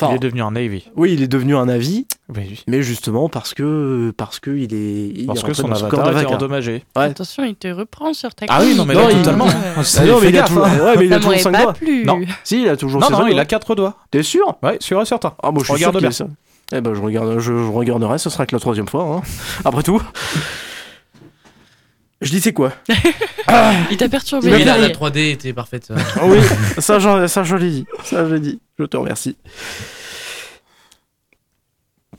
Enfin, 0.00 0.12
Il 0.12 0.16
est 0.16 0.18
devenu 0.20 0.42
un 0.42 0.50
Navy. 0.52 0.88
oui, 0.96 1.12
il 1.14 1.22
est 1.22 1.28
devenu 1.28 1.56
un 1.56 1.68
avis, 1.68 2.06
Oui, 2.34 2.62
mais 2.66 2.82
justement 2.82 3.28
parce 3.28 3.52
que 3.54 4.12
parce 4.16 4.38
que 4.38 4.50
il 4.50 4.72
est 4.74 5.08
il 5.20 5.26
Parce 5.26 5.40
est 5.40 5.46
que 5.46 5.52
son 5.54 5.70
avatar 5.72 6.16
était 6.20 6.26
endommagé. 6.26 6.84
Ouais. 6.96 7.04
Attention, 7.04 7.44
il 7.44 7.54
te 7.56 7.68
reprend 7.68 8.12
sur 8.14 8.34
ta 8.34 8.46
Ah 8.48 8.60
oui, 8.62 8.74
non, 8.76 8.84
mais 8.84 8.94
Non, 8.94 9.08
là, 9.08 9.10
il- 9.12 9.18
totalement. 9.18 9.46
Ouais. 9.46 9.52
Ah 9.76 10.04
non, 10.06 10.18
mais 10.20 10.28
il 10.30 10.38
a 10.38 10.42
toujours, 10.44 10.64
hein. 10.64 10.78
ouais, 10.84 10.96
mais 10.98 11.06
il 11.06 11.12
a 11.12 11.16
toujours 11.16 11.30
m'aurait 11.32 11.42
5 11.42 11.52
pas 11.52 11.62
doigts. 11.62 11.72
plu. 11.72 12.04
Non. 12.04 12.20
Si, 12.44 12.62
il 12.62 12.68
a 12.68 12.76
toujours 12.76 13.00
Non, 13.00 13.10
non, 13.10 13.16
cinq 13.18 13.24
il 13.28 13.32
doigts. 13.32 13.40
a 13.40 13.44
quatre 13.44 13.74
doigts. 13.74 13.96
T'es 14.10 14.22
sûr? 14.22 14.56
Ouais, 14.62 14.76
sûr 14.80 15.00
et 15.00 15.06
certain. 15.06 15.34
Ah 15.42 15.50
bon, 15.50 15.60
je 15.60 15.64
suis 15.64 15.72
Regarde 15.74 15.98
sûr 15.98 16.08
qu'il 16.08 16.26
bien. 16.26 16.36
Eh 16.70 16.80
ben, 16.82 16.92
je 16.94 17.00
regarde, 17.00 17.38
je, 17.38 17.52
je 17.56 17.70
regarderai. 17.72 18.18
Ce 18.18 18.28
sera 18.30 18.44
que 18.46 18.54
la 18.54 18.60
troisième 18.60 18.88
fois. 18.88 19.04
hein. 19.04 19.22
Après 19.64 19.82
tout. 19.82 20.02
Je 22.20 22.30
dis 22.30 22.40
c'est 22.40 22.52
quoi 22.52 22.72
Il 23.90 23.96
t'a 23.96 24.08
perturbé. 24.08 24.52
Oui, 24.52 24.64
la, 24.64 24.76
la 24.78 24.88
3D 24.88 25.30
était 25.32 25.52
parfaite. 25.52 25.92
Ah 26.16 26.22
Oui, 26.26 26.38
ça, 26.78 26.98
j'en- 26.98 27.28
ça 27.28 27.44
je 27.44 27.56
l'ai 27.56 27.70
dit. 27.70 27.86
Ça 28.04 28.28
je 28.28 28.34
l'ai 28.34 28.40
dit. 28.40 28.60
Je 28.78 28.84
te 28.84 28.96
remercie. 28.96 29.36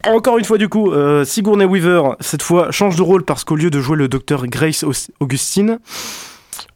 Encore 0.07 0.38
une 0.38 0.45
fois, 0.45 0.57
du 0.57 0.69
coup, 0.69 0.91
euh, 0.91 1.25
Sigourney 1.25 1.65
Weaver, 1.65 2.15
cette 2.21 2.41
fois, 2.41 2.71
change 2.71 2.95
de 2.95 3.01
rôle 3.01 3.25
parce 3.25 3.43
qu'au 3.43 3.55
lieu 3.57 3.69
de 3.69 3.81
jouer 3.81 3.97
le 3.97 4.07
docteur 4.07 4.47
Grace 4.47 4.85
Augustine, 5.19 5.79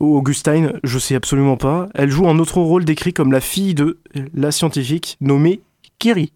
ou 0.02 0.18
Augustine, 0.18 0.74
je 0.84 1.00
sais 1.00 1.16
absolument 1.16 1.56
pas, 1.56 1.88
elle 1.96 2.10
joue 2.10 2.28
un 2.28 2.38
autre 2.40 2.58
rôle 2.58 2.84
décrit 2.84 3.14
comme 3.14 3.32
la 3.32 3.40
fille 3.40 3.76
de 3.76 3.98
la 4.34 4.52
scientifique 4.52 5.18
nommée 5.22 5.62
Kiri. 6.00 6.34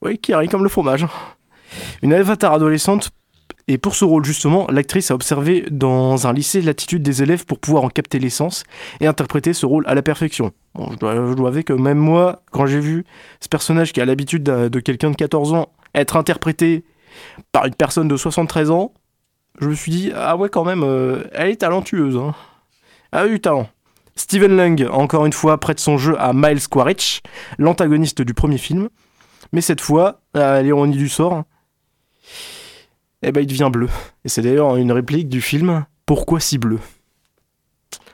Oui, 0.00 0.18
Kiri, 0.18 0.48
comme 0.48 0.62
le 0.62 0.70
fromage. 0.70 1.06
Une 2.02 2.14
avatar 2.14 2.54
adolescente, 2.54 3.10
et 3.68 3.78
pour 3.78 3.94
ce 3.94 4.04
rôle, 4.04 4.24
justement, 4.24 4.66
l'actrice 4.70 5.10
a 5.10 5.14
observé 5.14 5.64
dans 5.70 6.26
un 6.26 6.32
lycée 6.32 6.60
l'attitude 6.62 7.02
des 7.02 7.22
élèves 7.22 7.44
pour 7.46 7.58
pouvoir 7.58 7.84
en 7.84 7.88
capter 7.88 8.18
l'essence 8.18 8.64
et 9.00 9.06
interpréter 9.06 9.52
ce 9.52 9.66
rôle 9.66 9.84
à 9.86 9.94
la 9.94 10.02
perfection. 10.02 10.52
Bon, 10.74 10.90
je, 10.90 10.96
dois, 10.96 11.48
avouer 11.48 11.62
que 11.62 11.72
même 11.72 11.98
moi, 11.98 12.42
quand 12.50 12.66
j'ai 12.66 12.80
vu 12.80 13.04
ce 13.40 13.48
personnage 13.48 13.92
qui 13.92 14.00
a 14.00 14.04
l'habitude 14.04 14.42
de, 14.42 14.80
quelqu'un 14.80 15.10
de 15.10 15.16
14 15.16 15.54
ans 15.54 15.68
être 15.94 16.16
interprété 16.16 16.84
par 17.52 17.66
une 17.66 17.74
personne 17.74 18.08
de 18.08 18.16
73 18.16 18.70
ans, 18.70 18.92
je 19.60 19.68
me 19.68 19.74
suis 19.74 19.92
dit, 19.92 20.12
ah 20.14 20.36
ouais, 20.36 20.48
quand 20.48 20.64
même, 20.64 20.82
euh, 20.82 21.24
elle 21.32 21.50
est 21.50 21.56
talentueuse. 21.56 22.16
Hein. 22.16 22.34
Elle 23.12 23.18
a 23.18 23.26
eu 23.26 23.40
talent. 23.40 23.68
Steven 24.16 24.56
Lang, 24.56 24.88
encore 24.90 25.24
une 25.24 25.32
fois, 25.32 25.58
prête 25.58 25.78
son 25.78 25.98
jeu 25.98 26.16
à 26.18 26.32
Miles 26.34 26.68
Quaritch, 26.68 27.20
l'antagoniste 27.58 28.22
du 28.22 28.34
premier 28.34 28.58
film. 28.58 28.88
Mais 29.52 29.60
cette 29.60 29.80
fois, 29.80 30.20
à 30.34 30.62
l'ironie 30.62 30.96
du 30.96 31.08
sort, 31.08 31.44
eh 33.22 33.32
ben, 33.32 33.40
il 33.40 33.46
devient 33.46 33.70
bleu. 33.72 33.88
Et 34.24 34.28
c'est 34.28 34.42
d'ailleurs 34.42 34.76
une 34.76 34.92
réplique 34.92 35.28
du 35.28 35.40
film 35.40 35.84
Pourquoi 36.06 36.40
si 36.40 36.58
bleu? 36.58 36.78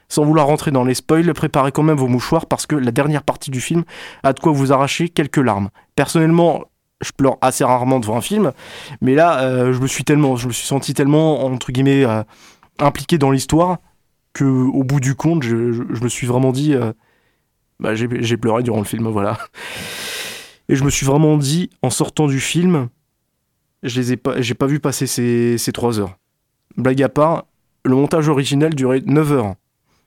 Sans 0.08 0.24
vouloir 0.24 0.46
rentrer 0.46 0.70
dans 0.70 0.84
les 0.84 0.94
spoils, 0.94 1.32
préparez 1.34 1.70
quand 1.70 1.82
même 1.82 1.98
vos 1.98 2.08
mouchoirs 2.08 2.46
parce 2.46 2.66
que 2.66 2.76
la 2.76 2.90
dernière 2.90 3.22
partie 3.22 3.50
du 3.50 3.60
film 3.60 3.84
a 4.22 4.32
de 4.32 4.40
quoi 4.40 4.52
vous 4.52 4.72
arracher 4.72 5.10
quelques 5.10 5.36
larmes. 5.36 5.68
Personnellement, 5.96 6.64
je 7.02 7.12
pleure 7.12 7.36
assez 7.40 7.62
rarement 7.62 8.00
devant 8.00 8.16
un 8.16 8.20
film, 8.20 8.52
mais 9.00 9.14
là, 9.14 9.42
euh, 9.42 9.72
je 9.72 9.80
me 9.80 9.86
suis 9.86 10.04
tellement, 10.04 10.36
je 10.36 10.48
me 10.48 10.52
suis 10.52 10.66
senti 10.66 10.94
tellement 10.94 11.44
entre 11.44 11.72
guillemets 11.72 12.04
euh, 12.04 12.22
impliqué 12.78 13.18
dans 13.18 13.30
l'histoire 13.30 13.78
que, 14.32 14.44
au 14.44 14.82
bout 14.82 15.00
du 15.00 15.14
compte, 15.14 15.42
je, 15.42 15.54
me 15.54 16.08
suis 16.08 16.26
vraiment 16.26 16.52
dit, 16.52 16.74
euh, 16.74 16.92
bah, 17.80 17.94
j'ai 17.94 18.36
pleuré 18.36 18.62
durant 18.62 18.78
le 18.78 18.84
film, 18.84 19.08
voilà. 19.08 19.38
Et 20.68 20.76
je 20.76 20.84
me 20.84 20.90
suis 20.90 21.06
vraiment 21.06 21.36
dit, 21.36 21.70
en 21.82 21.90
sortant 21.90 22.26
du 22.26 22.40
film, 22.40 22.88
je 23.82 24.00
les 24.00 24.12
ai 24.12 24.16
pas, 24.16 24.40
j'ai 24.40 24.54
pas 24.54 24.66
vu 24.66 24.80
passer 24.80 25.06
ces, 25.06 25.58
ces 25.58 25.72
3 25.72 26.00
heures. 26.00 26.18
Blague 26.76 27.02
à 27.02 27.08
part, 27.08 27.46
le 27.84 27.94
montage 27.94 28.28
original 28.28 28.74
durait 28.74 29.02
9 29.04 29.32
heures. 29.32 29.54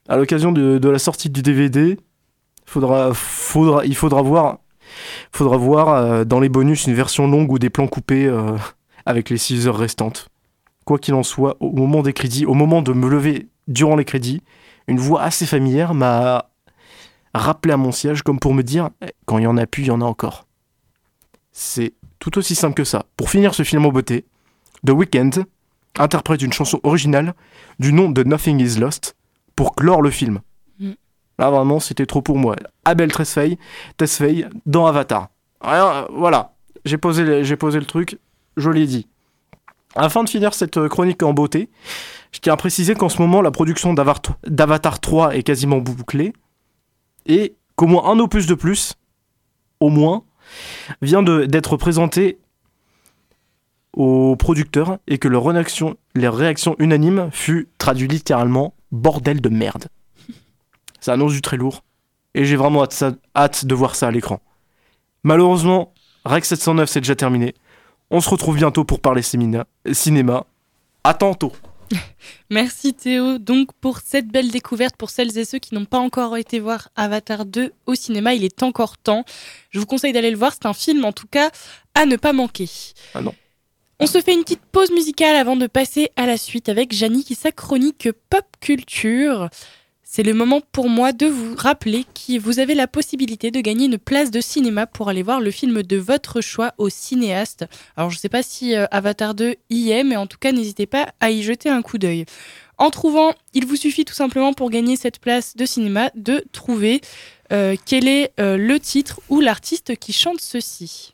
À 0.07 0.17
l'occasion 0.17 0.51
de, 0.51 0.77
de 0.77 0.89
la 0.89 0.99
sortie 0.99 1.29
du 1.29 1.41
DVD, 1.41 1.97
faudra, 2.65 3.13
faudra, 3.13 3.85
il 3.85 3.95
faudra 3.95 4.21
voir, 4.21 4.59
faudra 5.31 5.57
voir 5.57 5.89
euh, 5.89 6.23
dans 6.23 6.39
les 6.39 6.49
bonus 6.49 6.87
une 6.87 6.93
version 6.93 7.27
longue 7.27 7.51
ou 7.51 7.59
des 7.59 7.69
plans 7.69 7.87
coupés 7.87 8.25
euh, 8.25 8.57
avec 9.05 9.29
les 9.29 9.37
6 9.37 9.67
heures 9.67 9.77
restantes. 9.77 10.29
Quoi 10.85 10.97
qu'il 10.97 11.13
en 11.13 11.23
soit, 11.23 11.57
au 11.59 11.71
moment 11.71 12.01
des 12.01 12.13
crédits, 12.13 12.45
au 12.45 12.53
moment 12.53 12.81
de 12.81 12.93
me 12.93 13.07
lever 13.07 13.49
durant 13.67 13.95
les 13.95 14.05
crédits, 14.05 14.41
une 14.87 14.99
voix 14.99 15.21
assez 15.21 15.45
familière 15.45 15.93
m'a 15.93 16.49
rappelé 17.33 17.73
à 17.73 17.77
mon 17.77 17.91
siège 17.91 18.23
comme 18.23 18.39
pour 18.39 18.53
me 18.53 18.63
dire 18.63 18.89
eh, 19.01 19.11
quand 19.25 19.37
il 19.37 19.43
y 19.43 19.47
en 19.47 19.57
a 19.57 19.65
plus, 19.65 19.83
il 19.83 19.87
y 19.87 19.91
en 19.91 20.01
a 20.01 20.05
encore. 20.05 20.47
C'est 21.51 21.93
tout 22.21 22.37
aussi 22.37 22.55
simple 22.55 22.75
que 22.75 22.83
ça. 22.85 23.05
Pour 23.17 23.29
finir 23.29 23.53
ce 23.53 23.63
film 23.63 23.85
en 23.85 23.89
beauté, 23.89 24.25
The 24.85 24.91
Weeknd 24.91 25.31
interprète 25.97 26.41
une 26.41 26.53
chanson 26.53 26.79
originale 26.83 27.33
du 27.79 27.91
nom 27.91 28.09
de 28.09 28.23
Nothing 28.23 28.61
Is 28.61 28.79
Lost 28.79 29.15
pour 29.55 29.75
clore 29.75 30.01
le 30.01 30.11
film. 30.11 30.39
Mm. 30.79 30.91
Là 31.39 31.49
vraiment, 31.49 31.79
c'était 31.81 32.05
trop 32.05 32.21
pour 32.21 32.37
moi. 32.37 32.55
Abel 32.85 33.11
Tesfaye, 33.11 33.57
Tesfaye 33.97 34.45
dans 34.65 34.85
Avatar. 34.85 35.29
Rien, 35.61 35.85
euh, 35.87 36.07
voilà, 36.13 36.53
j'ai 36.85 36.97
posé, 36.97 37.23
le- 37.23 37.43
j'ai 37.43 37.57
posé 37.57 37.79
le 37.79 37.85
truc, 37.85 38.17
je 38.55 38.69
l'ai 38.69 38.85
dit. 38.85 39.07
Afin 39.95 40.23
de 40.23 40.29
finir 40.29 40.53
cette 40.53 40.77
euh, 40.77 40.87
chronique 40.87 41.21
en 41.23 41.33
beauté, 41.33 41.69
je 42.31 42.39
tiens 42.39 42.53
à 42.53 42.57
préciser 42.57 42.93
qu'en 42.95 43.09
ce 43.09 43.21
moment, 43.21 43.41
la 43.41 43.51
production 43.51 43.93
d'Avatar 43.93 44.99
3 45.01 45.35
est 45.35 45.43
quasiment 45.43 45.79
bouclée 45.79 46.31
et 47.25 47.55
qu'au 47.75 47.87
moins 47.87 48.05
un 48.05 48.19
opus 48.19 48.45
de 48.45 48.53
plus, 48.53 48.93
au 49.79 49.89
moins, 49.89 50.23
vient 51.01 51.23
d'être 51.23 51.77
présenté 51.77 52.39
aux 53.93 54.35
producteurs 54.35 54.99
et 55.07 55.17
que 55.17 55.27
leur 55.27 55.43
réaction, 55.43 55.95
unanimes 56.79 57.29
fut 57.31 57.67
traduit 57.77 58.07
littéralement 58.07 58.73
bordel 58.91 59.41
de 59.41 59.49
merde. 59.49 59.87
Ça 60.99 61.13
annonce 61.13 61.33
du 61.33 61.41
très 61.41 61.57
lourd 61.57 61.83
et 62.33 62.45
j'ai 62.45 62.55
vraiment 62.55 62.85
hâte, 63.35 63.65
de 63.65 63.75
voir 63.75 63.95
ça 63.95 64.07
à 64.07 64.11
l'écran. 64.11 64.39
Malheureusement, 65.23 65.93
Rex 66.25 66.49
709 66.49 66.89
c'est 66.89 67.01
déjà 67.01 67.15
terminé. 67.15 67.53
On 68.09 68.21
se 68.21 68.29
retrouve 68.29 68.55
bientôt 68.55 68.83
pour 68.83 68.99
parler 68.99 69.21
cinéma. 69.21 70.45
À 71.03 71.13
tantôt. 71.13 71.53
Merci 72.49 72.93
Théo 72.93 73.37
donc 73.37 73.73
pour 73.79 73.99
cette 73.99 74.27
belle 74.27 74.51
découverte 74.51 74.95
pour 74.95 75.09
celles 75.09 75.37
et 75.37 75.45
ceux 75.45 75.59
qui 75.59 75.75
n'ont 75.75 75.85
pas 75.85 75.99
encore 75.99 76.37
été 76.37 76.59
voir 76.59 76.89
Avatar 76.95 77.45
2 77.45 77.73
au 77.85 77.95
cinéma, 77.95 78.33
il 78.33 78.43
est 78.43 78.63
encore 78.63 78.97
temps. 78.97 79.25
Je 79.69 79.79
vous 79.79 79.85
conseille 79.85 80.13
d'aller 80.13 80.31
le 80.31 80.37
voir, 80.37 80.53
c'est 80.53 80.65
un 80.65 80.73
film 80.73 81.05
en 81.05 81.11
tout 81.11 81.27
cas 81.27 81.51
à 81.93 82.05
ne 82.05 82.15
pas 82.15 82.33
manquer. 82.33 82.69
Ah 83.13 83.21
non. 83.21 83.33
On 83.99 84.07
se 84.07 84.19
fait 84.19 84.33
une 84.33 84.43
petite 84.43 84.65
pause 84.71 84.89
musicale 84.91 85.35
avant 85.35 85.55
de 85.55 85.67
passer 85.67 86.09
à 86.15 86.25
la 86.25 86.37
suite 86.37 86.69
avec 86.69 86.91
Janie 86.91 87.23
qui 87.23 87.35
sa 87.35 87.51
chronique 87.51 88.09
pop 88.29 88.45
culture. 88.59 89.49
C'est 90.13 90.23
le 90.23 90.33
moment 90.33 90.59
pour 90.73 90.89
moi 90.89 91.13
de 91.13 91.25
vous 91.25 91.55
rappeler 91.55 92.03
que 92.03 92.37
vous 92.37 92.59
avez 92.59 92.75
la 92.75 92.85
possibilité 92.85 93.49
de 93.49 93.61
gagner 93.61 93.85
une 93.85 93.97
place 93.97 94.29
de 94.29 94.41
cinéma 94.41 94.85
pour 94.85 95.07
aller 95.07 95.23
voir 95.23 95.39
le 95.39 95.51
film 95.51 95.83
de 95.83 95.95
votre 95.95 96.41
choix 96.41 96.73
au 96.77 96.89
cinéaste. 96.89 97.65
Alors 97.95 98.09
je 98.09 98.17
ne 98.17 98.19
sais 98.19 98.27
pas 98.27 98.43
si 98.43 98.75
euh, 98.75 98.87
Avatar 98.91 99.35
2 99.35 99.55
y 99.69 99.91
est, 99.91 100.03
mais 100.03 100.17
en 100.17 100.27
tout 100.27 100.37
cas 100.37 100.51
n'hésitez 100.51 100.85
pas 100.85 101.07
à 101.21 101.31
y 101.31 101.43
jeter 101.43 101.69
un 101.69 101.81
coup 101.81 101.97
d'œil. 101.97 102.25
En 102.77 102.89
trouvant, 102.89 103.33
il 103.53 103.65
vous 103.65 103.77
suffit 103.77 104.03
tout 104.03 104.13
simplement 104.13 104.51
pour 104.51 104.69
gagner 104.69 104.97
cette 104.97 105.19
place 105.19 105.55
de 105.55 105.65
cinéma 105.65 106.11
de 106.15 106.43
trouver 106.51 106.99
euh, 107.53 107.77
quel 107.85 108.09
est 108.09 108.33
euh, 108.37 108.57
le 108.57 108.81
titre 108.81 109.21
ou 109.29 109.39
l'artiste 109.39 109.95
qui 109.95 110.11
chante 110.11 110.41
ceci. 110.41 111.13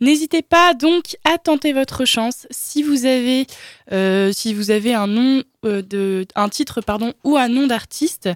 N'hésitez 0.00 0.42
pas 0.42 0.74
donc 0.74 1.16
à 1.24 1.38
tenter 1.38 1.72
votre 1.72 2.04
chance 2.04 2.46
si 2.50 2.82
vous 2.82 3.06
avez, 3.06 3.46
euh, 3.92 4.30
euh, 5.64 6.24
un 6.34 6.48
titre 6.50 6.80
pardon 6.82 7.14
ou 7.24 7.38
un 7.38 7.48
nom 7.48 7.66
d'artiste 7.66 8.28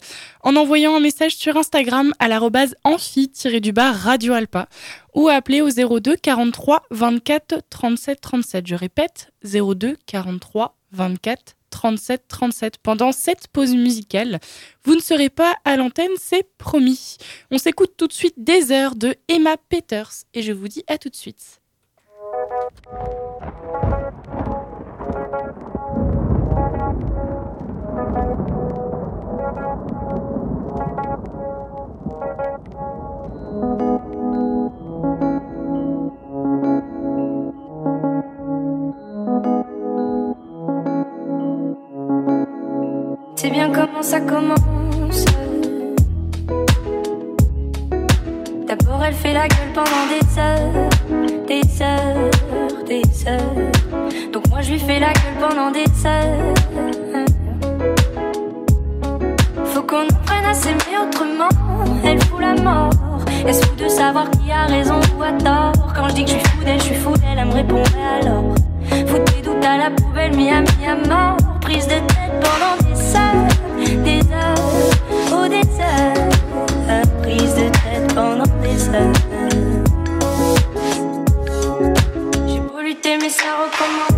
en 0.42 0.56
envoyant 0.56 0.96
un 0.96 1.00
message 1.00 1.36
sur 1.36 1.58
Instagram 1.58 2.14
à 2.18 2.28
l'arrobase 2.28 2.74
amphi-du-bas 2.84 3.92
Radio 3.92 4.32
Alpa 4.32 4.68
ou 5.14 5.28
appeler 5.28 5.60
au 5.60 5.68
02 5.68 6.16
43 6.16 6.84
24 6.90 7.62
37 7.68 8.20
37. 8.20 8.66
Je 8.66 8.74
répète 8.74 9.30
02 9.44 9.96
43 10.06 10.78
24 10.92 11.56
37 11.70 12.24
37 12.28 12.78
pendant 12.78 13.12
cette 13.12 13.48
pause 13.48 13.74
musicale. 13.74 14.40
Vous 14.84 14.94
ne 14.94 15.00
serez 15.00 15.30
pas 15.30 15.54
à 15.64 15.76
l'antenne, 15.76 16.10
c'est 16.18 16.46
promis. 16.58 17.16
On 17.50 17.58
s'écoute 17.58 17.92
tout 17.96 18.06
de 18.06 18.12
suite 18.12 18.34
des 18.36 18.72
heures 18.72 18.96
de 18.96 19.14
Emma 19.28 19.56
Peters 19.56 20.12
et 20.34 20.42
je 20.42 20.52
vous 20.52 20.68
dis 20.68 20.84
à 20.88 20.98
tout 20.98 21.08
de 21.08 21.16
suite. 21.16 21.60
C'est 43.42 43.48
bien 43.48 43.72
comment 43.72 44.02
ça 44.02 44.20
commence. 44.20 45.24
D'abord, 48.68 49.02
elle 49.02 49.14
fait 49.14 49.32
la 49.32 49.48
gueule 49.48 49.72
pendant 49.72 50.04
des 50.10 50.38
heures, 50.38 50.90
des 51.48 51.82
heures, 51.82 52.84
des 52.86 53.02
heures. 53.26 54.30
Donc, 54.30 54.46
moi, 54.50 54.60
je 54.60 54.72
lui 54.72 54.78
fais 54.78 55.00
la 55.00 55.14
gueule 55.14 55.38
pendant 55.40 55.70
des 55.70 55.86
heures. 56.06 56.54
Faut 59.64 59.84
qu'on 59.84 60.06
apprenne 60.06 60.44
à 60.44 60.52
s'aimer 60.52 60.98
autrement. 61.02 61.48
Elle 62.04 62.22
fout 62.24 62.42
la 62.42 62.62
mort. 62.62 62.90
Elle 63.46 63.54
se 63.54 63.64
fout 63.64 63.78
de 63.78 63.88
savoir 63.88 64.30
qui 64.32 64.52
a 64.52 64.66
raison 64.66 65.00
ou 65.16 65.22
a 65.22 65.32
tort? 65.32 65.72
Quand 65.96 66.10
je 66.10 66.14
dis 66.16 66.24
que 66.26 66.30
je 66.32 66.36
suis 66.36 66.46
fou 66.46 66.62
d'elle, 66.62 66.78
je 66.78 66.84
suis 66.84 66.94
fou 66.94 67.12
d'elle, 67.14 67.38
elle 67.38 67.46
me 67.46 67.54
répondrait 67.54 68.20
alors. 68.20 68.54
Faut 69.06 69.18
tes 69.18 69.40
doutes 69.40 69.64
à 69.64 69.78
la 69.78 69.90
poubelle, 69.90 70.36
Miami 70.36 70.68
à 70.86 71.08
mort. 71.08 71.38
Prise 71.62 71.86
de 71.86 71.94
tête 71.94 72.34
pendant 72.42 72.76
des 72.86 72.99
heures, 73.16 73.48
des 74.04 74.20
heures, 74.32 75.48
des 75.48 75.66
heures. 75.80 76.28
Prise 77.22 77.54
de 77.54 77.68
tête 77.68 78.14
pendant 78.14 78.44
des 78.62 78.88
heures. 78.88 79.12
J'ai 82.48 82.60
beau 82.60 82.80
lutter, 82.80 83.16
mais 83.18 83.28
ça 83.28 83.44
recommence. 83.62 84.09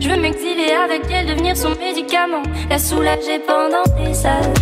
Je 0.00 0.08
veux 0.08 0.20
m'exiler 0.20 0.72
avec 0.72 1.02
elle, 1.10 1.26
devenir 1.26 1.56
son 1.56 1.70
médicament. 1.70 2.42
La 2.70 2.78
soulager 2.78 3.40
pendant 3.40 3.82
des 3.96 4.26
heures. 4.26 4.52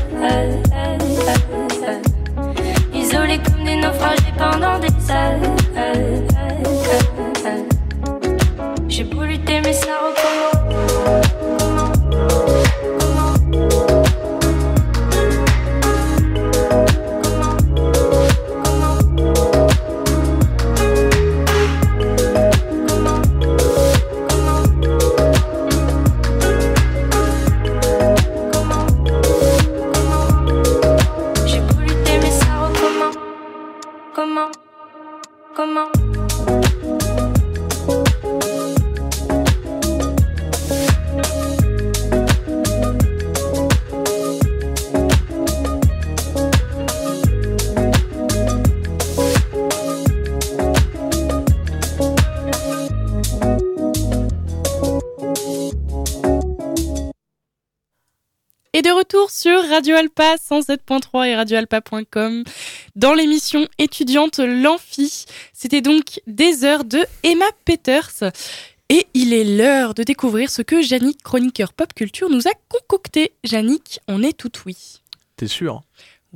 Isolés 2.94 3.38
comme 3.38 3.64
des 3.64 3.76
naufragés 3.76 4.32
pendant 4.38 4.78
des 4.78 4.85
Radio 59.76 59.96
Alpa 59.96 60.36
107.3 60.36 61.26
et 61.26 61.36
radioalpa.com 61.36 62.44
dans 62.94 63.12
l'émission 63.12 63.68
étudiante 63.76 64.38
L'Amphi. 64.38 65.26
C'était 65.52 65.82
donc 65.82 66.22
des 66.26 66.64
heures 66.64 66.84
de 66.84 67.00
Emma 67.22 67.44
Peters. 67.66 68.32
Et 68.88 69.06
il 69.12 69.34
est 69.34 69.44
l'heure 69.44 69.92
de 69.92 70.02
découvrir 70.02 70.48
ce 70.48 70.62
que 70.62 70.82
Yannick, 70.82 71.22
chroniqueur 71.22 71.74
pop 71.74 71.92
culture, 71.92 72.30
nous 72.30 72.48
a 72.48 72.52
concocté. 72.70 73.34
Yannick, 73.44 74.00
on 74.08 74.22
est 74.22 74.32
tout 74.32 74.50
oui. 74.64 75.02
T'es 75.36 75.46
sûr? 75.46 75.82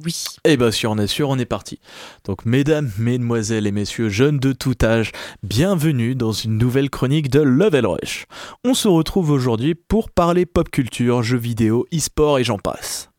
Oui. 0.04 0.22
Eh 0.44 0.58
ben 0.58 0.70
si 0.70 0.86
on 0.86 0.98
est 0.98 1.06
sûr, 1.06 1.30
on 1.30 1.38
est 1.38 1.46
parti. 1.46 1.80
Donc 2.26 2.44
mesdames, 2.44 2.90
mesdemoiselles 2.98 3.66
et 3.66 3.72
messieurs, 3.72 4.10
jeunes 4.10 4.38
de 4.38 4.52
tout 4.52 4.76
âge, 4.82 5.12
bienvenue 5.42 6.14
dans 6.14 6.32
une 6.32 6.58
nouvelle 6.58 6.90
chronique 6.90 7.30
de 7.30 7.40
Level 7.40 7.86
Rush. 7.86 8.26
On 8.64 8.74
se 8.74 8.86
retrouve 8.86 9.30
aujourd'hui 9.30 9.74
pour 9.74 10.10
parler 10.10 10.44
pop 10.44 10.68
culture, 10.70 11.22
jeux 11.22 11.38
vidéo, 11.38 11.86
e-sport 11.94 12.38
et 12.38 12.44
j'en 12.44 12.58
passe. 12.58 13.09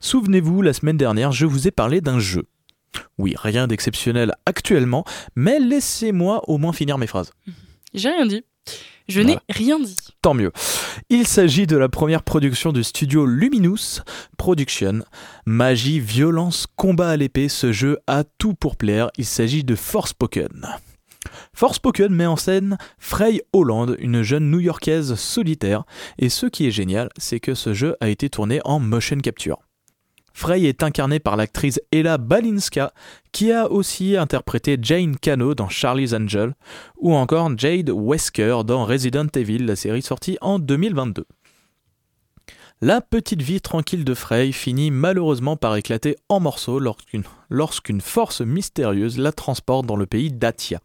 Souvenez-vous, 0.00 0.62
la 0.62 0.72
semaine 0.72 0.96
dernière, 0.96 1.32
je 1.32 1.46
vous 1.46 1.68
ai 1.68 1.70
parlé 1.70 2.00
d'un 2.00 2.18
jeu. 2.18 2.44
Oui, 3.18 3.34
rien 3.36 3.66
d'exceptionnel 3.66 4.32
actuellement, 4.46 5.04
mais 5.34 5.58
laissez-moi 5.58 6.42
au 6.48 6.58
moins 6.58 6.72
finir 6.72 6.98
mes 6.98 7.06
phrases. 7.06 7.32
J'ai 7.94 8.10
rien 8.10 8.26
dit. 8.26 8.42
Je 9.08 9.20
n'ai 9.20 9.32
Voilà. 9.32 9.42
rien 9.50 9.80
dit. 9.80 9.96
Tant 10.22 10.34
mieux. 10.34 10.52
Il 11.10 11.26
s'agit 11.26 11.66
de 11.66 11.76
la 11.76 11.88
première 11.88 12.22
production 12.22 12.72
du 12.72 12.84
studio 12.84 13.26
Luminous 13.26 14.00
Production. 14.38 15.00
Magie, 15.44 15.98
violence, 15.98 16.66
combat 16.76 17.10
à 17.10 17.16
l'épée, 17.16 17.48
ce 17.48 17.72
jeu 17.72 17.98
a 18.06 18.22
tout 18.38 18.54
pour 18.54 18.76
plaire. 18.76 19.10
Il 19.18 19.24
s'agit 19.26 19.64
de 19.64 19.74
Forspoken. 19.74 20.68
Forspoken 21.54 22.12
met 22.12 22.26
en 22.26 22.36
scène 22.36 22.78
Frey 22.98 23.42
Holland, 23.52 23.96
une 23.98 24.22
jeune 24.22 24.50
new-yorkaise 24.50 25.14
solitaire. 25.14 25.84
Et 26.18 26.28
ce 26.28 26.46
qui 26.46 26.66
est 26.66 26.70
génial, 26.70 27.08
c'est 27.16 27.40
que 27.40 27.54
ce 27.54 27.74
jeu 27.74 27.96
a 28.00 28.08
été 28.08 28.28
tourné 28.30 28.60
en 28.64 28.80
motion 28.80 29.18
capture. 29.18 29.58
Frey 30.34 30.62
est 30.62 30.82
incarnée 30.82 31.20
par 31.20 31.36
l'actrice 31.36 31.80
Ella 31.92 32.16
Balinska, 32.16 32.92
qui 33.32 33.52
a 33.52 33.70
aussi 33.70 34.16
interprété 34.16 34.78
Jane 34.80 35.16
Cano 35.16 35.54
dans 35.54 35.68
Charlie's 35.68 36.14
Angel, 36.14 36.54
ou 36.96 37.14
encore 37.14 37.56
Jade 37.58 37.90
Wesker 37.90 38.62
dans 38.64 38.84
Resident 38.84 39.26
Evil, 39.34 39.58
la 39.58 39.76
série 39.76 40.02
sortie 40.02 40.38
en 40.40 40.58
2022. 40.58 41.26
La 42.84 43.00
petite 43.00 43.42
vie 43.42 43.60
tranquille 43.60 44.04
de 44.04 44.14
Frey 44.14 44.50
finit 44.50 44.90
malheureusement 44.90 45.56
par 45.56 45.76
éclater 45.76 46.16
en 46.28 46.40
morceaux 46.40 46.80
lorsqu'une 47.48 48.00
force 48.00 48.40
mystérieuse 48.40 49.18
la 49.18 49.30
transporte 49.30 49.86
dans 49.86 49.94
le 49.94 50.06
pays 50.06 50.32
d'Atia. 50.32 50.80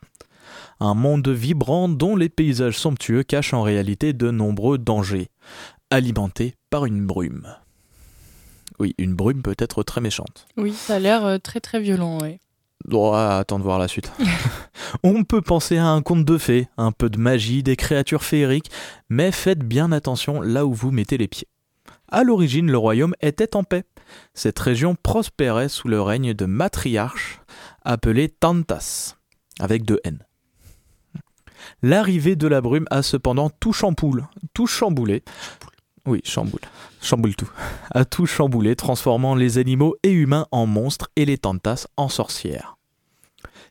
Un 0.79 0.93
monde 0.93 1.27
vibrant 1.29 1.89
dont 1.89 2.15
les 2.15 2.29
paysages 2.29 2.77
somptueux 2.77 3.23
cachent 3.23 3.53
en 3.53 3.61
réalité 3.61 4.13
de 4.13 4.31
nombreux 4.31 4.77
dangers, 4.77 5.29
alimentés 5.89 6.55
par 6.69 6.85
une 6.85 7.05
brume. 7.05 7.47
Oui, 8.79 8.93
une 8.97 9.15
brume 9.15 9.41
peut 9.41 9.55
être 9.57 9.83
très 9.83 10.01
méchante. 10.01 10.47
Oui, 10.55 10.73
ça 10.73 10.95
a 10.95 10.99
l'air 10.99 11.25
euh, 11.25 11.37
très 11.39 11.59
très 11.59 11.79
violent, 11.79 12.19
ouais. 12.19 12.39
Oh, 12.91 13.13
attends 13.13 13.57
de 13.57 13.63
voir 13.63 13.79
la 13.79 13.87
suite. 13.87 14.11
On 15.03 15.23
peut 15.23 15.41
penser 15.41 15.77
à 15.77 15.87
un 15.87 16.01
conte 16.01 16.25
de 16.25 16.37
fées, 16.37 16.67
un 16.77 16.91
peu 16.91 17.09
de 17.09 17.17
magie, 17.17 17.63
des 17.63 17.75
créatures 17.75 18.23
féeriques, 18.23 18.71
mais 19.09 19.31
faites 19.31 19.63
bien 19.63 19.91
attention 19.91 20.41
là 20.41 20.65
où 20.65 20.73
vous 20.73 20.91
mettez 20.91 21.17
les 21.17 21.27
pieds. 21.27 21.47
À 22.09 22.23
l'origine, 22.23 22.71
le 22.71 22.77
royaume 22.77 23.15
était 23.19 23.55
en 23.55 23.63
paix. 23.63 23.83
Cette 24.33 24.59
région 24.59 24.95
prospérait 24.95 25.69
sous 25.69 25.89
le 25.89 26.01
règne 26.01 26.33
de 26.33 26.45
matriarches 26.45 27.41
appelés 27.83 28.29
Tantas, 28.29 29.15
avec 29.59 29.83
deux 29.83 29.99
N. 30.05 30.23
L'arrivée 31.81 32.35
de 32.35 32.47
la 32.47 32.61
brume 32.61 32.85
a 32.91 33.01
cependant 33.01 33.49
tout 33.49 33.73
chamboulé, 33.73 34.23
tout 34.53 34.67
chamboulé. 34.67 35.23
Oui, 36.05 36.21
chamboule, 36.23 36.61
chamboule 37.01 37.35
tout. 37.35 37.49
A 37.91 38.05
tout 38.05 38.25
chamboulé, 38.25 38.75
transformant 38.75 39.35
les 39.35 39.57
animaux 39.57 39.95
et 40.03 40.11
humains 40.11 40.47
en 40.51 40.65
monstres 40.65 41.09
et 41.15 41.25
les 41.25 41.37
Tantas 41.37 41.87
en 41.97 42.07
sorcières. 42.07 42.77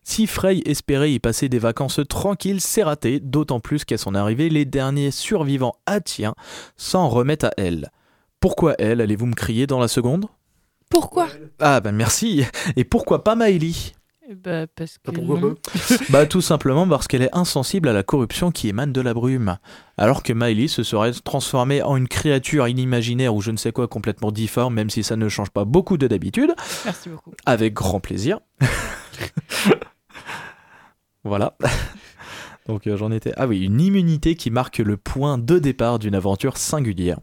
Si 0.02 0.26
Frey 0.26 0.62
espérait 0.66 1.12
y 1.12 1.18
passer 1.18 1.48
des 1.48 1.58
vacances 1.58 2.00
tranquilles, 2.08 2.60
c'est 2.60 2.84
raté, 2.84 3.18
d'autant 3.18 3.58
plus 3.58 3.84
qu'à 3.84 3.98
son 3.98 4.14
arrivée, 4.14 4.48
les 4.50 4.64
derniers 4.64 5.10
survivants 5.10 5.74
atiens 5.86 6.34
s'en 6.76 7.08
remettent 7.08 7.44
à 7.44 7.50
elle. 7.56 7.90
Pourquoi 8.38 8.74
elle, 8.78 9.00
allez-vous 9.00 9.26
me 9.26 9.34
crier 9.34 9.66
dans 9.66 9.80
la 9.80 9.88
seconde? 9.88 10.26
Pourquoi? 10.90 11.28
Ah 11.58 11.80
bah 11.80 11.90
merci 11.90 12.44
Et 12.76 12.84
pourquoi 12.84 13.24
pas 13.24 13.36
Eh 13.48 13.58
bah, 14.34 14.66
parce 14.74 14.98
que. 14.98 15.10
pourquoi 15.10 15.40
non. 15.40 15.54
Bah 16.10 16.26
tout 16.26 16.40
simplement 16.40 16.86
parce 16.88 17.06
qu'elle 17.06 17.22
est 17.22 17.34
insensible 17.34 17.88
à 17.88 17.92
la 17.92 18.02
corruption 18.02 18.50
qui 18.50 18.68
émane 18.68 18.92
de 18.92 19.00
la 19.00 19.14
brume. 19.14 19.58
Alors 19.96 20.22
que 20.22 20.32
Miley 20.32 20.68
se 20.68 20.82
serait 20.82 21.12
transformée 21.12 21.82
en 21.82 21.96
une 21.96 22.08
créature 22.08 22.68
inimaginaire 22.68 23.34
ou 23.34 23.40
je 23.40 23.50
ne 23.50 23.56
sais 23.56 23.72
quoi 23.72 23.88
complètement 23.88 24.32
difforme, 24.32 24.74
même 24.74 24.90
si 24.90 25.02
ça 25.02 25.16
ne 25.16 25.28
change 25.28 25.50
pas 25.50 25.64
beaucoup 25.64 25.96
de 25.96 26.06
d'habitude, 26.06 26.54
Merci 26.84 27.08
beaucoup. 27.08 27.32
avec 27.46 27.74
grand 27.74 28.00
plaisir. 28.00 28.40
voilà. 31.24 31.56
Donc 32.66 32.86
euh, 32.86 32.96
j'en 32.96 33.12
étais... 33.12 33.32
Ah 33.36 33.46
oui, 33.46 33.64
une 33.64 33.80
immunité 33.80 34.34
qui 34.34 34.50
marque 34.50 34.78
le 34.78 34.96
point 34.96 35.38
de 35.38 35.58
départ 35.58 35.98
d'une 35.98 36.14
aventure 36.14 36.56
singulière, 36.56 37.18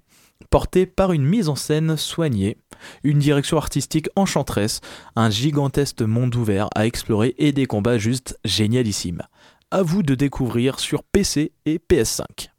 portée 0.53 0.85
par 0.85 1.13
une 1.13 1.25
mise 1.25 1.49
en 1.49 1.55
scène 1.55 1.97
soignée, 1.97 2.57
une 3.03 3.17
direction 3.17 3.57
artistique 3.57 4.07
enchanteresse, 4.15 4.81
un 5.15 5.31
gigantesque 5.31 6.03
monde 6.03 6.35
ouvert 6.35 6.69
à 6.75 6.85
explorer 6.85 7.33
et 7.39 7.51
des 7.51 7.65
combats 7.65 7.97
juste 7.97 8.37
génialissimes. 8.45 9.23
À 9.71 9.81
vous 9.81 10.03
de 10.03 10.13
découvrir 10.13 10.79
sur 10.79 11.01
PC 11.01 11.53
et 11.65 11.79
PS5. 11.79 12.49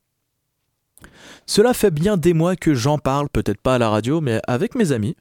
Cela 1.47 1.73
fait 1.73 1.93
bien 1.93 2.17
des 2.17 2.35
mois 2.35 2.57
que 2.57 2.75
j'en 2.75 2.99
parle, 2.99 3.29
peut-être 3.29 3.61
pas 3.61 3.77
à 3.77 3.79
la 3.79 3.91
radio, 3.91 4.21
mais 4.21 4.41
avec 4.49 4.75
mes 4.75 4.91
amis. 4.91 5.15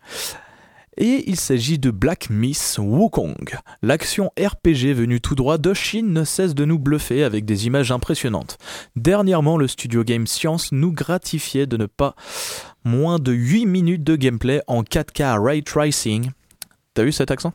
Et 0.97 1.23
il 1.27 1.37
s'agit 1.39 1.79
de 1.79 1.89
Black 1.91 2.29
Miss 2.29 2.77
Wukong. 2.77 3.57
L'action 3.81 4.31
RPG 4.39 4.93
venue 4.93 5.21
tout 5.21 5.35
droit 5.35 5.57
de 5.57 5.73
Chine 5.73 6.13
ne 6.13 6.23
cesse 6.23 6.53
de 6.53 6.65
nous 6.65 6.77
bluffer 6.77 7.23
avec 7.23 7.45
des 7.45 7.65
images 7.65 7.91
impressionnantes. 7.91 8.57
Dernièrement, 8.95 9.57
le 9.57 9.67
studio 9.67 10.03
Game 10.03 10.27
Science 10.27 10.71
nous 10.71 10.91
gratifiait 10.91 11.65
de 11.65 11.77
ne 11.77 11.85
pas 11.87 12.15
moins 12.83 13.17
de 13.17 13.31
8 13.31 13.65
minutes 13.65 14.03
de 14.03 14.15
gameplay 14.15 14.61
en 14.67 14.83
4K 14.83 15.41
Ray 15.43 15.63
Tracing. 15.63 16.29
T'as 16.93 17.03
eu 17.05 17.11
cet 17.11 17.31
accent? 17.31 17.53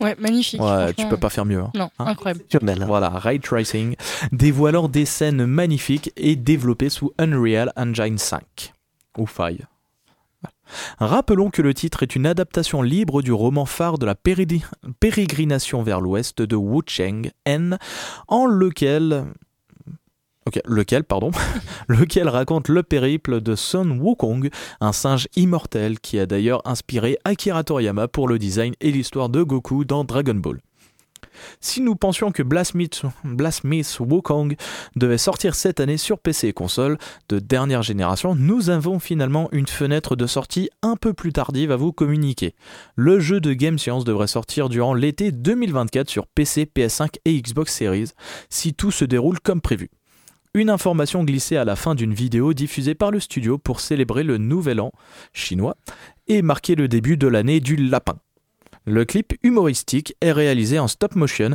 Ouais, 0.00 0.16
magnifique. 0.18 0.62
Ouais, 0.62 0.94
tu 0.94 1.06
peux 1.08 1.16
pas 1.16 1.28
faire 1.28 1.44
mieux. 1.44 1.58
hein. 1.60 1.70
Non, 1.74 1.90
Hein? 1.98 2.06
incroyable. 2.06 2.44
voilà, 2.86 3.08
Ray 3.10 3.40
Tracing, 3.40 3.96
dévoilant 4.32 4.88
des 4.88 5.04
scènes 5.04 5.44
magnifiques 5.44 6.12
et 6.16 6.36
développées 6.36 6.88
sous 6.88 7.12
Unreal 7.18 7.72
Engine 7.76 8.16
5. 8.16 8.72
Ou 9.18 9.26
5. 9.26 9.58
Rappelons 10.98 11.50
que 11.50 11.62
le 11.62 11.74
titre 11.74 12.02
est 12.02 12.16
une 12.16 12.26
adaptation 12.26 12.82
libre 12.82 13.22
du 13.22 13.32
roman 13.32 13.66
phare 13.66 13.98
de 13.98 14.06
la 14.06 14.14
pérégrination 14.14 15.82
vers 15.82 16.00
l'ouest 16.00 16.42
de 16.42 16.56
Wu 16.56 16.82
Cheng 16.86 17.30
N, 17.44 17.78
en 18.26 18.46
lequel. 18.46 19.26
Lequel, 20.64 21.04
pardon, 21.04 21.30
lequel 21.88 22.26
raconte 22.26 22.68
le 22.68 22.82
périple 22.82 23.42
de 23.42 23.54
Sun 23.54 24.00
Wukong, 24.00 24.48
un 24.80 24.92
singe 24.92 25.28
immortel 25.36 26.00
qui 26.00 26.18
a 26.18 26.24
d'ailleurs 26.24 26.62
inspiré 26.64 27.18
Akira 27.24 27.64
Toriyama 27.64 28.08
pour 28.08 28.28
le 28.28 28.38
design 28.38 28.72
et 28.80 28.90
l'histoire 28.90 29.28
de 29.28 29.42
Goku 29.42 29.84
dans 29.84 30.04
Dragon 30.04 30.36
Ball. 30.36 30.60
Si 31.60 31.80
nous 31.80 31.96
pensions 31.96 32.32
que 32.32 32.42
Blasmith, 32.42 33.02
Blasmith 33.24 33.98
Wukong 34.00 34.56
devait 34.96 35.18
sortir 35.18 35.54
cette 35.54 35.80
année 35.80 35.96
sur 35.96 36.18
PC 36.18 36.48
et 36.48 36.52
console 36.52 36.98
de 37.28 37.38
dernière 37.38 37.82
génération, 37.82 38.34
nous 38.34 38.70
avons 38.70 38.98
finalement 38.98 39.48
une 39.52 39.66
fenêtre 39.66 40.16
de 40.16 40.26
sortie 40.26 40.70
un 40.82 40.96
peu 40.96 41.12
plus 41.12 41.32
tardive 41.32 41.72
à 41.72 41.76
vous 41.76 41.92
communiquer. 41.92 42.54
Le 42.96 43.20
jeu 43.20 43.40
de 43.40 43.52
Game 43.52 43.78
Science 43.78 44.04
devrait 44.04 44.26
sortir 44.26 44.68
durant 44.68 44.94
l'été 44.94 45.32
2024 45.32 46.08
sur 46.08 46.26
PC, 46.26 46.64
PS5 46.64 47.16
et 47.24 47.40
Xbox 47.40 47.74
Series, 47.74 48.10
si 48.50 48.74
tout 48.74 48.90
se 48.90 49.04
déroule 49.04 49.40
comme 49.40 49.60
prévu. 49.60 49.90
Une 50.54 50.70
information 50.70 51.24
glissée 51.24 51.56
à 51.56 51.64
la 51.64 51.76
fin 51.76 51.94
d'une 51.94 52.14
vidéo 52.14 52.54
diffusée 52.54 52.94
par 52.94 53.10
le 53.10 53.20
studio 53.20 53.58
pour 53.58 53.80
célébrer 53.80 54.24
le 54.24 54.38
nouvel 54.38 54.80
an 54.80 54.92
chinois 55.32 55.76
et 56.26 56.42
marquer 56.42 56.74
le 56.74 56.88
début 56.88 57.16
de 57.16 57.28
l'année 57.28 57.60
du 57.60 57.76
lapin. 57.76 58.18
Le 58.88 59.04
clip 59.04 59.34
humoristique 59.42 60.14
est 60.22 60.32
réalisé 60.32 60.78
en 60.78 60.88
stop 60.88 61.14
motion 61.14 61.50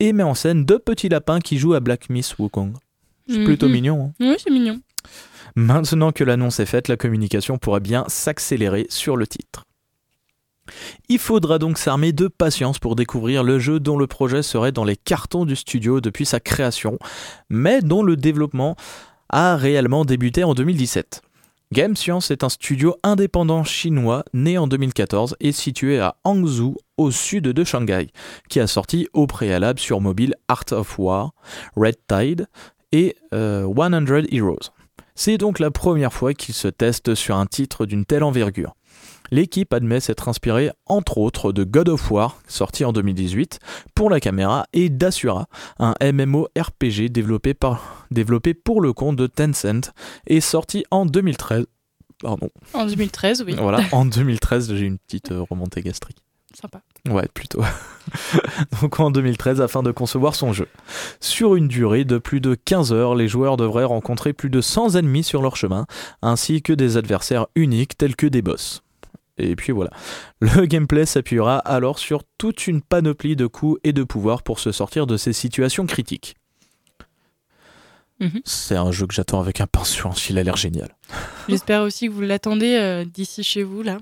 et 0.00 0.12
met 0.12 0.22
en 0.22 0.34
scène 0.34 0.64
deux 0.64 0.78
petits 0.78 1.08
lapins 1.10 1.38
qui 1.40 1.58
jouent 1.58 1.74
à 1.74 1.80
Black 1.80 2.08
Miss 2.08 2.38
Wukong. 2.38 2.72
C'est 3.28 3.44
plutôt 3.44 3.66
Mhm. 3.66 3.72
mignon. 3.72 4.04
hein. 4.06 4.12
Oui, 4.20 4.36
c'est 4.42 4.50
mignon. 4.50 4.80
Maintenant 5.54 6.12
que 6.12 6.24
l'annonce 6.24 6.60
est 6.60 6.66
faite, 6.66 6.88
la 6.88 6.96
communication 6.96 7.58
pourrait 7.58 7.80
bien 7.80 8.04
s'accélérer 8.08 8.86
sur 8.88 9.16
le 9.16 9.26
titre. 9.26 9.64
Il 11.08 11.18
faudra 11.18 11.58
donc 11.58 11.78
s'armer 11.78 12.12
de 12.12 12.28
patience 12.28 12.78
pour 12.78 12.94
découvrir 12.96 13.42
le 13.42 13.58
jeu 13.58 13.80
dont 13.80 13.98
le 13.98 14.06
projet 14.06 14.42
serait 14.42 14.72
dans 14.72 14.84
les 14.84 14.96
cartons 14.96 15.44
du 15.44 15.56
studio 15.56 16.00
depuis 16.00 16.26
sa 16.26 16.40
création, 16.40 16.98
mais 17.50 17.80
dont 17.82 18.02
le 18.02 18.16
développement 18.16 18.76
a 19.30 19.56
réellement 19.56 20.04
débuté 20.04 20.44
en 20.44 20.54
2017. 20.54 21.22
Game 21.70 21.96
Science 21.96 22.30
est 22.30 22.44
un 22.44 22.48
studio 22.48 22.96
indépendant 23.02 23.62
chinois 23.62 24.24
né 24.32 24.56
en 24.56 24.66
2014 24.66 25.36
et 25.40 25.52
situé 25.52 26.00
à 26.00 26.16
Hangzhou, 26.24 26.76
au 26.96 27.10
sud 27.10 27.44
de 27.44 27.64
Shanghai, 27.64 28.08
qui 28.48 28.58
a 28.58 28.66
sorti 28.66 29.06
au 29.12 29.26
préalable 29.26 29.78
sur 29.78 30.00
mobile 30.00 30.34
Art 30.48 30.64
of 30.72 30.98
War, 30.98 31.34
Red 31.76 31.96
Tide 32.08 32.46
et 32.92 33.16
euh, 33.34 33.66
100 33.66 34.32
Heroes. 34.32 34.70
C'est 35.14 35.36
donc 35.36 35.58
la 35.58 35.70
première 35.70 36.14
fois 36.14 36.32
qu'il 36.32 36.54
se 36.54 36.68
teste 36.68 37.14
sur 37.14 37.36
un 37.36 37.44
titre 37.44 37.84
d'une 37.84 38.06
telle 38.06 38.24
envergure. 38.24 38.74
L'équipe 39.30 39.72
admet 39.72 40.00
s'être 40.00 40.28
inspirée 40.28 40.70
entre 40.86 41.18
autres 41.18 41.52
de 41.52 41.64
God 41.64 41.88
of 41.88 42.10
War, 42.10 42.40
sorti 42.46 42.84
en 42.84 42.92
2018, 42.92 43.58
pour 43.94 44.10
la 44.10 44.20
caméra, 44.20 44.66
et 44.72 44.88
d'Asura, 44.88 45.46
un 45.78 45.94
MMORPG 46.00 47.10
développé, 47.10 47.54
par, 47.54 48.06
développé 48.10 48.54
pour 48.54 48.80
le 48.80 48.92
compte 48.92 49.16
de 49.16 49.26
Tencent 49.26 49.92
et 50.26 50.40
sorti 50.40 50.84
en 50.90 51.06
2013. 51.06 51.66
Pardon. 52.20 52.50
En 52.74 52.86
2013, 52.86 53.44
oui. 53.46 53.54
Voilà, 53.58 53.80
en 53.92 54.04
2013, 54.04 54.74
j'ai 54.74 54.86
une 54.86 54.98
petite 54.98 55.30
euh, 55.30 55.42
remontée 55.48 55.82
gastrique. 55.82 56.18
Sympa. 56.54 56.80
Ouais, 57.08 57.28
plutôt. 57.32 57.62
Donc 58.80 58.98
en 58.98 59.10
2013 59.10 59.60
afin 59.60 59.82
de 59.82 59.92
concevoir 59.92 60.34
son 60.34 60.52
jeu. 60.52 60.66
Sur 61.20 61.54
une 61.54 61.68
durée 61.68 62.04
de 62.04 62.18
plus 62.18 62.40
de 62.40 62.54
15 62.54 62.92
heures, 62.92 63.14
les 63.14 63.28
joueurs 63.28 63.56
devraient 63.56 63.84
rencontrer 63.84 64.32
plus 64.32 64.50
de 64.50 64.60
100 64.60 64.96
ennemis 64.96 65.22
sur 65.22 65.42
leur 65.42 65.56
chemin, 65.56 65.86
ainsi 66.22 66.62
que 66.62 66.72
des 66.72 66.96
adversaires 66.96 67.46
uniques 67.54 67.98
tels 67.98 68.16
que 68.16 68.26
des 68.26 68.42
boss. 68.42 68.82
Et 69.38 69.56
puis 69.56 69.72
voilà. 69.72 69.90
Le 70.40 70.64
gameplay 70.66 71.06
s'appuiera 71.06 71.58
alors 71.58 71.98
sur 71.98 72.22
toute 72.38 72.66
une 72.66 72.82
panoplie 72.82 73.36
de 73.36 73.46
coups 73.46 73.80
et 73.84 73.92
de 73.92 74.02
pouvoirs 74.04 74.42
pour 74.42 74.58
se 74.60 74.72
sortir 74.72 75.06
de 75.06 75.16
ces 75.16 75.32
situations 75.32 75.86
critiques. 75.86 76.36
Mhm. 78.20 78.40
C'est 78.44 78.74
un 78.76 78.90
jeu 78.90 79.06
que 79.06 79.14
j'attends 79.14 79.40
avec 79.40 79.60
impatience, 79.60 80.28
il 80.28 80.38
a 80.38 80.42
l'air 80.42 80.56
génial. 80.56 80.96
J'espère 81.48 81.82
aussi 81.82 82.08
que 82.08 82.12
vous 82.12 82.22
l'attendez 82.22 82.74
euh, 82.76 83.04
d'ici 83.04 83.44
chez 83.44 83.62
vous, 83.62 83.82
là. 83.82 83.98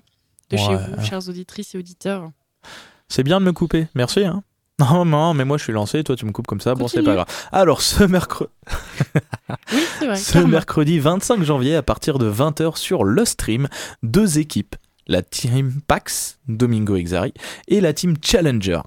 De 0.50 0.56
chez 0.56 0.74
vous, 0.74 1.04
chères 1.04 1.28
auditrices 1.28 1.74
et 1.74 1.78
auditeurs. 1.78 2.30
C'est 3.08 3.24
bien 3.24 3.40
de 3.40 3.44
me 3.44 3.52
couper, 3.52 3.88
merci. 3.94 4.24
Hein. 4.24 4.42
Non, 4.78 5.06
non, 5.06 5.32
mais 5.32 5.46
moi 5.46 5.56
je 5.56 5.62
suis 5.64 5.72
lancé, 5.72 6.04
toi 6.04 6.16
tu 6.16 6.26
me 6.26 6.32
coupes 6.32 6.46
comme 6.46 6.60
ça, 6.60 6.74
bon 6.74 6.86
c'est 6.86 7.02
pas 7.02 7.14
grave. 7.14 7.26
Alors 7.50 7.80
ce, 7.80 8.04
mercre- 8.04 8.50
Oui, 9.72 9.80
c'est 9.98 10.04
vrai. 10.06 10.16
ce 10.16 10.32
clairement. 10.32 10.48
mercredi 10.50 10.98
25 10.98 11.42
janvier 11.44 11.76
à 11.76 11.82
partir 11.82 12.18
de 12.18 12.30
20h 12.30 12.76
sur 12.76 13.02
le 13.02 13.24
stream, 13.24 13.68
deux 14.02 14.38
équipes, 14.38 14.76
la 15.06 15.22
team 15.22 15.80
Pax, 15.86 16.38
Domingo 16.48 16.96
Exari, 16.96 17.32
et 17.68 17.80
la 17.80 17.92
team 17.92 18.16
Challenger, 18.22 18.80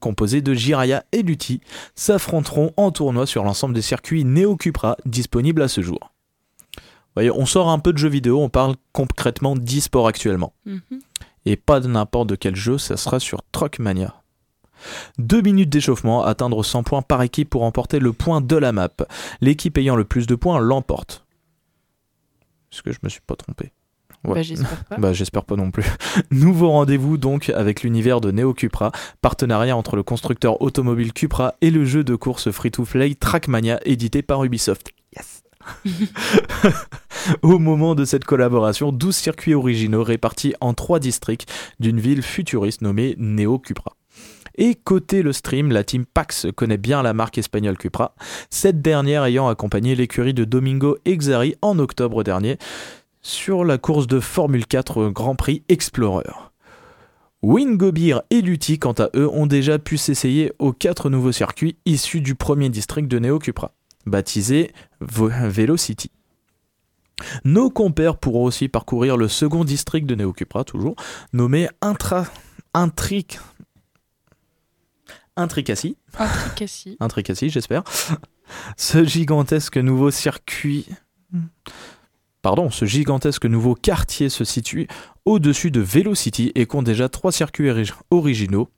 composée 0.00 0.42
de 0.42 0.54
Jiraya 0.54 1.04
et 1.12 1.22
Lutti, 1.22 1.60
s'affronteront 1.94 2.72
en 2.76 2.90
tournoi 2.90 3.26
sur 3.26 3.44
l'ensemble 3.44 3.74
des 3.74 3.82
circuits 3.82 4.24
Neo 4.24 4.56
Cupra 4.56 4.96
disponibles 5.06 5.62
à 5.62 5.68
ce 5.68 5.80
jour. 5.80 6.12
Vous 6.76 7.16
voyez, 7.16 7.30
on 7.30 7.46
sort 7.46 7.68
un 7.68 7.78
peu 7.78 7.92
de 7.92 7.98
jeux 7.98 8.08
vidéo, 8.08 8.40
on 8.40 8.48
parle 8.48 8.76
concrètement 8.92 9.54
d'e-sport 9.54 10.06
actuellement. 10.06 10.54
Mhm. 10.64 10.80
Et 11.44 11.56
pas 11.56 11.80
de 11.80 11.88
n'importe 11.88 12.28
de 12.28 12.36
quel 12.36 12.56
jeu, 12.56 12.78
ça 12.78 12.96
sera 12.96 13.20
sur 13.20 13.42
Truckmania. 13.52 14.22
Deux 15.18 15.42
minutes 15.42 15.68
d'échauffement, 15.68 16.24
atteindre 16.24 16.62
100 16.62 16.82
points 16.82 17.02
par 17.02 17.22
équipe 17.22 17.50
pour 17.50 17.62
emporter 17.64 17.98
le 17.98 18.12
point 18.12 18.40
de 18.40 18.56
la 18.56 18.72
map. 18.72 18.90
L'équipe 19.40 19.76
ayant 19.78 19.96
le 19.96 20.04
plus 20.04 20.26
de 20.26 20.34
points 20.34 20.58
l'emporte. 20.58 21.24
Est-ce 22.72 22.82
que 22.82 22.92
je 22.92 22.98
me 23.02 23.08
suis 23.08 23.20
pas 23.20 23.36
trompé? 23.36 23.72
Ouais. 24.24 24.34
Bah, 24.34 24.42
j'espère 24.42 24.84
pas. 24.84 24.96
Bah, 24.98 25.12
j'espère 25.12 25.44
pas 25.44 25.56
non 25.56 25.70
plus. 25.70 25.84
Nouveau 26.30 26.70
rendez-vous 26.70 27.18
donc 27.18 27.50
avec 27.50 27.82
l'univers 27.82 28.20
de 28.20 28.30
Neo 28.30 28.54
Cupra, 28.54 28.92
partenariat 29.20 29.76
entre 29.76 29.96
le 29.96 30.02
constructeur 30.02 30.62
automobile 30.62 31.12
Cupra 31.12 31.54
et 31.60 31.70
le 31.70 31.84
jeu 31.84 32.04
de 32.04 32.14
course 32.14 32.50
free-to-play 32.50 33.14
Trackmania 33.16 33.80
édité 33.84 34.22
par 34.22 34.44
Ubisoft. 34.44 34.90
Yes. 35.16 35.42
Au 37.42 37.58
moment 37.58 37.94
de 37.94 38.04
cette 38.04 38.24
collaboration, 38.24 38.92
12 38.92 39.14
circuits 39.14 39.54
originaux 39.54 40.02
répartis 40.02 40.54
en 40.60 40.74
trois 40.74 40.98
districts 40.98 41.46
d'une 41.80 42.00
ville 42.00 42.22
futuriste 42.22 42.82
nommée 42.82 43.14
Neo 43.18 43.58
Cupra. 43.58 43.96
Et 44.56 44.74
côté 44.74 45.22
le 45.22 45.32
stream, 45.32 45.72
la 45.72 45.82
team 45.82 46.04
Pax 46.04 46.46
connaît 46.54 46.76
bien 46.76 47.02
la 47.02 47.14
marque 47.14 47.38
espagnole 47.38 47.78
Cupra, 47.78 48.14
cette 48.50 48.82
dernière 48.82 49.24
ayant 49.24 49.48
accompagné 49.48 49.94
l'écurie 49.94 50.34
de 50.34 50.44
Domingo 50.44 50.98
Exari 51.06 51.54
en 51.62 51.78
octobre 51.78 52.22
dernier 52.22 52.58
sur 53.22 53.64
la 53.64 53.78
course 53.78 54.06
de 54.06 54.20
Formule 54.20 54.66
4 54.66 55.08
Grand 55.08 55.36
Prix 55.36 55.62
Explorer. 55.68 56.32
Wingobir 57.42 58.22
et 58.30 58.40
Lutti, 58.40 58.78
quant 58.78 58.92
à 58.92 59.10
eux, 59.16 59.28
ont 59.28 59.46
déjà 59.46 59.78
pu 59.78 59.96
s'essayer 59.96 60.52
aux 60.58 60.72
quatre 60.72 61.10
nouveaux 61.10 61.32
circuits 61.32 61.76
issus 61.86 62.20
du 62.20 62.34
premier 62.34 62.68
district 62.68 63.08
de 63.08 63.18
Neo 63.18 63.38
Cupra, 63.38 63.72
baptisé 64.06 64.72
Velocity. 65.00 66.10
Nos 67.44 67.70
compères 67.70 68.16
pourront 68.16 68.44
aussi 68.44 68.68
parcourir 68.68 69.16
le 69.16 69.28
second 69.28 69.64
district 69.64 70.06
de 70.06 70.14
Neo 70.14 70.32
Cupra, 70.32 70.64
toujours, 70.64 70.96
nommé 71.32 71.68
Intra... 71.80 72.26
Intric... 72.74 73.38
Intricacy, 75.36 75.96
assis. 76.60 76.96
Intricacy, 77.00 77.48
j'espère. 77.48 77.84
Ce 78.76 79.02
gigantesque 79.02 79.78
nouveau 79.78 80.10
circuit. 80.10 80.86
Pardon, 82.42 82.70
ce 82.70 82.84
gigantesque 82.84 83.46
nouveau 83.46 83.74
quartier 83.74 84.28
se 84.28 84.44
situe 84.44 84.88
au-dessus 85.24 85.70
de 85.70 85.80
Velocity 85.80 86.50
et 86.56 86.66
compte 86.66 86.84
déjà 86.86 87.08
trois 87.08 87.30
circuits 87.32 87.70
ori- 87.70 87.92
originaux, 88.10 88.68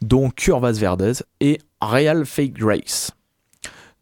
dont 0.00 0.30
Curvas 0.30 0.72
Verdes 0.72 1.22
et 1.40 1.58
Real 1.80 2.24
Fake 2.24 2.56
Race. 2.60 3.12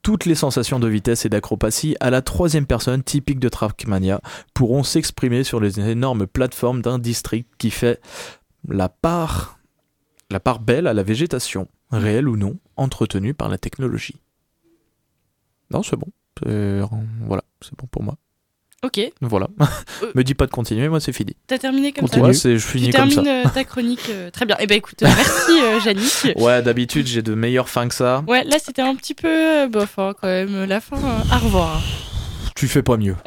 Toutes 0.02 0.24
les 0.24 0.34
sensations 0.36 0.78
de 0.80 0.88
vitesse 0.88 1.26
et 1.26 1.28
d'acrobatie 1.28 1.96
à 2.00 2.08
la 2.10 2.22
troisième 2.22 2.64
personne 2.66 3.02
typique 3.02 3.40
de 3.40 3.48
Trackmania 3.50 4.20
pourront 4.54 4.82
s'exprimer 4.82 5.44
sur 5.44 5.60
les 5.60 5.78
énormes 5.80 6.26
plateformes 6.26 6.80
d'un 6.80 6.98
district 6.98 7.50
qui 7.58 7.70
fait 7.70 8.00
la 8.68 8.88
part, 8.88 9.58
la 10.30 10.40
part 10.40 10.60
belle 10.60 10.86
à 10.86 10.94
la 10.94 11.02
végétation, 11.02 11.68
réelle 11.90 12.28
ou 12.28 12.36
non, 12.36 12.56
entretenue 12.76 13.34
par 13.34 13.48
la 13.50 13.58
technologie. 13.58 14.16
Non, 15.70 15.82
c'est 15.82 15.96
bon. 15.96 16.06
C'est- 16.42 16.80
Voilà, 17.26 17.42
c'est 17.60 17.76
bon 17.76 17.86
pour 17.90 18.02
moi. 18.02 18.16
Ok, 18.82 18.98
Voilà. 19.20 19.48
Euh. 19.60 20.06
Me 20.14 20.22
dis 20.24 20.32
pas 20.34 20.46
de 20.46 20.50
continuer, 20.50 20.88
moi 20.88 21.00
c'est 21.00 21.12
fini. 21.12 21.36
t'as 21.46 21.58
terminé 21.58 21.92
comme 21.92 22.04
Ouais, 22.22 22.32
ça. 22.32 22.48
je 22.48 22.54
Tu 22.54 22.60
finis 22.60 22.90
comme 22.90 23.10
termines 23.10 23.24
ça. 23.26 23.40
euh, 23.46 23.52
ta 23.52 23.64
chronique 23.64 24.08
euh, 24.08 24.30
très 24.30 24.46
bien. 24.46 24.56
Eh 24.58 24.66
ben 24.66 24.78
écoute, 24.78 24.98
merci 25.02 25.52
euh, 25.60 25.78
Yannick. 25.84 26.32
Ouais, 26.36 26.62
d'habitude 26.62 27.06
j'ai 27.06 27.20
de 27.20 27.34
meilleures 27.34 27.68
fins 27.68 27.88
que 27.88 27.94
ça. 27.94 28.24
Ouais, 28.26 28.42
là 28.44 28.56
c'était 28.58 28.80
un 28.80 28.94
petit 28.94 29.12
peu 29.14 29.28
euh, 29.28 29.68
bof 29.68 29.98
hein, 29.98 30.14
quand 30.18 30.28
même. 30.28 30.64
La 30.64 30.80
fin, 30.80 30.96
au 30.96 31.44
revoir. 31.44 31.82
Tu 32.56 32.68
fais 32.68 32.82
pas 32.82 32.96
mieux. 32.96 33.16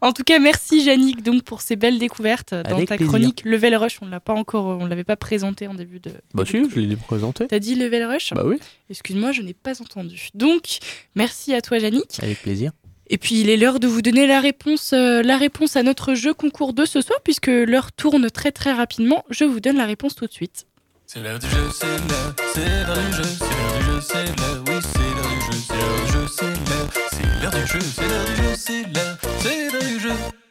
En 0.00 0.12
tout 0.12 0.22
cas, 0.22 0.38
merci 0.38 0.82
Yannick 0.84 1.22
donc 1.24 1.42
pour 1.42 1.60
ces 1.60 1.74
belles 1.76 1.98
découvertes 1.98 2.54
dans 2.54 2.76
Avec 2.76 2.88
ta 2.88 2.96
plaisir. 2.96 3.10
chronique 3.12 3.42
Level 3.44 3.74
Rush. 3.74 3.98
On 4.02 4.06
l'a 4.06 4.20
pas 4.20 4.32
encore, 4.32 4.66
on 4.80 4.86
l'avait 4.86 5.02
pas 5.04 5.16
présenté 5.16 5.66
en 5.66 5.74
début 5.74 5.98
de. 5.98 6.12
Bah 6.32 6.44
si, 6.46 6.62
je 6.70 6.78
l'ai 6.80 6.94
présenté. 6.96 7.48
T'as 7.48 7.58
dit 7.58 7.74
Level 7.74 8.04
Rush? 8.04 8.32
Bah 8.34 8.42
oui, 8.44 8.58
Excuse-moi, 8.88 9.32
je 9.32 9.42
n'ai 9.42 9.54
pas 9.54 9.80
entendu. 9.82 10.28
Donc, 10.34 10.78
merci 11.16 11.54
à 11.54 11.60
toi 11.60 11.78
Yannick. 11.78 12.20
avec 12.22 12.40
plaisir. 12.42 12.70
Et 13.08 13.18
puis 13.18 13.40
il 13.40 13.50
est 13.50 13.56
l'heure 13.56 13.80
de 13.80 13.86
vous 13.86 14.02
donner 14.02 14.26
la 14.26 14.40
réponse, 14.40 14.92
euh, 14.92 15.22
la 15.22 15.36
réponse 15.36 15.76
à 15.76 15.82
notre 15.82 16.14
jeu 16.14 16.32
concours 16.32 16.72
de 16.72 16.84
ce 16.84 17.00
soir, 17.00 17.20
puisque 17.22 17.48
l'heure 17.48 17.92
tourne 17.92 18.30
très 18.30 18.52
très 18.52 18.72
rapidement. 18.72 19.24
Je 19.30 19.44
vous 19.44 19.60
donne 19.60 19.76
la 19.76 19.86
réponse 19.86 20.14
tout 20.14 20.26
de 20.26 20.32
suite. 20.32 20.66
C'est 21.06 21.20
l'heure 21.20 21.38
du 21.38 21.46
jeu, 21.48 21.68
c'est 21.72 21.86
l'heure, 21.86 22.34
c'est 22.54 22.86
l'heure 22.86 22.96
du 22.96 23.12
jeu, 23.12 23.22
c'est 23.22 23.44
l'heure 23.44 23.78
du 23.78 23.84
jeu, 23.84 24.00
c'est 24.00 24.24
l'heure, 24.24 24.64
oui, 24.66 24.74
c'est 24.82 24.98
l'heure 24.98 25.30
du 25.30 25.40
jeu, 25.40 25.60
c'est 25.60 25.76
l'heure 25.76 26.00
du 26.00 26.12
jeu, 26.12 26.26
c'est 26.28 26.46
l'heure, 26.46 26.88
c'est 27.10 27.42
l'heure 27.42 27.52
du 27.52 27.66
jeu, 27.66 27.80
c'est 27.80 28.08
l'heure 28.08 28.24
du 28.24 28.36
jeu, 28.36 28.54
c'est 28.56 28.82
l'heure, 28.94 29.18
c'est 29.40 29.70
l'heure 29.70 29.82
du 29.82 30.00
jeu. 30.00 30.43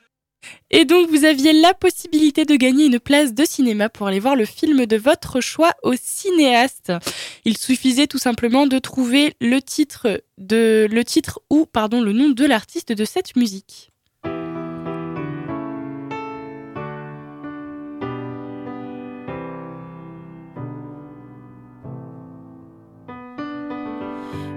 Et 0.71 0.85
donc 0.85 1.09
vous 1.09 1.25
aviez 1.25 1.53
la 1.53 1.73
possibilité 1.73 2.45
de 2.45 2.55
gagner 2.55 2.85
une 2.85 2.99
place 2.99 3.33
de 3.33 3.45
cinéma 3.45 3.89
pour 3.89 4.07
aller 4.07 4.19
voir 4.19 4.35
le 4.35 4.45
film 4.45 4.85
de 4.85 4.97
votre 4.97 5.41
choix 5.41 5.71
au 5.83 5.93
cinéaste. 5.95 6.91
Il 7.45 7.57
suffisait 7.57 8.07
tout 8.07 8.17
simplement 8.17 8.67
de 8.67 8.79
trouver 8.79 9.35
le 9.39 9.61
titre 9.61 10.21
ou 11.49 11.67
le 12.01 12.11
nom 12.11 12.29
de 12.29 12.45
l'artiste 12.45 12.91
de 12.91 13.05
cette 13.05 13.35
musique. 13.35 13.89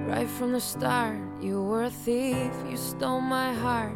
Right 0.08 0.28
from 0.38 0.52
the 0.52 0.60
start, 0.60 1.18
you 1.42 1.62
were 1.62 1.84
a 1.84 1.90
thief, 1.90 2.50
you 2.70 2.76
stole 2.76 3.20
my 3.20 3.52
heart, 3.52 3.92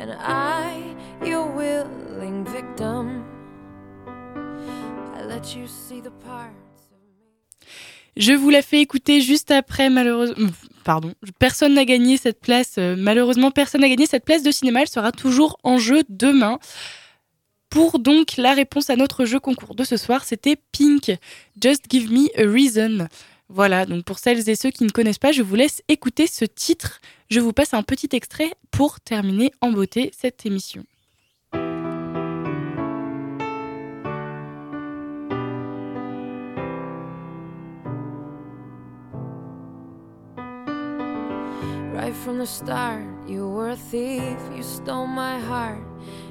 and 0.00 0.12
I, 0.18 0.94
your 1.26 1.46
willing 1.54 2.44
victim. 2.44 3.24
I 5.14 5.22
let 5.26 5.54
you 5.54 5.66
see 5.66 6.00
the 6.00 6.10
parts 6.24 6.88
of 6.90 6.98
me. 7.02 7.72
Je 8.16 8.32
vous 8.32 8.50
la 8.50 8.62
fais 8.62 8.80
écouter 8.80 9.20
juste 9.20 9.50
après, 9.50 9.90
malheureusement. 9.90 10.48
Pardon, 10.84 11.12
personne 11.38 11.74
n'a 11.74 11.84
gagné 11.84 12.16
cette 12.16 12.40
place. 12.40 12.76
euh, 12.78 12.96
Malheureusement, 12.98 13.50
personne 13.50 13.82
n'a 13.82 13.88
gagné 13.88 14.06
cette 14.06 14.24
place 14.24 14.42
de 14.42 14.50
cinéma. 14.50 14.80
Elle 14.82 14.88
sera 14.88 15.12
toujours 15.12 15.58
en 15.62 15.78
jeu 15.78 16.02
demain. 16.08 16.58
Pour 17.68 17.98
donc 18.00 18.36
la 18.36 18.54
réponse 18.54 18.90
à 18.90 18.96
notre 18.96 19.26
jeu 19.26 19.38
concours 19.38 19.74
de 19.76 19.84
ce 19.84 19.96
soir, 19.96 20.24
c'était 20.24 20.56
Pink. 20.72 21.12
Just 21.62 21.84
give 21.88 22.10
me 22.10 22.26
a 22.36 22.50
reason. 22.50 23.06
Voilà, 23.52 23.84
donc 23.84 24.04
pour 24.04 24.20
celles 24.20 24.48
et 24.48 24.54
ceux 24.54 24.70
qui 24.70 24.84
ne 24.84 24.90
connaissent 24.90 25.18
pas, 25.18 25.32
je 25.32 25.42
vous 25.42 25.56
laisse 25.56 25.82
écouter 25.88 26.28
ce 26.28 26.44
titre. 26.44 27.00
Je 27.30 27.40
vous 27.40 27.52
passe 27.52 27.74
un 27.74 27.82
petit 27.82 28.08
extrait 28.12 28.52
pour 28.70 29.00
terminer 29.00 29.50
en 29.60 29.72
beauté 29.72 30.12
cette 30.16 30.46
émission. 30.46 30.84
Right 41.92 42.14
from 42.14 42.38
the 42.38 42.46
start, 42.46 43.02
you 43.28 43.48
were 43.48 43.70
a 43.70 43.76
thief, 43.76 44.38
you 44.56 44.62
stole 44.62 45.08
my 45.08 45.40
heart, 45.40 45.82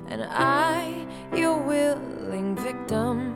and 0.09 0.23
I, 0.31 1.05
your 1.35 1.61
willing 1.61 2.55
victim. 2.55 3.35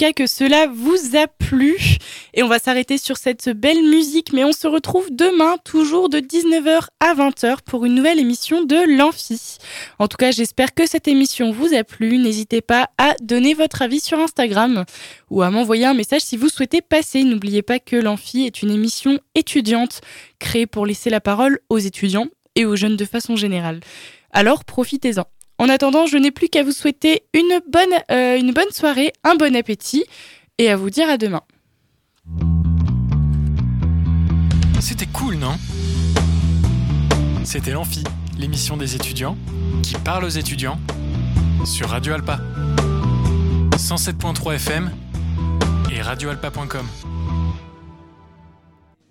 cas 0.00 0.12
que 0.14 0.26
cela 0.26 0.66
vous 0.66 1.14
a 1.14 1.26
plu. 1.26 1.76
Et 2.32 2.42
on 2.42 2.48
va 2.48 2.58
s'arrêter 2.58 2.96
sur 2.96 3.18
cette 3.18 3.50
belle 3.50 3.82
musique, 3.82 4.32
mais 4.32 4.44
on 4.44 4.52
se 4.52 4.66
retrouve 4.66 5.08
demain, 5.10 5.56
toujours 5.62 6.08
de 6.08 6.20
19h 6.20 6.86
à 7.00 7.14
20h, 7.14 7.58
pour 7.66 7.84
une 7.84 7.96
nouvelle 7.96 8.18
émission 8.18 8.64
de 8.64 8.96
l'Amphi. 8.96 9.58
En 9.98 10.08
tout 10.08 10.16
cas, 10.16 10.30
j'espère 10.30 10.72
que 10.72 10.86
cette 10.86 11.06
émission 11.06 11.52
vous 11.52 11.74
a 11.74 11.84
plu. 11.84 12.16
N'hésitez 12.16 12.62
pas 12.62 12.88
à 12.96 13.14
donner 13.20 13.52
votre 13.52 13.82
avis 13.82 14.00
sur 14.00 14.18
Instagram 14.18 14.86
ou 15.28 15.42
à 15.42 15.50
m'envoyer 15.50 15.84
un 15.84 15.94
message 15.94 16.22
si 16.22 16.38
vous 16.38 16.48
souhaitez 16.48 16.80
passer. 16.80 17.22
N'oubliez 17.22 17.60
pas 17.60 17.78
que 17.78 17.96
l'Amphi 17.96 18.46
est 18.46 18.62
une 18.62 18.70
émission 18.70 19.20
étudiante 19.34 20.00
créée 20.38 20.66
pour 20.66 20.86
laisser 20.86 21.10
la 21.10 21.20
parole 21.20 21.58
aux 21.68 21.78
étudiants 21.78 22.28
et 22.54 22.64
aux 22.64 22.76
jeunes 22.76 22.96
de 22.96 23.04
façon 23.04 23.36
générale. 23.36 23.80
Alors 24.32 24.64
profitez-en. 24.64 25.26
En 25.60 25.68
attendant, 25.68 26.06
je 26.06 26.16
n'ai 26.16 26.30
plus 26.30 26.48
qu'à 26.48 26.62
vous 26.62 26.72
souhaiter 26.72 27.22
une 27.34 27.60
bonne, 27.70 27.92
euh, 28.10 28.38
une 28.38 28.50
bonne 28.54 28.70
soirée, 28.72 29.12
un 29.24 29.34
bon 29.34 29.54
appétit 29.54 30.06
et 30.56 30.70
à 30.70 30.76
vous 30.76 30.88
dire 30.88 31.06
à 31.10 31.18
demain. 31.18 31.42
C'était 34.80 35.04
cool, 35.04 35.34
non? 35.34 35.58
C'était 37.44 37.72
l'Amphi, 37.72 38.02
l'émission 38.38 38.78
des 38.78 38.96
étudiants 38.96 39.36
qui 39.82 39.96
parle 39.96 40.24
aux 40.24 40.30
étudiants 40.30 40.80
sur 41.66 41.90
Radio 41.90 42.14
Alpa. 42.14 42.40
107.3 43.76 44.54
FM 44.54 44.90
et 45.92 46.00
radioalpa.com. 46.00 46.86